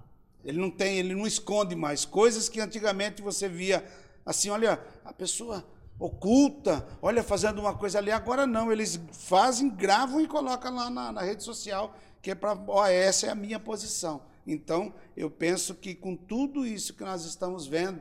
Ele 0.47 0.59
não 0.59 0.71
tem, 0.71 0.99
ele 0.99 1.15
não 1.15 1.27
esconde 1.27 1.75
mais 1.75 2.05
coisas 2.05 2.49
que 2.49 2.61
antigamente 2.61 3.21
você 3.21 3.49
via 3.49 3.85
assim, 4.25 4.49
olha, 4.49 4.81
a 5.05 5.13
pessoa 5.13 5.65
oculta, 5.99 6.87
olha, 7.03 7.23
fazendo 7.23 7.61
uma 7.61 7.75
coisa 7.75 7.99
ali. 7.99 8.11
Agora 8.11 8.47
não, 8.47 8.71
eles 8.71 9.01
fazem, 9.13 9.69
gravam 9.69 10.21
e 10.21 10.27
colocam 10.27 10.75
lá 10.75 10.91
na, 10.91 11.13
na 11.13 11.23
rede 11.23 11.43
social, 11.43 11.97
que 12.23 12.31
é 12.31 12.35
para, 12.35 12.59
ó, 12.69 12.87
essa 12.87 13.27
é 13.27 13.31
a 13.31 13.35
minha 13.35 13.59
posição. 13.59 14.23
Então, 14.47 14.95
eu 15.17 15.31
penso 15.31 15.75
que 15.75 15.95
com 15.95 16.15
tudo 16.15 16.65
isso 16.65 16.95
que 16.95 17.03
nós 17.03 17.25
estamos 17.25 17.67
vendo, 17.67 18.01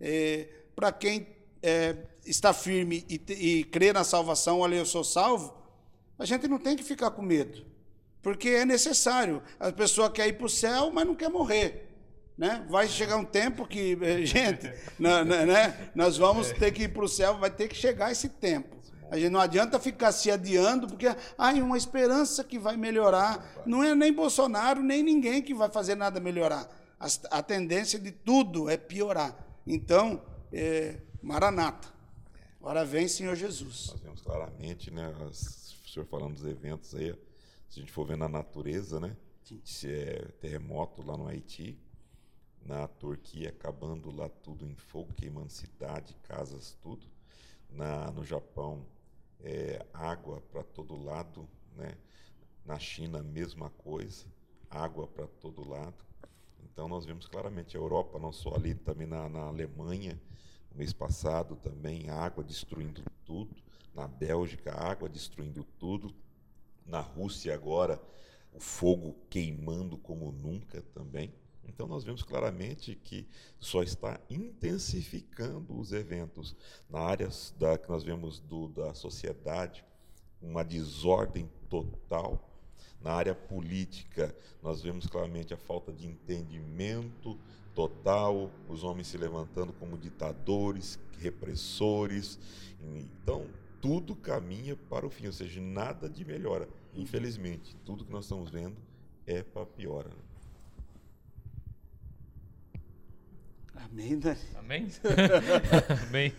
é, 0.00 0.48
para 0.74 0.90
quem 0.90 1.26
é, 1.62 1.96
está 2.26 2.52
firme 2.52 3.04
e, 3.08 3.20
e 3.32 3.64
crê 3.64 3.92
na 3.92 4.02
salvação, 4.04 4.60
olha, 4.60 4.76
eu 4.76 4.86
sou 4.86 5.04
salvo, 5.04 5.54
a 6.18 6.24
gente 6.24 6.48
não 6.48 6.58
tem 6.58 6.76
que 6.76 6.82
ficar 6.82 7.10
com 7.10 7.22
medo, 7.22 7.64
porque 8.24 8.48
é 8.48 8.64
necessário. 8.64 9.42
A 9.60 9.70
pessoa 9.70 10.10
quer 10.10 10.26
ir 10.26 10.32
para 10.32 10.46
o 10.46 10.50
céu, 10.50 10.90
mas 10.90 11.06
não 11.06 11.14
quer 11.14 11.28
morrer. 11.28 11.90
Né? 12.36 12.66
Vai 12.68 12.88
chegar 12.88 13.18
um 13.18 13.24
tempo 13.24 13.68
que, 13.68 13.96
gente, 14.26 14.72
né, 14.98 15.90
nós 15.94 16.16
vamos 16.16 16.50
ter 16.50 16.72
que 16.72 16.84
ir 16.84 16.88
para 16.88 17.04
o 17.04 17.08
céu, 17.08 17.36
vai 17.38 17.50
ter 17.50 17.68
que 17.68 17.76
chegar 17.76 18.10
esse 18.10 18.30
tempo. 18.30 18.74
A 19.10 19.18
gente 19.18 19.30
não 19.30 19.38
adianta 19.38 19.78
ficar 19.78 20.10
se 20.10 20.30
adiando, 20.30 20.88
porque 20.88 21.06
há 21.06 21.50
uma 21.52 21.76
esperança 21.76 22.42
que 22.42 22.58
vai 22.58 22.76
melhorar. 22.78 23.62
Não 23.66 23.84
é 23.84 23.94
nem 23.94 24.12
Bolsonaro, 24.12 24.82
nem 24.82 25.02
ninguém 25.02 25.42
que 25.42 25.54
vai 25.54 25.70
fazer 25.70 25.94
nada 25.94 26.18
melhorar. 26.18 26.66
A, 26.98 27.06
a 27.38 27.42
tendência 27.42 27.98
de 28.00 28.10
tudo 28.10 28.70
é 28.70 28.78
piorar. 28.78 29.36
Então, 29.66 30.22
é, 30.50 30.96
Maranata. 31.22 31.88
Ora 32.60 32.84
vem, 32.86 33.06
Senhor 33.06 33.36
Jesus. 33.36 33.88
Nós 33.90 34.00
vemos 34.00 34.22
claramente, 34.22 34.90
né? 34.90 35.14
O 35.20 35.32
senhor 35.32 36.06
falando 36.06 36.34
dos 36.34 36.46
eventos 36.46 36.94
aí, 36.94 37.14
se 37.74 37.80
a 37.80 37.82
gente 37.82 37.92
for 37.92 38.06
ver 38.06 38.16
na 38.16 38.28
natureza, 38.28 39.00
né? 39.00 39.16
Se 39.64 39.92
é 39.92 40.28
terremoto 40.40 41.04
lá 41.04 41.16
no 41.16 41.26
Haiti, 41.26 41.76
na 42.64 42.86
Turquia 42.86 43.48
acabando 43.48 44.14
lá 44.14 44.28
tudo 44.28 44.64
em 44.64 44.76
fogo, 44.76 45.12
queimando 45.12 45.50
cidade, 45.50 46.14
casas, 46.22 46.78
tudo. 46.80 47.04
Na, 47.68 48.12
no 48.12 48.24
Japão, 48.24 48.86
é, 49.40 49.84
água 49.92 50.40
para 50.52 50.62
todo 50.62 50.94
lado, 50.94 51.48
né? 51.76 51.98
Na 52.64 52.78
China, 52.78 53.18
a 53.18 53.22
mesma 53.24 53.68
coisa, 53.70 54.24
água 54.70 55.08
para 55.08 55.26
todo 55.26 55.68
lado. 55.68 56.04
Então 56.62 56.86
nós 56.86 57.04
vemos 57.04 57.26
claramente 57.26 57.76
a 57.76 57.80
Europa, 57.80 58.20
não 58.20 58.32
só 58.32 58.54
ali, 58.54 58.76
também 58.76 59.08
na, 59.08 59.28
na 59.28 59.46
Alemanha, 59.46 60.18
no 60.70 60.78
mês 60.78 60.92
passado 60.92 61.56
também, 61.56 62.08
água 62.08 62.44
destruindo 62.44 63.02
tudo. 63.24 63.56
Na 63.92 64.06
Bélgica, 64.06 64.72
água 64.72 65.08
destruindo 65.08 65.64
tudo. 65.76 66.14
Na 66.86 67.00
Rússia 67.00 67.54
agora, 67.54 68.00
o 68.52 68.60
fogo 68.60 69.16
queimando 69.28 69.98
como 69.98 70.30
nunca 70.30 70.82
também. 70.94 71.32
Então 71.66 71.86
nós 71.86 72.04
vemos 72.04 72.22
claramente 72.22 72.94
que 72.94 73.26
só 73.58 73.82
está 73.82 74.20
intensificando 74.28 75.78
os 75.78 75.92
eventos 75.92 76.54
na 76.88 77.00
área 77.00 77.28
da 77.58 77.78
que 77.78 77.88
nós 77.88 78.04
vemos 78.04 78.38
do, 78.38 78.68
da 78.68 78.94
sociedade, 78.94 79.84
uma 80.40 80.62
desordem 80.62 81.50
total. 81.68 82.50
Na 83.00 83.12
área 83.12 83.34
política, 83.34 84.34
nós 84.62 84.82
vemos 84.82 85.06
claramente 85.06 85.52
a 85.52 85.58
falta 85.58 85.92
de 85.92 86.06
entendimento 86.06 87.38
total, 87.74 88.50
os 88.68 88.84
homens 88.84 89.08
se 89.08 89.18
levantando 89.18 89.72
como 89.74 89.98
ditadores, 89.98 90.98
repressores. 91.18 92.38
Então, 92.80 93.46
tudo 93.84 94.16
caminha 94.16 94.74
para 94.88 95.06
o 95.06 95.10
fim, 95.10 95.26
ou 95.26 95.32
seja, 95.32 95.60
nada 95.60 96.08
de 96.08 96.24
melhora. 96.24 96.66
Infelizmente, 96.94 97.76
tudo 97.84 98.02
que 98.02 98.10
nós 98.10 98.24
estamos 98.24 98.48
vendo 98.48 98.76
é 99.26 99.42
para 99.42 99.66
piora. 99.66 100.08
Né? 100.08 100.14
Amém, 103.84 104.18
Dani. 104.18 104.40
Amém? 104.56 104.88
Amém. 106.08 106.32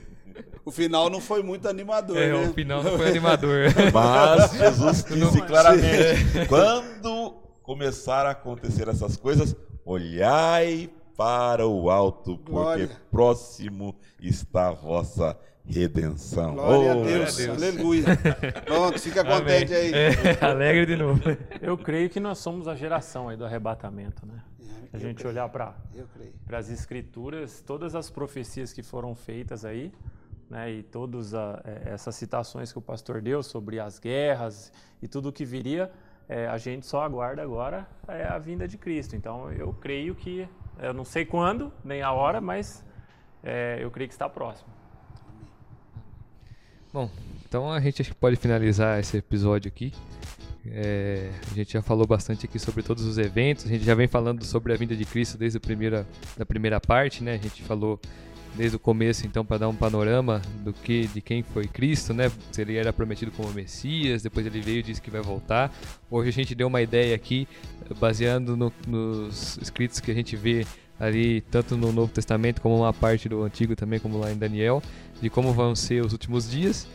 O 0.66 0.72
final 0.72 1.08
não 1.08 1.22
foi 1.22 1.44
muito 1.44 1.70
animador, 1.70 2.18
é, 2.18 2.30
né? 2.30 2.50
o 2.50 2.52
final 2.52 2.82
não 2.82 2.98
foi 2.98 3.10
animador. 3.10 3.66
Mas 3.94 4.52
Jesus 4.54 5.04
disse 5.04 5.40
claramente, 5.44 6.48
quando 6.50 7.34
começar 7.62 8.26
a 8.26 8.32
acontecer 8.32 8.88
essas 8.88 9.16
coisas, 9.16 9.56
olhai 9.86 10.90
para 11.16 11.68
o 11.68 11.90
alto, 11.90 12.38
porque 12.38 12.52
Glória. 12.52 12.90
próximo 13.10 13.96
está 14.20 14.70
a 14.70 14.72
vossa 14.72 15.38
redenção. 15.66 16.56
Glória 16.56 16.96
oh, 16.96 17.02
a 17.02 17.06
Deus, 17.06 17.38
Deus. 17.38 17.58
aleluia. 17.58 18.04
Pronto, 18.66 19.00
fica 19.00 19.24
contente 19.24 19.74
Amém. 19.74 19.94
aí. 19.94 19.94
É, 19.94 20.38
alegre 20.46 20.86
de 20.86 20.96
novo. 20.96 21.22
Eu 21.62 21.78
creio 21.78 22.10
que 22.10 22.20
nós 22.20 22.38
somos 22.38 22.68
a 22.68 22.76
geração 22.76 23.30
aí 23.30 23.38
do 23.38 23.46
arrebatamento, 23.46 24.26
né? 24.26 24.42
a 24.96 24.98
gente 24.98 25.18
creio. 25.18 25.32
olhar 25.32 25.50
para 25.50 25.76
as 26.52 26.70
escrituras, 26.70 27.62
todas 27.62 27.96
as 27.96 28.10
profecias 28.10 28.72
que 28.74 28.82
foram 28.82 29.14
feitas 29.14 29.66
aí, 29.66 29.92
né, 30.50 30.72
e 30.72 30.84
todas 30.84 31.34
é, 31.34 31.84
essas 31.86 32.16
citações 32.16 32.72
que 32.72 32.78
o 32.78 32.82
pastor 32.82 33.22
deu 33.22 33.44
sobre 33.44 33.80
as 33.80 34.00
guerras 34.00 34.72
e 35.02 35.08
tudo 35.08 35.30
o 35.30 35.34
que 35.34 35.44
viria, 35.44 35.92
é, 36.28 36.48
a 36.48 36.58
gente 36.58 36.86
só 36.86 37.04
aguarda 37.04 37.42
agora 37.42 37.88
é 38.08 38.26
a 38.26 38.38
vinda 38.38 38.68
de 38.68 38.78
Cristo. 38.78 39.16
Então 39.16 39.52
eu 39.52 39.74
creio 39.74 40.16
que, 40.16 40.48
eu 40.80 40.94
não 40.94 41.06
sei 41.06 41.26
quando, 41.26 41.72
nem 41.84 42.02
a 42.02 42.12
hora, 42.12 42.40
mas 42.42 42.84
é, 43.44 43.78
eu 43.82 43.92
creio 43.92 44.08
que 44.08 44.14
está 44.14 44.28
próximo. 44.28 44.70
Bom, 46.92 47.10
então 47.48 47.72
a 47.72 47.80
gente 47.80 48.14
pode 48.16 48.36
finalizar 48.38 49.00
esse 49.00 49.18
episódio 49.18 49.68
aqui. 49.68 49.94
É, 50.68 51.30
a 51.52 51.54
gente 51.54 51.74
já 51.74 51.82
falou 51.82 52.08
bastante 52.08 52.46
aqui 52.46 52.58
sobre 52.58 52.82
todos 52.82 53.04
os 53.04 53.18
eventos, 53.18 53.66
a 53.66 53.68
gente 53.68 53.84
já 53.84 53.94
vem 53.94 54.08
falando 54.08 54.44
sobre 54.44 54.74
a 54.74 54.76
vinda 54.76 54.96
de 54.96 55.06
Cristo 55.06 55.38
desde 55.38 55.58
a 55.58 55.62
primeira, 55.62 56.08
da 56.36 56.46
primeira 56.46 56.80
parte, 56.80 57.24
né? 57.24 57.34
A 57.34 57.38
gente 57.38 57.62
falou 57.64 58.00
desde 58.56 58.76
o 58.76 58.80
começo, 58.80 59.26
então, 59.26 59.46
para 59.46 59.60
dar 59.60 59.68
um 59.68 59.76
panorama 59.76 60.42
do 60.64 60.74
que, 60.74 61.08
de 61.08 61.22
quem 61.22 61.44
foi 61.44 61.68
Cristo, 61.68 62.14
né? 62.14 62.32
Se 62.52 62.62
ele 62.62 62.78
era 62.78 62.92
prometido 62.94 63.32
como 63.32 63.52
Messias, 63.52 64.24
depois 64.24 64.46
ele 64.46 64.62
veio 64.62 64.80
e 64.80 64.84
disse 64.84 65.02
que 65.02 65.12
vai 65.12 65.22
voltar. 65.22 65.74
Hoje 66.10 66.30
a 66.30 66.34
gente 66.34 66.56
deu 66.56 66.68
uma 66.68 66.82
ideia 66.82 67.16
aqui, 67.16 67.48
baseando 68.00 68.56
no, 68.56 68.72
nos 68.88 69.58
escritos 69.62 70.00
que 70.00 70.12
a 70.12 70.14
gente 70.14 70.36
vê 70.36 70.66
ali, 71.00 71.42
tanto 71.42 71.76
no 71.76 71.92
Novo 71.92 72.12
Testamento 72.12 72.62
como 72.62 72.78
uma 72.78 72.94
parte 72.94 73.28
do 73.28 73.44
Antigo 73.44 73.76
também, 73.76 74.00
como 74.00 74.18
lá 74.18 74.32
em 74.32 74.38
Daniel, 74.38 74.82
de 75.22 75.30
como 75.30 75.54
vão 75.54 75.76
ser 75.76 76.04
os 76.04 76.14
últimos 76.14 76.50
dias. 76.50 76.88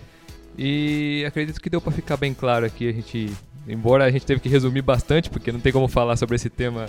E 0.58 1.24
acredito 1.26 1.60
que 1.60 1.70
deu 1.70 1.80
para 1.80 1.92
ficar 1.92 2.16
bem 2.16 2.34
claro 2.34 2.66
aqui, 2.66 2.88
a 2.88 2.92
gente 2.92 3.30
Embora 3.68 4.04
a 4.04 4.10
gente 4.10 4.24
teve 4.24 4.40
que 4.40 4.48
resumir 4.48 4.82
bastante, 4.82 5.28
porque 5.28 5.52
não 5.52 5.60
tem 5.60 5.72
como 5.72 5.86
falar 5.86 6.16
sobre 6.16 6.36
esse 6.36 6.48
tema 6.48 6.86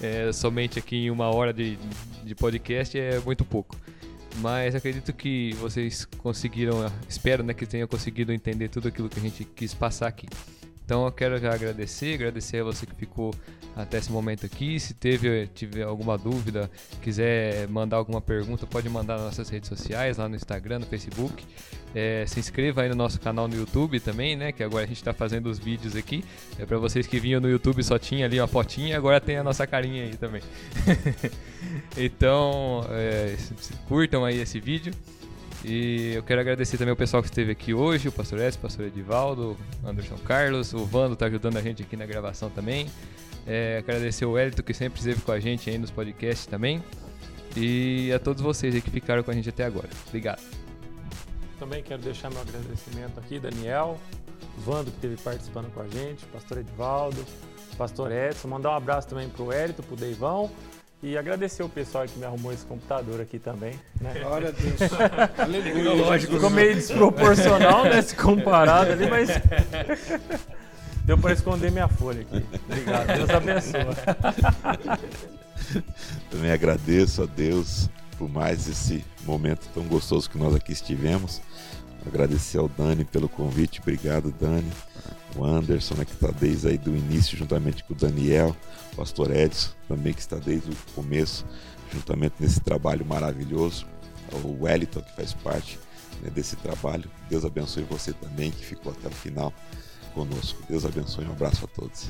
é, 0.00 0.32
somente 0.32 0.78
aqui 0.78 0.96
em 0.96 1.10
uma 1.10 1.28
hora 1.28 1.52
de, 1.52 1.78
de 2.24 2.34
podcast, 2.34 2.98
é 2.98 3.20
muito 3.20 3.44
pouco. 3.44 3.76
Mas 4.40 4.74
acredito 4.74 5.12
que 5.12 5.54
vocês 5.54 6.04
conseguiram, 6.18 6.90
espero 7.08 7.42
né, 7.42 7.54
que 7.54 7.66
tenham 7.66 7.86
conseguido 7.86 8.32
entender 8.32 8.68
tudo 8.68 8.88
aquilo 8.88 9.08
que 9.08 9.18
a 9.18 9.22
gente 9.22 9.44
quis 9.44 9.72
passar 9.72 10.08
aqui. 10.08 10.26
Então 10.84 11.06
eu 11.06 11.12
quero 11.12 11.38
já 11.38 11.54
agradecer, 11.54 12.14
agradecer 12.14 12.58
a 12.58 12.64
você 12.64 12.84
que 12.84 12.94
ficou 12.94 13.34
até 13.74 13.98
esse 13.98 14.12
momento 14.12 14.44
aqui. 14.44 14.78
Se 14.78 14.92
teve, 14.92 15.46
tiver 15.48 15.82
alguma 15.82 16.18
dúvida, 16.18 16.70
quiser 17.00 17.66
mandar 17.68 17.96
alguma 17.96 18.20
pergunta, 18.20 18.66
pode 18.66 18.88
mandar 18.88 19.14
nas 19.14 19.24
nossas 19.24 19.48
redes 19.48 19.68
sociais, 19.68 20.18
lá 20.18 20.28
no 20.28 20.36
Instagram, 20.36 20.80
no 20.80 20.86
Facebook. 20.86 21.44
É, 21.94 22.24
se 22.26 22.38
inscreva 22.38 22.82
aí 22.82 22.88
no 22.88 22.94
nosso 22.94 23.18
canal 23.20 23.48
no 23.48 23.54
YouTube 23.54 23.98
também, 23.98 24.36
né? 24.36 24.52
Que 24.52 24.62
agora 24.62 24.84
a 24.84 24.86
gente 24.86 24.98
está 24.98 25.14
fazendo 25.14 25.46
os 25.46 25.58
vídeos 25.58 25.96
aqui. 25.96 26.22
É 26.58 26.66
para 26.66 26.76
vocês 26.76 27.06
que 27.06 27.18
vinham 27.18 27.40
no 27.40 27.48
YouTube 27.48 27.82
só 27.82 27.98
tinha 27.98 28.26
ali 28.26 28.38
uma 28.38 28.48
fotinha, 28.48 28.96
agora 28.96 29.20
tem 29.20 29.36
a 29.36 29.42
nossa 29.42 29.66
carinha 29.66 30.04
aí 30.04 30.16
também. 30.16 30.42
então, 31.96 32.84
é, 32.90 33.36
curtam 33.88 34.24
aí 34.24 34.38
esse 34.38 34.60
vídeo. 34.60 34.92
E 35.64 36.12
eu 36.14 36.22
quero 36.22 36.42
agradecer 36.42 36.76
também 36.76 36.92
o 36.92 36.96
pessoal 36.96 37.22
que 37.22 37.28
esteve 37.30 37.50
aqui 37.50 37.72
hoje, 37.72 38.06
o 38.08 38.12
pastor 38.12 38.38
S, 38.38 38.58
o 38.58 38.60
pastor 38.60 38.84
Edivaldo, 38.84 39.56
Anderson 39.82 40.18
Carlos, 40.18 40.74
o 40.74 40.84
Vando 40.84 41.14
está 41.14 41.24
ajudando 41.24 41.56
a 41.56 41.62
gente 41.62 41.82
aqui 41.82 41.96
na 41.96 42.04
gravação 42.04 42.50
também. 42.50 42.86
É, 43.46 43.78
agradecer 43.78 44.26
o 44.26 44.38
Elito 44.38 44.62
que 44.62 44.74
sempre 44.74 44.98
esteve 44.98 45.22
com 45.22 45.32
a 45.32 45.40
gente 45.40 45.70
aí 45.70 45.78
nos 45.78 45.90
podcasts 45.90 46.44
também. 46.44 46.84
E 47.56 48.12
a 48.12 48.18
todos 48.18 48.42
vocês 48.42 48.74
que 48.82 48.90
ficaram 48.90 49.22
com 49.22 49.30
a 49.30 49.34
gente 49.34 49.48
até 49.48 49.64
agora. 49.64 49.88
Obrigado. 50.06 50.42
Também 51.58 51.82
quero 51.82 52.02
deixar 52.02 52.30
meu 52.30 52.42
agradecimento 52.42 53.18
aqui, 53.18 53.38
Daniel, 53.38 53.98
Vando 54.58 54.90
que 54.90 54.96
esteve 54.96 55.16
participando 55.16 55.72
com 55.72 55.80
a 55.80 55.88
gente, 55.88 56.26
pastor 56.26 56.58
Edivaldo, 56.58 57.24
pastor 57.78 58.12
Edson. 58.12 58.48
Mandar 58.48 58.70
um 58.70 58.76
abraço 58.76 59.08
também 59.08 59.30
para 59.30 59.42
o 59.42 59.52
Elito, 59.52 59.82
o 59.90 59.96
Deivão 59.96 60.50
e 61.04 61.18
agradecer 61.18 61.62
o 61.62 61.68
pessoal 61.68 62.06
que 62.06 62.18
me 62.18 62.24
arrumou 62.24 62.50
esse 62.50 62.64
computador 62.64 63.20
aqui 63.20 63.38
também. 63.38 63.74
Né? 64.00 64.14
Glória 64.20 64.48
a 64.48 64.52
Deus. 64.58 64.80
Aleluia. 65.38 65.92
Lógico, 66.02 66.32
ficou 66.32 66.48
meio 66.48 66.74
desproporcional, 66.74 67.84
né? 67.84 68.00
Se 68.00 68.16
comparado 68.16 68.92
ali, 68.92 69.06
mas. 69.10 69.28
Deu 71.04 71.18
para 71.18 71.34
esconder 71.34 71.70
minha 71.70 71.88
folha 71.88 72.22
aqui. 72.22 72.42
Obrigado. 72.64 73.06
Deus 73.18 73.28
abençoe. 73.28 73.84
Também 76.30 76.50
agradeço 76.50 77.22
a 77.22 77.26
Deus 77.26 77.90
por 78.16 78.30
mais 78.30 78.66
esse 78.66 79.04
momento 79.26 79.68
tão 79.74 79.84
gostoso 79.84 80.30
que 80.30 80.38
nós 80.38 80.54
aqui 80.54 80.72
estivemos. 80.72 81.42
Agradecer 82.06 82.56
ao 82.56 82.68
Dani 82.68 83.04
pelo 83.04 83.28
convite. 83.28 83.80
Obrigado, 83.82 84.34
Dani. 84.40 84.72
O 85.36 85.44
Anderson, 85.44 85.94
né, 85.94 86.04
que 86.04 86.12
está 86.12 86.30
desde 86.30 86.68
aí 86.68 86.78
do 86.78 86.94
início, 86.94 87.36
juntamente 87.36 87.82
com 87.84 87.92
o 87.92 87.96
Daniel. 87.96 88.56
O 88.92 88.96
pastor 88.96 89.34
Edson, 89.34 89.70
também 89.88 90.12
que 90.12 90.20
está 90.20 90.36
desde 90.36 90.70
o 90.70 90.76
começo, 90.94 91.44
juntamente 91.92 92.36
nesse 92.38 92.60
trabalho 92.60 93.04
maravilhoso. 93.04 93.86
ao 94.32 94.62
Wellington, 94.62 95.02
que 95.02 95.14
faz 95.14 95.32
parte 95.32 95.78
né, 96.22 96.30
desse 96.30 96.56
trabalho. 96.56 97.10
Deus 97.28 97.44
abençoe 97.44 97.84
você 97.84 98.12
também, 98.12 98.50
que 98.50 98.64
ficou 98.64 98.92
até 98.92 99.08
o 99.08 99.10
final 99.10 99.52
conosco. 100.14 100.62
Deus 100.68 100.84
abençoe, 100.84 101.26
um 101.26 101.32
abraço 101.32 101.64
a 101.64 101.68
todos. 101.68 102.08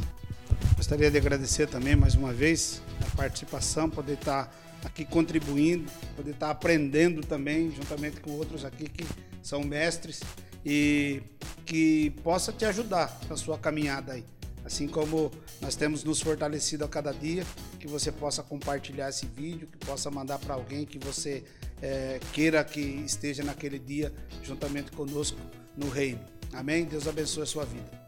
Gostaria 0.77 1.11
de 1.11 1.17
agradecer 1.17 1.67
também 1.67 1.97
mais 1.97 2.15
uma 2.15 2.33
vez 2.33 2.83
a 3.01 3.17
participação, 3.17 3.89
poder 3.89 4.15
estar 4.15 4.55
aqui 4.85 5.05
contribuindo, 5.05 5.91
poder 6.15 6.33
estar 6.33 6.51
aprendendo 6.51 7.23
também, 7.23 7.71
juntamente 7.71 8.21
com 8.21 8.33
outros 8.33 8.65
aqui 8.65 8.89
que 8.89 9.05
são 9.43 9.63
mestres 9.63 10.21
e 10.65 11.23
que 11.67 12.11
possa 12.23 12.53
te 12.53 12.65
ajudar 12.65 13.21
na 13.29 13.37
sua 13.37 13.59
caminhada 13.59 14.13
aí. 14.13 14.25
Assim 14.65 14.89
como 14.89 15.31
nós 15.61 15.77
temos 15.77 16.03
nos 16.05 16.21
fortalecido 16.23 16.85
a 16.85 16.89
cada 16.89 17.13
dia, 17.13 17.45
que 17.79 17.87
você 17.87 18.11
possa 18.11 18.43
compartilhar 18.43 19.11
esse 19.11 19.27
vídeo, 19.27 19.69
que 19.69 19.79
possa 19.87 20.11
mandar 20.11 20.39
para 20.39 20.55
alguém 20.55 20.87
que 20.87 20.99
você 20.99 21.45
é, 21.83 22.19
queira 22.33 22.65
que 22.65 22.81
esteja 22.81 23.45
naquele 23.45 23.79
dia 23.79 24.13
juntamente 24.43 24.91
conosco 24.93 25.39
no 25.77 25.91
reino. 25.91 26.21
Amém? 26.53 26.85
Deus 26.85 27.07
abençoe 27.07 27.43
a 27.43 27.47
sua 27.47 27.65
vida. 27.65 28.04